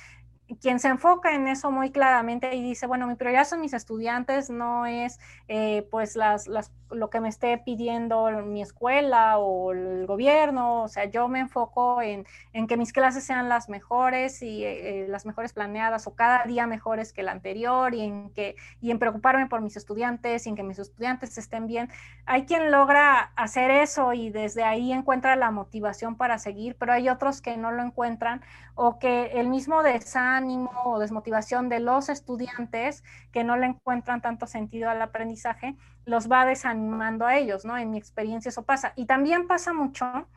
quien 0.56 0.80
se 0.80 0.88
enfoca 0.88 1.34
en 1.34 1.46
eso 1.48 1.70
muy 1.70 1.90
claramente 1.90 2.54
y 2.54 2.62
dice, 2.62 2.86
bueno, 2.86 3.06
mi 3.06 3.14
prioridad 3.14 3.44
son 3.46 3.60
mis 3.60 3.72
estudiantes, 3.72 4.50
no 4.50 4.86
es 4.86 5.18
eh, 5.48 5.86
pues 5.90 6.16
las, 6.16 6.48
las, 6.48 6.72
lo 6.90 7.10
que 7.10 7.20
me 7.20 7.28
esté 7.28 7.58
pidiendo 7.58 8.28
mi 8.44 8.62
escuela 8.62 9.38
o 9.38 9.72
el 9.72 10.06
gobierno, 10.06 10.82
o 10.82 10.88
sea, 10.88 11.04
yo 11.04 11.28
me 11.28 11.40
enfoco 11.40 12.02
en, 12.02 12.26
en 12.52 12.66
que 12.66 12.76
mis 12.76 12.92
clases 12.92 13.24
sean 13.24 13.48
las 13.48 13.68
mejores 13.68 14.42
y 14.42 14.64
eh, 14.64 15.06
las 15.08 15.26
mejores 15.26 15.52
planeadas 15.52 16.06
o 16.06 16.14
cada 16.14 16.44
día 16.44 16.66
mejores 16.66 17.12
que 17.12 17.20
el 17.20 17.28
anterior 17.28 17.94
y 17.94 18.02
en, 18.02 18.30
que, 18.30 18.56
y 18.80 18.90
en 18.90 18.98
preocuparme 18.98 19.46
por 19.46 19.60
mis 19.60 19.76
estudiantes 19.76 20.46
y 20.46 20.50
en 20.50 20.56
que 20.56 20.62
mis 20.62 20.78
estudiantes 20.78 21.38
estén 21.38 21.66
bien. 21.66 21.90
Hay 22.26 22.44
quien 22.44 22.70
logra 22.70 23.32
hacer 23.36 23.70
eso 23.70 24.12
y 24.12 24.30
desde 24.30 24.64
ahí 24.64 24.92
encuentra 24.92 25.36
la 25.36 25.50
motivación 25.50 26.16
para 26.16 26.38
seguir, 26.38 26.76
pero 26.76 26.92
hay 26.92 27.08
otros 27.08 27.40
que 27.40 27.56
no 27.56 27.70
lo 27.70 27.82
encuentran 27.82 28.40
o 28.74 28.98
que 28.98 29.32
el 29.34 29.48
mismo 29.48 29.82
desánimo 29.82 30.39
o 30.84 30.98
desmotivación 30.98 31.68
de 31.68 31.80
los 31.80 32.08
estudiantes 32.08 33.02
que 33.32 33.44
no 33.44 33.56
le 33.56 33.66
encuentran 33.66 34.20
tanto 34.20 34.46
sentido 34.46 34.90
al 34.90 35.02
aprendizaje, 35.02 35.76
los 36.04 36.30
va 36.30 36.44
desanimando 36.44 37.26
a 37.26 37.36
ellos, 37.36 37.64
¿no? 37.64 37.76
En 37.76 37.90
mi 37.90 37.98
experiencia 37.98 38.48
eso 38.48 38.64
pasa. 38.64 38.92
Y 38.96 39.06
también 39.06 39.46
pasa 39.46 39.72
mucho 39.72 40.28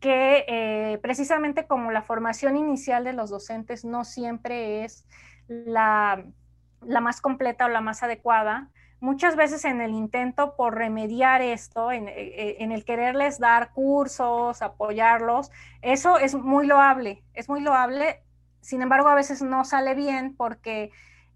que 0.00 0.44
eh, 0.46 0.98
precisamente 1.02 1.66
como 1.66 1.90
la 1.90 2.02
formación 2.02 2.56
inicial 2.56 3.04
de 3.04 3.12
los 3.12 3.30
docentes 3.30 3.84
no 3.84 4.04
siempre 4.04 4.84
es 4.84 5.06
la, 5.48 6.24
la 6.82 7.00
más 7.00 7.20
completa 7.20 7.66
o 7.66 7.68
la 7.68 7.80
más 7.80 8.02
adecuada, 8.02 8.70
muchas 9.00 9.36
veces 9.36 9.64
en 9.64 9.80
el 9.80 9.92
intento 9.92 10.56
por 10.56 10.74
remediar 10.74 11.42
esto, 11.42 11.92
en, 11.92 12.08
eh, 12.08 12.56
en, 12.60 12.72
el 12.72 12.84
quererles 12.84 13.38
dar 13.38 13.72
cursos, 13.72 14.62
apoyarlos, 14.62 15.50
eso 15.82 16.18
es 16.18 16.34
muy 16.34 16.66
loable, 16.66 17.22
es 17.34 17.48
muy 17.48 17.60
loable 17.60 18.22
sin 18.68 18.82
embargo, 18.82 19.08
a 19.08 19.14
veces 19.14 19.40
no 19.40 19.64
sale 19.64 19.94
bien 19.94 20.36
porque 20.36 20.90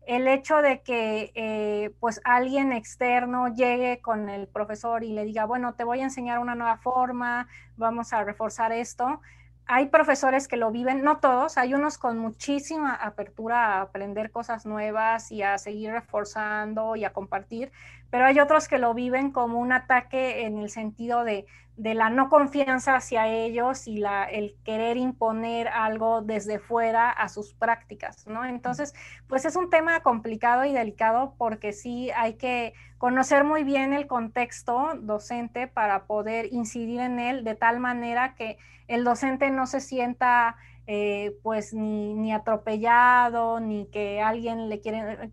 el 0.07 0.29
hecho 0.29 0.61
de 0.61 0.83
que 0.83 1.33
eh, 1.35 1.91
pues 1.99 2.21
alguien 2.25 2.73
externo 2.73 3.49
llegue 3.49 4.03
con 4.03 4.29
el 4.29 4.49
profesor 4.49 5.03
y 5.03 5.15
le 5.15 5.25
diga, 5.25 5.47
bueno, 5.47 5.73
te 5.73 5.83
voy 5.83 6.01
a 6.01 6.03
enseñar 6.03 6.41
una 6.41 6.55
nueva 6.55 6.77
forma, 6.77 7.49
vamos 7.79 8.13
a 8.13 8.23
reforzar 8.23 8.71
esto. 8.73 9.23
Hay 9.65 9.87
profesores 9.87 10.47
que 10.47 10.59
lo 10.59 10.71
viven, 10.73 11.03
no 11.05 11.21
todos, 11.21 11.57
hay 11.57 11.73
unos 11.73 11.97
con 11.97 12.19
muchísima 12.19 12.95
apertura 12.95 13.79
a 13.79 13.81
aprender 13.81 14.31
cosas 14.31 14.67
nuevas 14.67 15.33
y 15.33 15.41
a 15.41 15.57
seguir 15.57 15.91
reforzando 15.91 16.97
y 16.97 17.07
a 17.07 17.15
compartir, 17.15 17.73
pero 18.13 18.27
hay 18.27 18.41
otros 18.41 18.69
que 18.69 18.77
lo 18.77 18.93
viven 18.93 19.31
como 19.31 19.59
un 19.59 19.73
ataque 19.73 20.45
en 20.45 20.59
el 20.59 20.69
sentido 20.69 21.25
de, 21.25 21.47
de 21.79 21.95
la 21.95 22.11
no 22.11 22.29
confianza 22.29 22.95
hacia 22.95 23.27
ellos 23.27 23.89
y 23.89 23.97
la, 23.97 24.25
el 24.25 24.55
querer 24.65 24.99
imponer 24.99 25.67
algo 25.69 26.21
desde 26.21 26.59
fuera 26.59 27.09
a 27.09 27.31
sus 27.31 27.55
prácticas, 27.55 28.27
¿no? 28.27 28.45
Entonces, 28.45 28.93
pues 29.29 29.47
es 29.47 29.57
un 29.57 29.71
tema 29.71 30.01
complicado 30.01 30.67
y 30.67 30.75
delicado 30.75 31.35
porque 31.39 31.73
sí 31.73 32.11
hay 32.15 32.35
que 32.35 32.75
conocer 32.99 33.45
muy 33.45 33.65
bien 33.65 33.95
el 33.95 34.07
contexto 34.07 34.91
docente 35.01 35.67
para 35.67 36.05
poder 36.05 36.53
incidir 36.53 37.01
en 37.01 37.19
él 37.19 37.45
de 37.45 37.55
tal 37.55 37.81
manera 37.81 38.35
que 38.35 38.59
el 38.89 39.05
docente 39.05 39.51
no 39.51 39.67
se 39.67 39.81
sienta 39.81 40.57
eh, 40.87 41.35
pues 41.43 41.73
ni, 41.73 42.13
ni, 42.13 42.35
atropellado, 42.35 43.59
ni 43.61 43.87
que 43.87 44.21
alguien 44.21 44.69
le 44.69 44.81
quiere, 44.81 45.31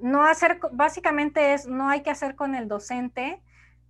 no 0.00 0.24
hacer, 0.24 0.60
básicamente 0.72 1.54
es, 1.54 1.66
no 1.66 1.88
hay 1.88 2.02
que 2.02 2.10
hacer 2.10 2.34
con 2.34 2.54
el 2.54 2.68
docente 2.68 3.42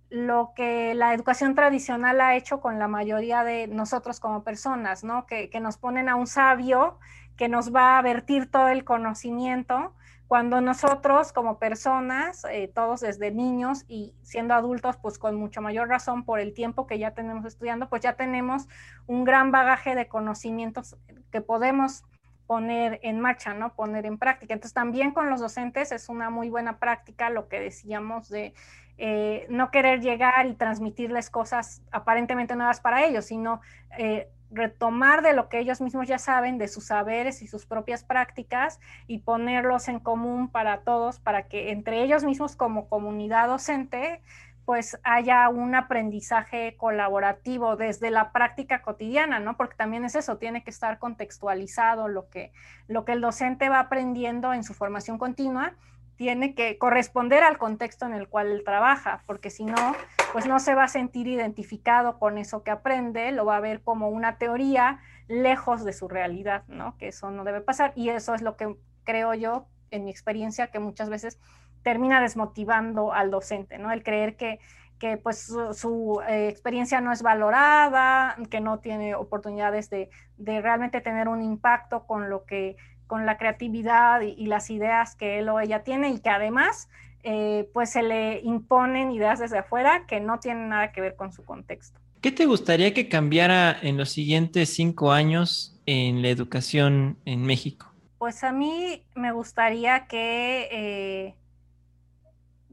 lo 0.09 0.53
que 0.55 0.95
la 0.95 1.13
educación 1.13 1.53
tradicional 1.53 2.19
ha 2.21 2.35
hecho 2.35 2.61
con 2.61 2.79
la 2.79 2.87
mayoría 2.87 3.43
de 3.43 3.67
nosotros 3.67 4.19
como 4.19 4.43
personas, 4.43 5.03
¿no? 5.03 5.25
Que, 5.25 5.49
nos 5.61 5.77
ponen 5.77 6.09
a 6.09 6.15
un 6.15 6.25
sabio 6.25 6.97
que 7.37 7.47
nos 7.47 7.73
va 7.73 7.97
a 7.97 8.01
vertir 8.01 8.49
todo 8.49 8.69
el 8.69 8.83
conocimiento, 8.83 9.93
cuando 10.27 10.61
nosotros 10.61 11.31
como 11.31 11.57
personas, 11.57 12.45
eh, 12.51 12.71
todos 12.73 13.01
desde 13.01 13.31
niños 13.31 13.85
y 13.87 14.13
siendo 14.21 14.53
adultos, 14.53 14.97
pues 14.97 15.17
con 15.17 15.35
mucho 15.35 15.61
mayor 15.61 15.87
razón 15.87 16.23
por 16.23 16.39
el 16.39 16.53
tiempo 16.53 16.85
que 16.85 16.99
ya 16.99 17.15
tenemos 17.15 17.45
estudiando, 17.45 17.89
pues 17.89 18.03
ya 18.03 18.13
tenemos 18.13 18.67
un 19.07 19.23
gran 19.23 19.51
bagaje 19.51 19.95
de 19.95 20.07
conocimientos 20.07 20.97
que 21.31 21.41
podemos 21.41 22.03
poner 22.49 22.99
en 23.03 23.19
marcha, 23.19 23.53
¿no? 23.53 23.75
Poner 23.75 24.07
en 24.07 24.17
práctica. 24.17 24.55
Entonces 24.55 24.73
también 24.73 25.11
con 25.11 25.29
los 25.29 25.39
docentes 25.39 25.91
es 25.91 26.09
una 26.09 26.31
muy 26.31 26.49
buena 26.49 26.79
práctica 26.79 27.29
lo 27.29 27.47
que 27.47 27.59
decíamos 27.59 28.27
de 28.27 28.55
eh, 28.97 29.45
no 29.49 29.69
querer 29.69 30.01
llegar 30.01 30.47
y 30.47 30.55
transmitirles 30.55 31.29
cosas 31.29 31.83
aparentemente 31.91 32.55
nuevas 32.55 32.81
para 32.81 33.05
ellos, 33.05 33.25
sino 33.25 33.61
eh, 33.99 34.29
retomar 34.49 35.21
de 35.21 35.33
lo 35.33 35.47
que 35.47 35.59
ellos 35.59 35.79
mismos 35.79 36.07
ya 36.07 36.17
saben, 36.17 36.57
de 36.57 36.67
sus 36.67 36.87
saberes 36.87 37.43
y 37.43 37.47
sus 37.47 37.67
propias 37.67 38.03
prácticas 38.03 38.79
y 39.05 39.19
ponerlos 39.19 39.87
en 39.87 39.99
común 39.99 40.49
para 40.49 40.79
todos, 40.79 41.19
para 41.19 41.43
que 41.43 41.69
entre 41.69 42.01
ellos 42.01 42.23
mismos 42.23 42.55
como 42.55 42.87
comunidad 42.87 43.47
docente, 43.47 44.23
pues 44.69 44.99
haya 45.01 45.49
un 45.49 45.73
aprendizaje 45.73 46.77
colaborativo 46.77 47.75
desde 47.75 48.11
la 48.11 48.31
práctica 48.31 48.83
cotidiana, 48.83 49.39
¿no? 49.39 49.57
Porque 49.57 49.75
también 49.75 50.05
es 50.05 50.13
eso, 50.13 50.37
tiene 50.37 50.63
que 50.63 50.69
estar 50.69 50.99
contextualizado 50.99 52.07
lo 52.07 52.29
que, 52.29 52.51
lo 52.87 53.03
que 53.03 53.13
el 53.13 53.21
docente 53.21 53.67
va 53.67 53.79
aprendiendo 53.79 54.53
en 54.53 54.63
su 54.63 54.75
formación 54.75 55.17
continua 55.17 55.73
tiene 56.17 56.53
que 56.53 56.77
corresponder 56.77 57.43
al 57.43 57.57
contexto 57.57 58.05
en 58.05 58.13
el 58.13 58.27
cual 58.27 58.51
él 58.51 58.63
trabaja, 58.63 59.23
porque 59.25 59.49
si 59.49 59.65
no, 59.65 59.95
pues 60.33 60.45
no 60.45 60.59
se 60.59 60.75
va 60.75 60.83
a 60.83 60.87
sentir 60.87 61.25
identificado 61.25 62.19
con 62.19 62.37
eso 62.37 62.61
que 62.61 62.69
aprende, 62.69 63.31
lo 63.31 63.45
va 63.45 63.55
a 63.55 63.61
ver 63.61 63.81
como 63.81 64.09
una 64.09 64.37
teoría 64.37 64.99
lejos 65.27 65.83
de 65.83 65.93
su 65.93 66.07
realidad, 66.07 66.63
¿no? 66.67 66.95
Que 66.99 67.07
eso 67.07 67.31
no 67.31 67.43
debe 67.43 67.61
pasar 67.61 67.91
y 67.95 68.09
eso 68.09 68.35
es 68.35 68.43
lo 68.43 68.55
que 68.55 68.75
creo 69.03 69.33
yo, 69.33 69.65
en 69.89 70.03
mi 70.03 70.11
experiencia, 70.11 70.67
que 70.67 70.77
muchas 70.77 71.09
veces 71.09 71.39
termina 71.83 72.21
desmotivando 72.21 73.13
al 73.13 73.31
docente, 73.31 73.77
¿no? 73.77 73.91
El 73.91 74.03
creer 74.03 74.35
que, 74.35 74.59
que 74.99 75.17
pues 75.17 75.51
su, 75.73 76.21
eh, 76.27 76.49
experiencia 76.49 77.01
no 77.01 77.11
es 77.11 77.21
valorada, 77.21 78.35
que 78.49 78.59
no 78.59 78.79
tiene 78.79 79.15
oportunidades 79.15 79.89
de, 79.89 80.09
de 80.37 80.61
realmente 80.61 81.01
tener 81.01 81.27
un 81.27 81.41
impacto 81.41 82.05
con 82.05 82.29
lo 82.29 82.45
que 82.45 82.77
con 83.09 83.25
la 83.25 83.39
creatividad 83.39 84.21
y, 84.21 84.45
las 84.45 84.69
ideas 84.69 85.15
que 85.15 85.39
él 85.39 85.49
o 85.49 85.59
ella 85.59 85.83
tiene 85.83 86.11
y 86.11 86.19
que 86.19 86.29
además 86.29 86.89
eh, 87.23 87.67
pues 87.73 87.89
se 87.89 88.03
le 88.03 88.39
imponen 88.41 89.11
ideas 89.11 89.39
desde 89.39 89.57
afuera 89.57 90.05
que 90.07 90.19
no 90.19 90.39
tienen 90.39 90.69
nada 90.69 90.91
que 90.91 91.01
ver 91.01 91.15
con 91.15 91.33
su 91.33 91.43
contexto. 91.43 91.99
¿Qué 92.21 92.31
te 92.31 92.45
gustaría 92.45 92.93
que 92.93 93.09
cambiara 93.09 93.75
en 93.81 93.97
los 93.97 94.09
siguientes 94.09 94.75
cinco 94.75 95.11
años 95.11 95.75
en 95.87 96.21
la 96.21 96.29
educación 96.29 97.17
en 97.25 97.41
México? 97.41 97.91
Pues 98.19 98.43
a 98.43 98.51
mí 98.51 99.03
me 99.15 99.31
gustaría 99.31 100.05
que, 100.05 100.69
eh, 100.71 101.35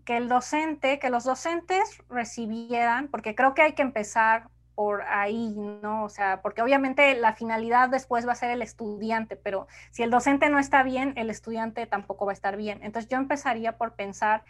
que 0.07 0.17
el 0.17 0.29
docente, 0.29 0.99
que 0.99 1.11
los 1.11 1.25
docentes 1.25 2.03
recibieran, 2.09 3.09
porque 3.09 3.35
creo 3.35 3.53
que 3.55 3.63
hay 3.63 3.73
que 3.73 3.83
empezar 3.83 4.49
por 4.77 5.03
ahí, 5.03 5.55
¿no? 5.83 6.05
O 6.05 6.09
sea, 6.09 6.43
porque 6.43 6.63
obviamente 6.63 7.15
la 7.17 7.35
finalidad 7.35 7.89
después 7.89 8.27
va 8.27 8.33
a 8.33 8.37
ser 8.37 8.51
el 8.51 8.63
estudiante, 8.63 9.35
pero 9.37 9.67
si 9.91 10.03
el 10.03 10.11
docente 10.11 10.49
no 10.49 10.59
está 10.59 10.83
bien, 10.83 11.15
el 11.17 11.29
estudiante 11.29 11.87
tampoco 11.87 12.25
va 12.25 12.33
a 12.33 12.35
estar 12.35 12.57
bien. 12.57 12.79
Entonces 12.83 13.11
yo 13.11 13.17
empezaría 13.17 13.77
por 13.79 13.95
pensar 13.95 14.45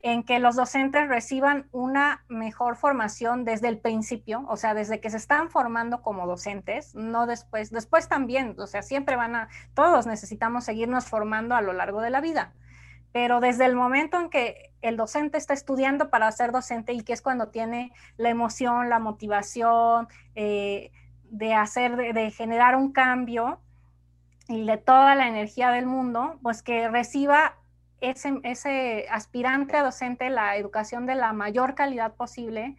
en 0.00 0.22
que 0.22 0.38
los 0.38 0.56
docentes 0.56 1.08
reciban 1.08 1.68
una 1.72 2.24
mejor 2.28 2.76
formación 2.76 3.44
desde 3.44 3.68
el 3.68 3.78
principio, 3.78 4.44
o 4.48 4.56
sea, 4.56 4.72
desde 4.72 5.00
que 5.00 5.10
se 5.10 5.16
están 5.16 5.50
formando 5.50 6.00
como 6.00 6.26
docentes, 6.26 6.94
no 6.94 7.26
después, 7.26 7.70
después 7.70 8.08
también, 8.08 8.54
o 8.58 8.66
sea, 8.66 8.82
siempre 8.82 9.16
van 9.16 9.34
a, 9.34 9.48
todos 9.74 10.06
necesitamos 10.06 10.64
seguirnos 10.64 11.06
formando 11.06 11.54
a 11.54 11.60
lo 11.60 11.72
largo 11.72 12.02
de 12.02 12.10
la 12.10 12.20
vida, 12.20 12.52
pero 13.16 13.40
desde 13.40 13.64
el 13.64 13.74
momento 13.74 14.20
en 14.20 14.28
que 14.28 14.72
el 14.82 14.98
docente 14.98 15.38
está 15.38 15.54
estudiando 15.54 16.10
para 16.10 16.30
ser 16.32 16.52
docente 16.52 16.92
y 16.92 17.00
que 17.00 17.14
es 17.14 17.22
cuando 17.22 17.48
tiene 17.48 17.90
la 18.18 18.28
emoción, 18.28 18.90
la 18.90 18.98
motivación 18.98 20.06
eh, 20.34 20.92
de 21.30 21.54
hacer, 21.54 21.96
de 21.96 22.30
generar 22.30 22.76
un 22.76 22.92
cambio 22.92 23.58
y 24.50 24.66
de 24.66 24.76
toda 24.76 25.14
la 25.14 25.28
energía 25.28 25.70
del 25.70 25.86
mundo, 25.86 26.38
pues 26.42 26.62
que 26.62 26.90
reciba 26.90 27.54
ese, 28.02 29.06
aspirante 29.10 29.78
a 29.78 29.82
docente 29.82 30.28
la 30.28 30.54
educación 30.58 31.06
de 31.06 31.14
la 31.14 31.32
mayor 31.32 31.74
calidad 31.74 32.12
posible 32.16 32.76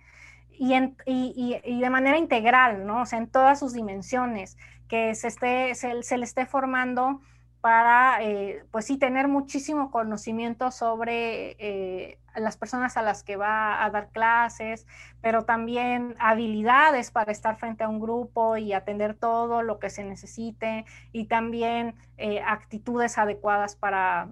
y, 0.51 1.79
de 1.79 1.89
manera 1.89 2.19
integral, 2.19 2.85
¿no? 2.85 3.01
O 3.01 3.05
sea, 3.07 3.17
en 3.17 3.27
todas 3.27 3.57
sus 3.57 3.73
dimensiones, 3.73 4.55
que 4.87 5.15
se, 5.15 5.31
le 5.31 6.23
esté 6.23 6.45
formando 6.45 7.21
para, 7.61 8.23
eh, 8.23 8.63
pues 8.71 8.85
sí, 8.85 8.97
tener 8.97 9.27
muchísimo 9.27 9.91
conocimiento 9.91 10.71
sobre 10.71 11.55
eh, 11.59 12.19
las 12.35 12.55
personas 12.57 12.97
a 12.97 13.01
las 13.01 13.23
que 13.23 13.35
va 13.35 13.83
a 13.83 13.89
dar 13.89 14.09
clases, 14.09 14.85
pero 15.21 15.43
también 15.43 16.15
habilidades 16.19 17.11
para 17.11 17.31
estar 17.31 17.57
frente 17.57 17.83
a 17.83 17.89
un 17.89 17.99
grupo 17.99 18.57
y 18.57 18.73
atender 18.73 19.15
todo 19.15 19.63
lo 19.63 19.79
que 19.79 19.89
se 19.89 20.03
necesite, 20.03 20.85
y 21.11 21.25
también 21.25 21.95
eh, 22.17 22.41
actitudes 22.45 23.17
adecuadas 23.17 23.75
para, 23.75 24.29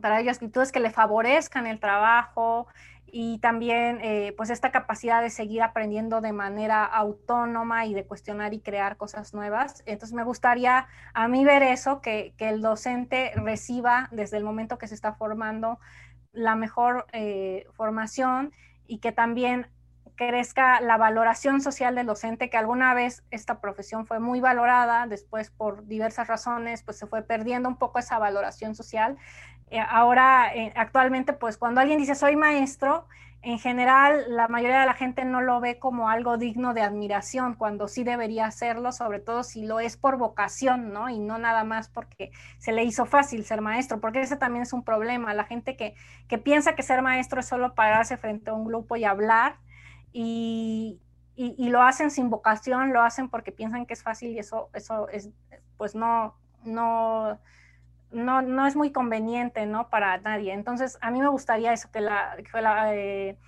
para 0.00 0.20
ellos 0.20 0.36
actitudes 0.36 0.72
que 0.72 0.80
le 0.80 0.90
favorezcan 0.90 1.66
el 1.66 1.78
trabajo 1.80 2.66
y 3.12 3.38
también 3.38 3.98
eh, 4.02 4.34
pues 4.36 4.50
esta 4.50 4.70
capacidad 4.70 5.22
de 5.22 5.30
seguir 5.30 5.62
aprendiendo 5.62 6.20
de 6.20 6.32
manera 6.32 6.84
autónoma 6.84 7.86
y 7.86 7.94
de 7.94 8.04
cuestionar 8.04 8.54
y 8.54 8.60
crear 8.60 8.96
cosas 8.96 9.34
nuevas. 9.34 9.82
Entonces 9.86 10.14
me 10.14 10.24
gustaría 10.24 10.86
a 11.14 11.28
mí 11.28 11.44
ver 11.44 11.62
eso, 11.62 12.00
que, 12.00 12.34
el 12.38 12.62
docente 12.62 13.32
reciba 13.34 14.08
desde 14.10 14.36
el 14.38 14.44
momento 14.44 14.78
que 14.78 14.86
se 14.86 14.94
está 14.94 15.12
formando 15.12 15.78
la 16.32 16.54
mejor 16.54 17.06
eh, 17.12 17.66
formación 17.74 18.52
y 18.86 18.98
que 18.98 19.12
también 19.12 19.66
crezca 20.18 20.80
la 20.80 20.96
valoración 20.96 21.60
social 21.60 21.94
del 21.94 22.06
docente, 22.06 22.50
que 22.50 22.56
alguna 22.56 22.92
vez 22.92 23.22
esta 23.30 23.60
profesión 23.60 24.04
fue 24.04 24.18
muy 24.18 24.40
valorada, 24.40 25.06
después 25.06 25.50
por 25.50 25.86
diversas 25.86 26.26
razones, 26.26 26.82
pues 26.82 26.98
se 26.98 27.06
fue 27.06 27.22
perdiendo 27.22 27.68
un 27.68 27.76
poco 27.76 28.00
esa 28.00 28.18
valoración 28.18 28.74
social. 28.74 29.16
Eh, 29.70 29.80
ahora, 29.80 30.54
eh, 30.54 30.72
actualmente, 30.76 31.32
pues 31.32 31.56
cuando 31.56 31.80
alguien 31.80 31.98
dice 31.98 32.14
soy 32.14 32.36
maestro, 32.36 33.06
en 33.42 33.58
general 33.58 34.24
la 34.28 34.48
mayoría 34.48 34.80
de 34.80 34.86
la 34.86 34.94
gente 34.94 35.24
no 35.24 35.40
lo 35.40 35.60
ve 35.60 35.78
como 35.78 36.08
algo 36.08 36.38
digno 36.38 36.74
de 36.74 36.82
admiración, 36.82 37.54
cuando 37.54 37.86
sí 37.86 38.02
debería 38.02 38.46
hacerlo, 38.46 38.90
sobre 38.92 39.20
todo 39.20 39.44
si 39.44 39.64
lo 39.64 39.78
es 39.80 39.96
por 39.96 40.18
vocación, 40.18 40.92
¿no? 40.92 41.08
Y 41.08 41.18
no 41.20 41.38
nada 41.38 41.64
más 41.64 41.88
porque 41.88 42.32
se 42.58 42.72
le 42.72 42.84
hizo 42.84 43.06
fácil 43.06 43.44
ser 43.44 43.60
maestro, 43.60 44.00
porque 44.00 44.20
ese 44.20 44.36
también 44.36 44.62
es 44.62 44.72
un 44.72 44.82
problema. 44.82 45.34
La 45.34 45.44
gente 45.44 45.76
que, 45.76 45.94
que 46.28 46.38
piensa 46.38 46.74
que 46.74 46.82
ser 46.82 47.02
maestro 47.02 47.40
es 47.40 47.46
solo 47.46 47.74
pararse 47.74 48.16
frente 48.16 48.50
a 48.50 48.54
un 48.54 48.64
grupo 48.64 48.96
y 48.96 49.04
hablar, 49.04 49.56
y, 50.12 51.00
y, 51.36 51.68
lo 51.68 51.82
hacen 51.82 52.10
sin 52.10 52.30
vocación, 52.30 52.92
lo 52.92 53.02
hacen 53.02 53.28
porque 53.28 53.52
piensan 53.52 53.86
que 53.86 53.94
es 53.94 54.02
fácil 54.02 54.30
y 54.32 54.38
eso, 54.40 54.70
eso 54.74 55.08
es, 55.10 55.30
pues 55.76 55.94
no, 55.94 56.34
no, 56.64 57.38
no, 58.10 58.42
no 58.42 58.66
es 58.66 58.76
muy 58.76 58.92
conveniente, 58.92 59.66
¿no? 59.66 59.88
Para 59.90 60.18
nadie. 60.18 60.52
Entonces, 60.52 60.98
a 61.00 61.10
mí 61.10 61.20
me 61.20 61.28
gustaría 61.28 61.72
eso, 61.72 61.90
que 61.90 62.00
la, 62.00 62.36
que 62.36 62.60
la, 62.60 62.94
eh, 62.94 63.38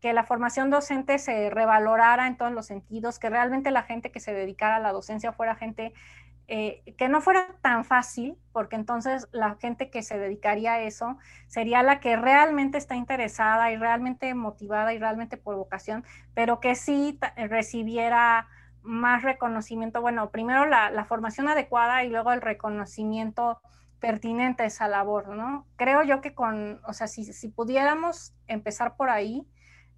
que 0.00 0.12
la 0.12 0.24
formación 0.24 0.70
docente 0.70 1.18
se 1.18 1.50
revalorara 1.50 2.26
en 2.26 2.36
todos 2.36 2.52
los 2.52 2.66
sentidos, 2.66 3.18
que 3.18 3.30
realmente 3.30 3.70
la 3.70 3.82
gente 3.82 4.10
que 4.10 4.20
se 4.20 4.34
dedicara 4.34 4.76
a 4.76 4.80
la 4.80 4.92
docencia 4.92 5.32
fuera 5.32 5.54
gente 5.54 5.92
eh, 6.50 6.82
que 6.96 7.10
no 7.10 7.20
fuera 7.20 7.56
tan 7.60 7.84
fácil, 7.84 8.38
porque 8.52 8.76
entonces 8.76 9.28
la 9.32 9.56
gente 9.56 9.90
que 9.90 10.02
se 10.02 10.18
dedicaría 10.18 10.74
a 10.74 10.80
eso 10.80 11.18
sería 11.46 11.82
la 11.82 12.00
que 12.00 12.16
realmente 12.16 12.78
está 12.78 12.96
interesada 12.96 13.70
y 13.70 13.76
realmente 13.76 14.32
motivada 14.34 14.94
y 14.94 14.98
realmente 14.98 15.36
por 15.36 15.56
vocación, 15.56 16.04
pero 16.32 16.58
que 16.58 16.74
sí 16.74 17.18
recibiera 17.36 18.48
más 18.82 19.22
reconocimiento, 19.22 20.00
bueno, 20.00 20.30
primero 20.30 20.64
la, 20.64 21.04
formación 21.04 21.48
adecuada 21.48 22.04
y 22.04 22.08
luego 22.08 22.32
el 22.32 22.40
reconocimiento 22.40 23.60
pertinente 24.00 24.64
esa 24.64 24.88
labor, 24.88 25.28
¿no? 25.28 25.66
Creo 25.76 26.02
yo 26.02 26.20
que 26.20 26.34
con, 26.34 26.80
o 26.84 26.92
sea, 26.92 27.06
si, 27.06 27.24
si 27.32 27.48
pudiéramos 27.48 28.34
empezar 28.46 28.96
por 28.96 29.10
ahí, 29.10 29.46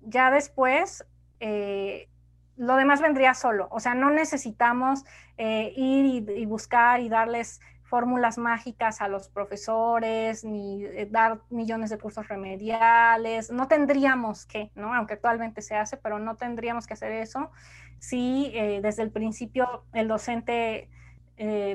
ya 0.01 0.31
después 0.31 1.05
eh, 1.41 2.09
lo 2.57 2.77
demás 2.77 3.01
vendría 3.01 3.35
solo. 3.35 3.69
O 3.71 3.81
sea, 3.81 3.95
no 3.95 4.11
necesitamos 4.11 5.05
eh, 5.39 5.73
ir 5.77 6.29
y, 6.29 6.47
buscar 6.47 7.01
y 7.01 7.09
darles 7.09 7.61
fórmulas 7.83 8.39
mágicas 8.39 9.01
a 9.01 9.09
los 9.09 9.29
profesores, 9.29 10.45
ni 10.45 10.85
eh, 10.85 11.09
dar 11.11 11.41
millones 11.51 11.91
de 11.91 11.99
cursos 11.99 12.29
remediales. 12.29 13.51
No 13.51 13.67
tendríamos 13.67 14.47
que, 14.47 14.71
¿no? 14.75 14.95
Aunque 14.95 15.15
actualmente 15.15 15.63
se 15.63 15.75
hace, 15.75 15.97
pero 15.97 16.19
no 16.19 16.37
tendríamos 16.37 16.87
que 16.87 16.95
hacer 16.95 17.13
eso 17.13 17.51
si 17.99 18.51
desde 18.81 19.03
el 19.03 19.11
principio 19.11 19.85
el 19.93 20.09
docente 20.09 20.89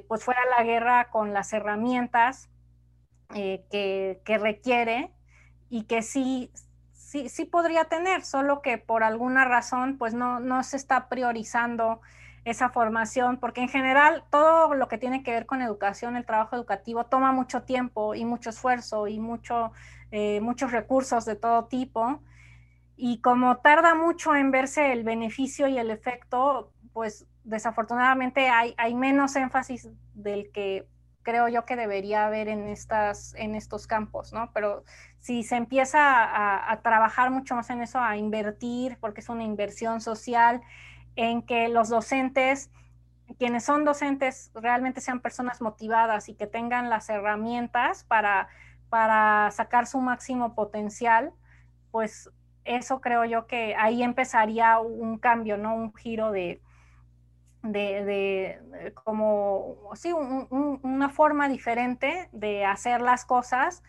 pues 0.08 0.24
fuera 0.24 0.40
la 0.58 0.64
guerra 0.64 1.10
con 1.10 1.34
las 1.34 1.52
herramientas 1.54 2.50
que, 3.30 4.22
que 4.24 4.38
requiere 4.38 5.12
y 5.70 5.84
que 5.86 6.02
sí 6.02 6.52
sí, 7.06 7.30
sí 7.30 7.46
podría 7.46 7.86
tener, 7.86 8.24
solo 8.24 8.62
que 8.62 8.78
por 8.78 9.04
alguna 9.04 9.46
razón 9.46 9.98
pues 9.98 10.14
no, 10.14 10.40
no 10.40 10.64
se 10.64 10.76
está 10.76 11.08
priorizando 11.08 12.02
esa 12.44 12.70
formación, 12.70 13.38
porque 13.38 13.62
en 13.62 13.70
general 13.70 14.24
todo 14.30 14.74
lo 14.74 14.88
que 14.88 14.98
tiene 14.98 15.24
que 15.24 15.32
ver 15.32 15.46
con 15.46 15.62
educación, 15.62 16.16
el 16.18 16.26
trabajo 16.26 16.56
educativo, 16.56 17.06
toma 17.06 17.32
mucho 17.32 17.64
tiempo 17.64 18.16
y 18.16 18.26
mucho 18.26 18.50
esfuerzo 18.50 19.08
y 19.08 19.20
mucho, 19.20 19.72
eh, 20.12 20.42
muchos 20.42 20.72
recursos 20.72 21.26
de 21.26 21.36
todo 21.36 21.66
tipo. 21.66 22.22
Y 22.98 23.20
como 23.22 23.58
tarda 23.58 23.96
mucho 23.96 24.36
en 24.36 24.52
verse 24.52 24.92
el 24.92 25.04
beneficio 25.04 25.68
y 25.68 25.78
el 25.78 25.92
efecto, 25.92 26.72
pues 26.94 27.26
desafortunadamente 27.46 28.50
hay, 28.50 28.96
menos 28.96 29.36
énfasis 29.36 29.90
del 30.14 30.52
que 30.52 30.88
creo 31.22 31.48
yo 31.48 31.66
que 31.66 31.76
debería 31.76 32.26
haber 32.26 32.48
en, 32.50 32.68
estas, 32.68 33.34
en 33.36 33.56
estos 33.56 33.88
campos, 33.88 34.34
¿no? 34.34 34.52
Pero 34.54 34.84
si 35.20 35.44
se 35.44 35.56
empieza 35.56 36.00
a, 36.72 36.82
trabajar 36.82 37.32
mucho 37.32 37.56
más 37.56 37.70
en 37.70 37.82
eso, 37.82 38.00
a 38.00 38.18
invertir, 38.18 38.98
porque 39.00 39.22
es 39.22 39.30
una 39.30 39.44
inversión 39.44 40.02
social, 40.02 40.62
en 41.16 41.42
que 41.42 41.68
los 41.70 41.90
docentes, 41.90 42.70
quienes 43.40 43.64
son 43.64 43.86
docentes, 43.86 44.52
realmente 44.54 45.02
sean 45.02 45.20
personas 45.20 45.62
motivadas 45.62 46.30
y 46.30 46.36
que 46.36 46.46
tengan 46.46 46.90
las 46.90 47.10
herramientas 47.10 48.04
para, 48.04 48.50
para 48.90 49.50
sacar 49.52 49.88
su 49.88 50.00
máximo 50.00 50.54
potencial, 50.54 51.32
pues 51.90 52.30
eso 52.66 53.02
creo 53.02 53.26
yo 53.26 53.48
que 53.48 53.76
ahí 53.76 54.04
empezaría 54.04 54.80
un 54.80 55.18
cambio, 55.18 55.58
¿no? 55.58 55.76
Un 55.76 55.94
giro 55.96 56.32
de, 56.32 56.62
de, 57.72 58.92
como, 58.94 59.78
sí, 59.96 60.14
una 60.14 61.10
forma 61.10 61.50
diferente 61.50 62.30
de 62.32 62.66
hacer 62.66 63.02
las 63.02 63.26
cosas, 63.26 63.84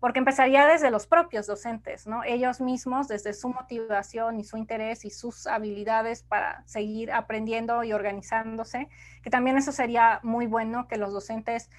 porque 0.00 0.18
empezaría 0.18 0.66
desde 0.66 0.90
los 0.90 1.06
propios 1.06 1.46
docentes, 1.46 2.06
¿no? 2.06 2.24
Ellos 2.24 2.60
mismos, 2.60 3.06
desde 3.08 3.34
su 3.34 3.50
motivación 3.50 4.40
y 4.40 4.44
su 4.44 4.56
interés 4.56 5.04
y 5.04 5.10
sus 5.10 5.46
habilidades 5.46 6.22
para 6.22 6.66
seguir 6.66 7.12
aprendiendo 7.12 7.84
y 7.84 7.92
organizándose, 7.92 8.88
que 9.22 9.30
también 9.30 9.58
eso 9.58 9.72
sería 9.72 10.20
muy 10.22 10.46
bueno, 10.46 10.88
que 10.88 10.96
los 10.96 11.12
docentes 11.12 11.70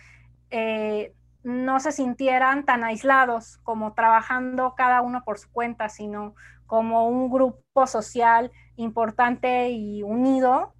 eh, 0.51 1.15
no 1.43 1.79
se 1.79 1.91
sintieran 1.91 2.63
tan 2.65 2.83
aislados 2.83 3.57
como 3.63 3.93
trabajando 3.93 4.75
cada 4.75 5.01
uno 5.01 5.23
por 5.23 5.39
su 5.39 5.51
cuenta, 5.51 5.89
sino 5.89 6.35
como 6.67 7.07
un 7.07 7.31
grupo 7.31 7.87
social 7.87 8.51
importante 8.75 9.69
y 9.71 10.03
unido 10.03 10.73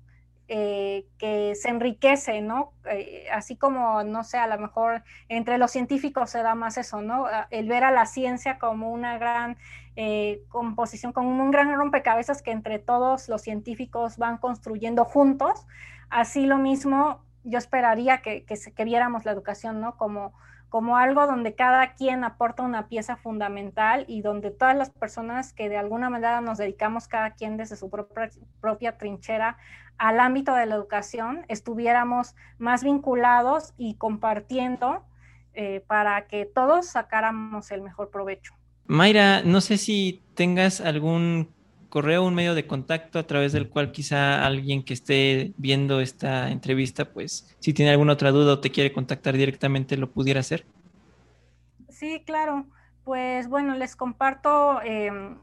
eh, 0.53 1.07
que 1.17 1.55
se 1.55 1.69
enriquece, 1.69 2.41
¿no? 2.41 2.73
Eh, 2.83 3.25
así 3.31 3.55
como, 3.55 4.03
no 4.03 4.25
sé, 4.25 4.37
a 4.37 4.47
lo 4.47 4.59
mejor 4.59 5.01
entre 5.29 5.57
los 5.57 5.71
científicos 5.71 6.29
se 6.29 6.43
da 6.43 6.55
más 6.55 6.77
eso, 6.77 7.01
¿no? 7.01 7.25
El 7.51 7.69
ver 7.69 7.85
a 7.85 7.91
la 7.91 8.05
ciencia 8.05 8.59
como 8.59 8.91
una 8.91 9.17
gran 9.17 9.55
eh, 9.95 10.41
composición, 10.49 11.13
como 11.13 11.29
un 11.29 11.51
gran 11.51 11.73
rompecabezas 11.73 12.41
que 12.41 12.51
entre 12.51 12.79
todos 12.79 13.29
los 13.29 13.43
científicos 13.43 14.17
van 14.17 14.39
construyendo 14.39 15.05
juntos. 15.05 15.65
Así 16.09 16.45
lo 16.45 16.57
mismo 16.57 17.23
yo 17.45 17.57
esperaría 17.57 18.17
que, 18.17 18.43
que, 18.43 18.55
que 18.75 18.83
viéramos 18.83 19.23
la 19.23 19.31
educación, 19.31 19.79
¿no? 19.79 19.95
Como 19.95 20.33
como 20.71 20.95
algo 20.95 21.27
donde 21.27 21.53
cada 21.53 21.95
quien 21.95 22.23
aporta 22.23 22.63
una 22.63 22.87
pieza 22.87 23.17
fundamental 23.17 24.05
y 24.07 24.21
donde 24.21 24.51
todas 24.51 24.73
las 24.73 24.89
personas 24.89 25.51
que 25.51 25.67
de 25.67 25.75
alguna 25.75 26.09
manera 26.09 26.39
nos 26.39 26.59
dedicamos 26.59 27.09
cada 27.09 27.31
quien 27.31 27.57
desde 27.57 27.75
su 27.75 27.89
propia, 27.89 28.97
trinchera 28.97 29.57
al 29.97 30.21
ámbito 30.21 30.55
de 30.55 30.65
la 30.65 30.75
educación, 30.75 31.43
estuviéramos 31.49 32.35
más 32.57 32.85
vinculados 32.85 33.73
y 33.77 33.95
compartiendo 33.95 35.03
eh, 35.53 35.83
para 35.87 36.27
que 36.27 36.45
todos 36.45 36.87
sacáramos 36.87 37.69
el 37.71 37.81
mejor 37.81 38.09
provecho. 38.09 38.53
Mayra, 38.85 39.43
no 39.43 39.59
sé 39.59 39.77
si 39.77 40.23
tengas 40.35 40.79
algún 40.79 41.49
correo, 41.91 42.25
un 42.25 42.33
medio 42.33 42.55
de 42.55 42.65
contacto 42.65 43.19
a 43.19 43.27
través 43.27 43.51
del 43.51 43.69
cual 43.69 43.91
quizá 43.91 44.43
alguien 44.43 44.83
que 44.83 44.95
esté 44.95 45.53
viendo 45.57 46.01
esta 46.01 46.49
entrevista, 46.49 47.13
pues 47.13 47.55
si 47.59 47.71
tiene 47.73 47.91
alguna 47.91 48.13
otra 48.13 48.31
duda 48.31 48.53
o 48.53 48.59
te 48.59 48.71
quiere 48.71 48.91
contactar 48.91 49.37
directamente, 49.37 49.97
lo 49.97 50.09
pudiera 50.09 50.39
hacer. 50.39 50.65
Sí, 51.89 52.23
claro. 52.25 52.65
Pues 53.03 53.47
bueno, 53.47 53.75
les 53.75 53.95
comparto 53.95 54.81
em, 54.81 55.37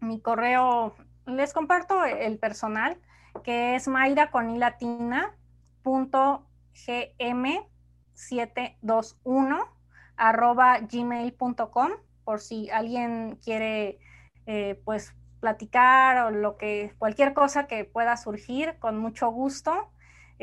mi 0.00 0.20
correo, 0.20 0.94
les 1.26 1.52
comparto 1.52 2.04
el 2.04 2.38
personal, 2.38 2.96
que 3.42 3.74
es 3.74 3.88
mayra 3.88 4.30
con 4.30 4.56
punto 5.82 6.46
gm721 6.74 9.68
arroba 10.16 10.78
gmail.com 10.80 11.90
por 12.24 12.40
si 12.40 12.70
alguien 12.70 13.38
quiere 13.42 13.98
eh, 14.46 14.80
pues 14.84 15.14
platicar 15.42 16.24
o 16.24 16.30
lo 16.30 16.56
que 16.56 16.94
cualquier 16.98 17.34
cosa 17.34 17.66
que 17.66 17.84
pueda 17.84 18.16
surgir 18.16 18.76
con 18.78 18.96
mucho 18.96 19.30
gusto 19.30 19.90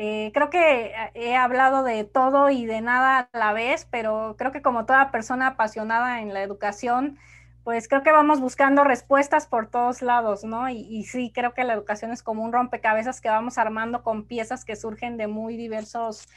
eh, 0.02 0.30
creo 0.32 0.48
que 0.48 0.94
he 1.12 1.36
hablado 1.36 1.82
de 1.82 2.04
todo 2.04 2.48
y 2.48 2.64
de 2.64 2.80
nada 2.80 3.28
a 3.32 3.38
la 3.38 3.52
vez, 3.52 3.86
pero 3.90 4.34
creo 4.38 4.50
que 4.50 4.62
como 4.62 4.86
toda 4.86 5.10
persona 5.10 5.48
apasionada 5.48 6.22
en 6.22 6.32
la 6.32 6.42
educación, 6.42 7.18
pues 7.64 7.86
creo 7.86 8.02
que 8.02 8.10
vamos 8.10 8.40
buscando 8.40 8.82
respuestas 8.82 9.46
por 9.46 9.66
todos 9.66 10.00
lados, 10.00 10.42
¿no? 10.42 10.70
Y, 10.70 11.04
sí, 11.04 11.30
creo 11.34 11.52
que 11.52 11.64
la 11.64 11.74
educación 11.74 12.12
es 12.12 12.22
como 12.22 12.42
un 12.42 12.50
rompecabezas 12.50 13.20
que 13.20 13.28
vamos 13.28 13.58
armando 13.58 14.02
con 14.02 14.24
piezas 14.24 14.64
que 14.64 14.74
surgen 14.74 15.18
de 15.18 15.26
muy 15.26 15.58
diversos 15.58 16.28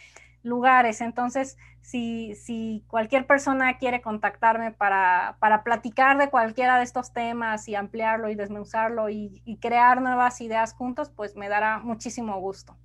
lugares. 0.43 1.01
Entonces, 1.01 1.57
si, 1.81 2.35
si 2.35 2.83
cualquier 2.87 3.25
persona 3.25 3.77
quiere 3.77 4.01
contactarme 4.01 4.71
para, 4.71 5.37
para, 5.39 5.63
platicar 5.63 6.17
de 6.17 6.29
cualquiera 6.29 6.77
de 6.77 6.83
estos 6.83 7.13
temas 7.13 7.67
y 7.67 7.75
ampliarlo 7.75 8.29
y 8.29 8.35
desmenuzarlo 8.35 9.09
y 9.09 9.57
crear 9.59 10.01
nuevas 10.01 10.39
ideas 10.41 10.73
juntos, 10.73 11.09
pues 11.15 11.35
me 11.35 11.49
dará 11.49 11.79
muchísimo 11.79 12.39
gusto. 12.39 12.77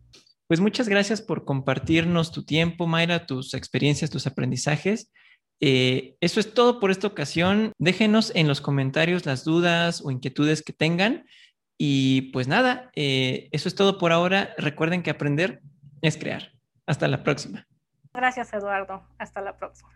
Pues 0.49 0.61
muchas 0.61 0.89
gracias 0.89 1.21
por 1.21 1.45
compartirnos 1.45 2.33
tu 2.33 2.43
tiempo, 2.43 2.87
Mayra, 2.87 3.27
tus 3.27 3.53
experiencias, 3.53 4.11
tus 4.11 4.27
aprendizajes. 4.27 5.13
Eh, 5.61 6.17
eso 6.23 6.41
es 6.41 6.55
todo 6.55 6.81
por 6.81 6.91
esta 6.91 7.07
ocasión. 7.07 7.73
Déjenos 7.79 8.33
en 8.35 8.49
los 8.49 8.63
comentarios 8.63 9.27
las 9.27 9.45
dudas 9.45 10.01
o 10.03 10.11
inquietudes 10.11 10.63
que 10.63 10.73
tengan. 10.73 11.27
Y 11.77 12.33
pues 12.33 12.49
nada, 12.49 12.91
eh, 12.97 13.51
eso 13.53 13.69
es 13.69 13.75
todo 13.75 13.99
por 13.99 14.11
ahora. 14.11 14.55
Recuerden 14.57 15.03
que 15.03 15.11
aprender 15.11 15.61
es 16.01 16.17
crear. 16.17 16.53
Hasta 16.89 17.07
la 17.07 17.23
próxima. 17.23 17.67
Gracias, 18.15 18.53
Eduardo. 18.55 19.07
Hasta 19.19 19.43
la 19.43 19.59
próxima. 19.59 19.91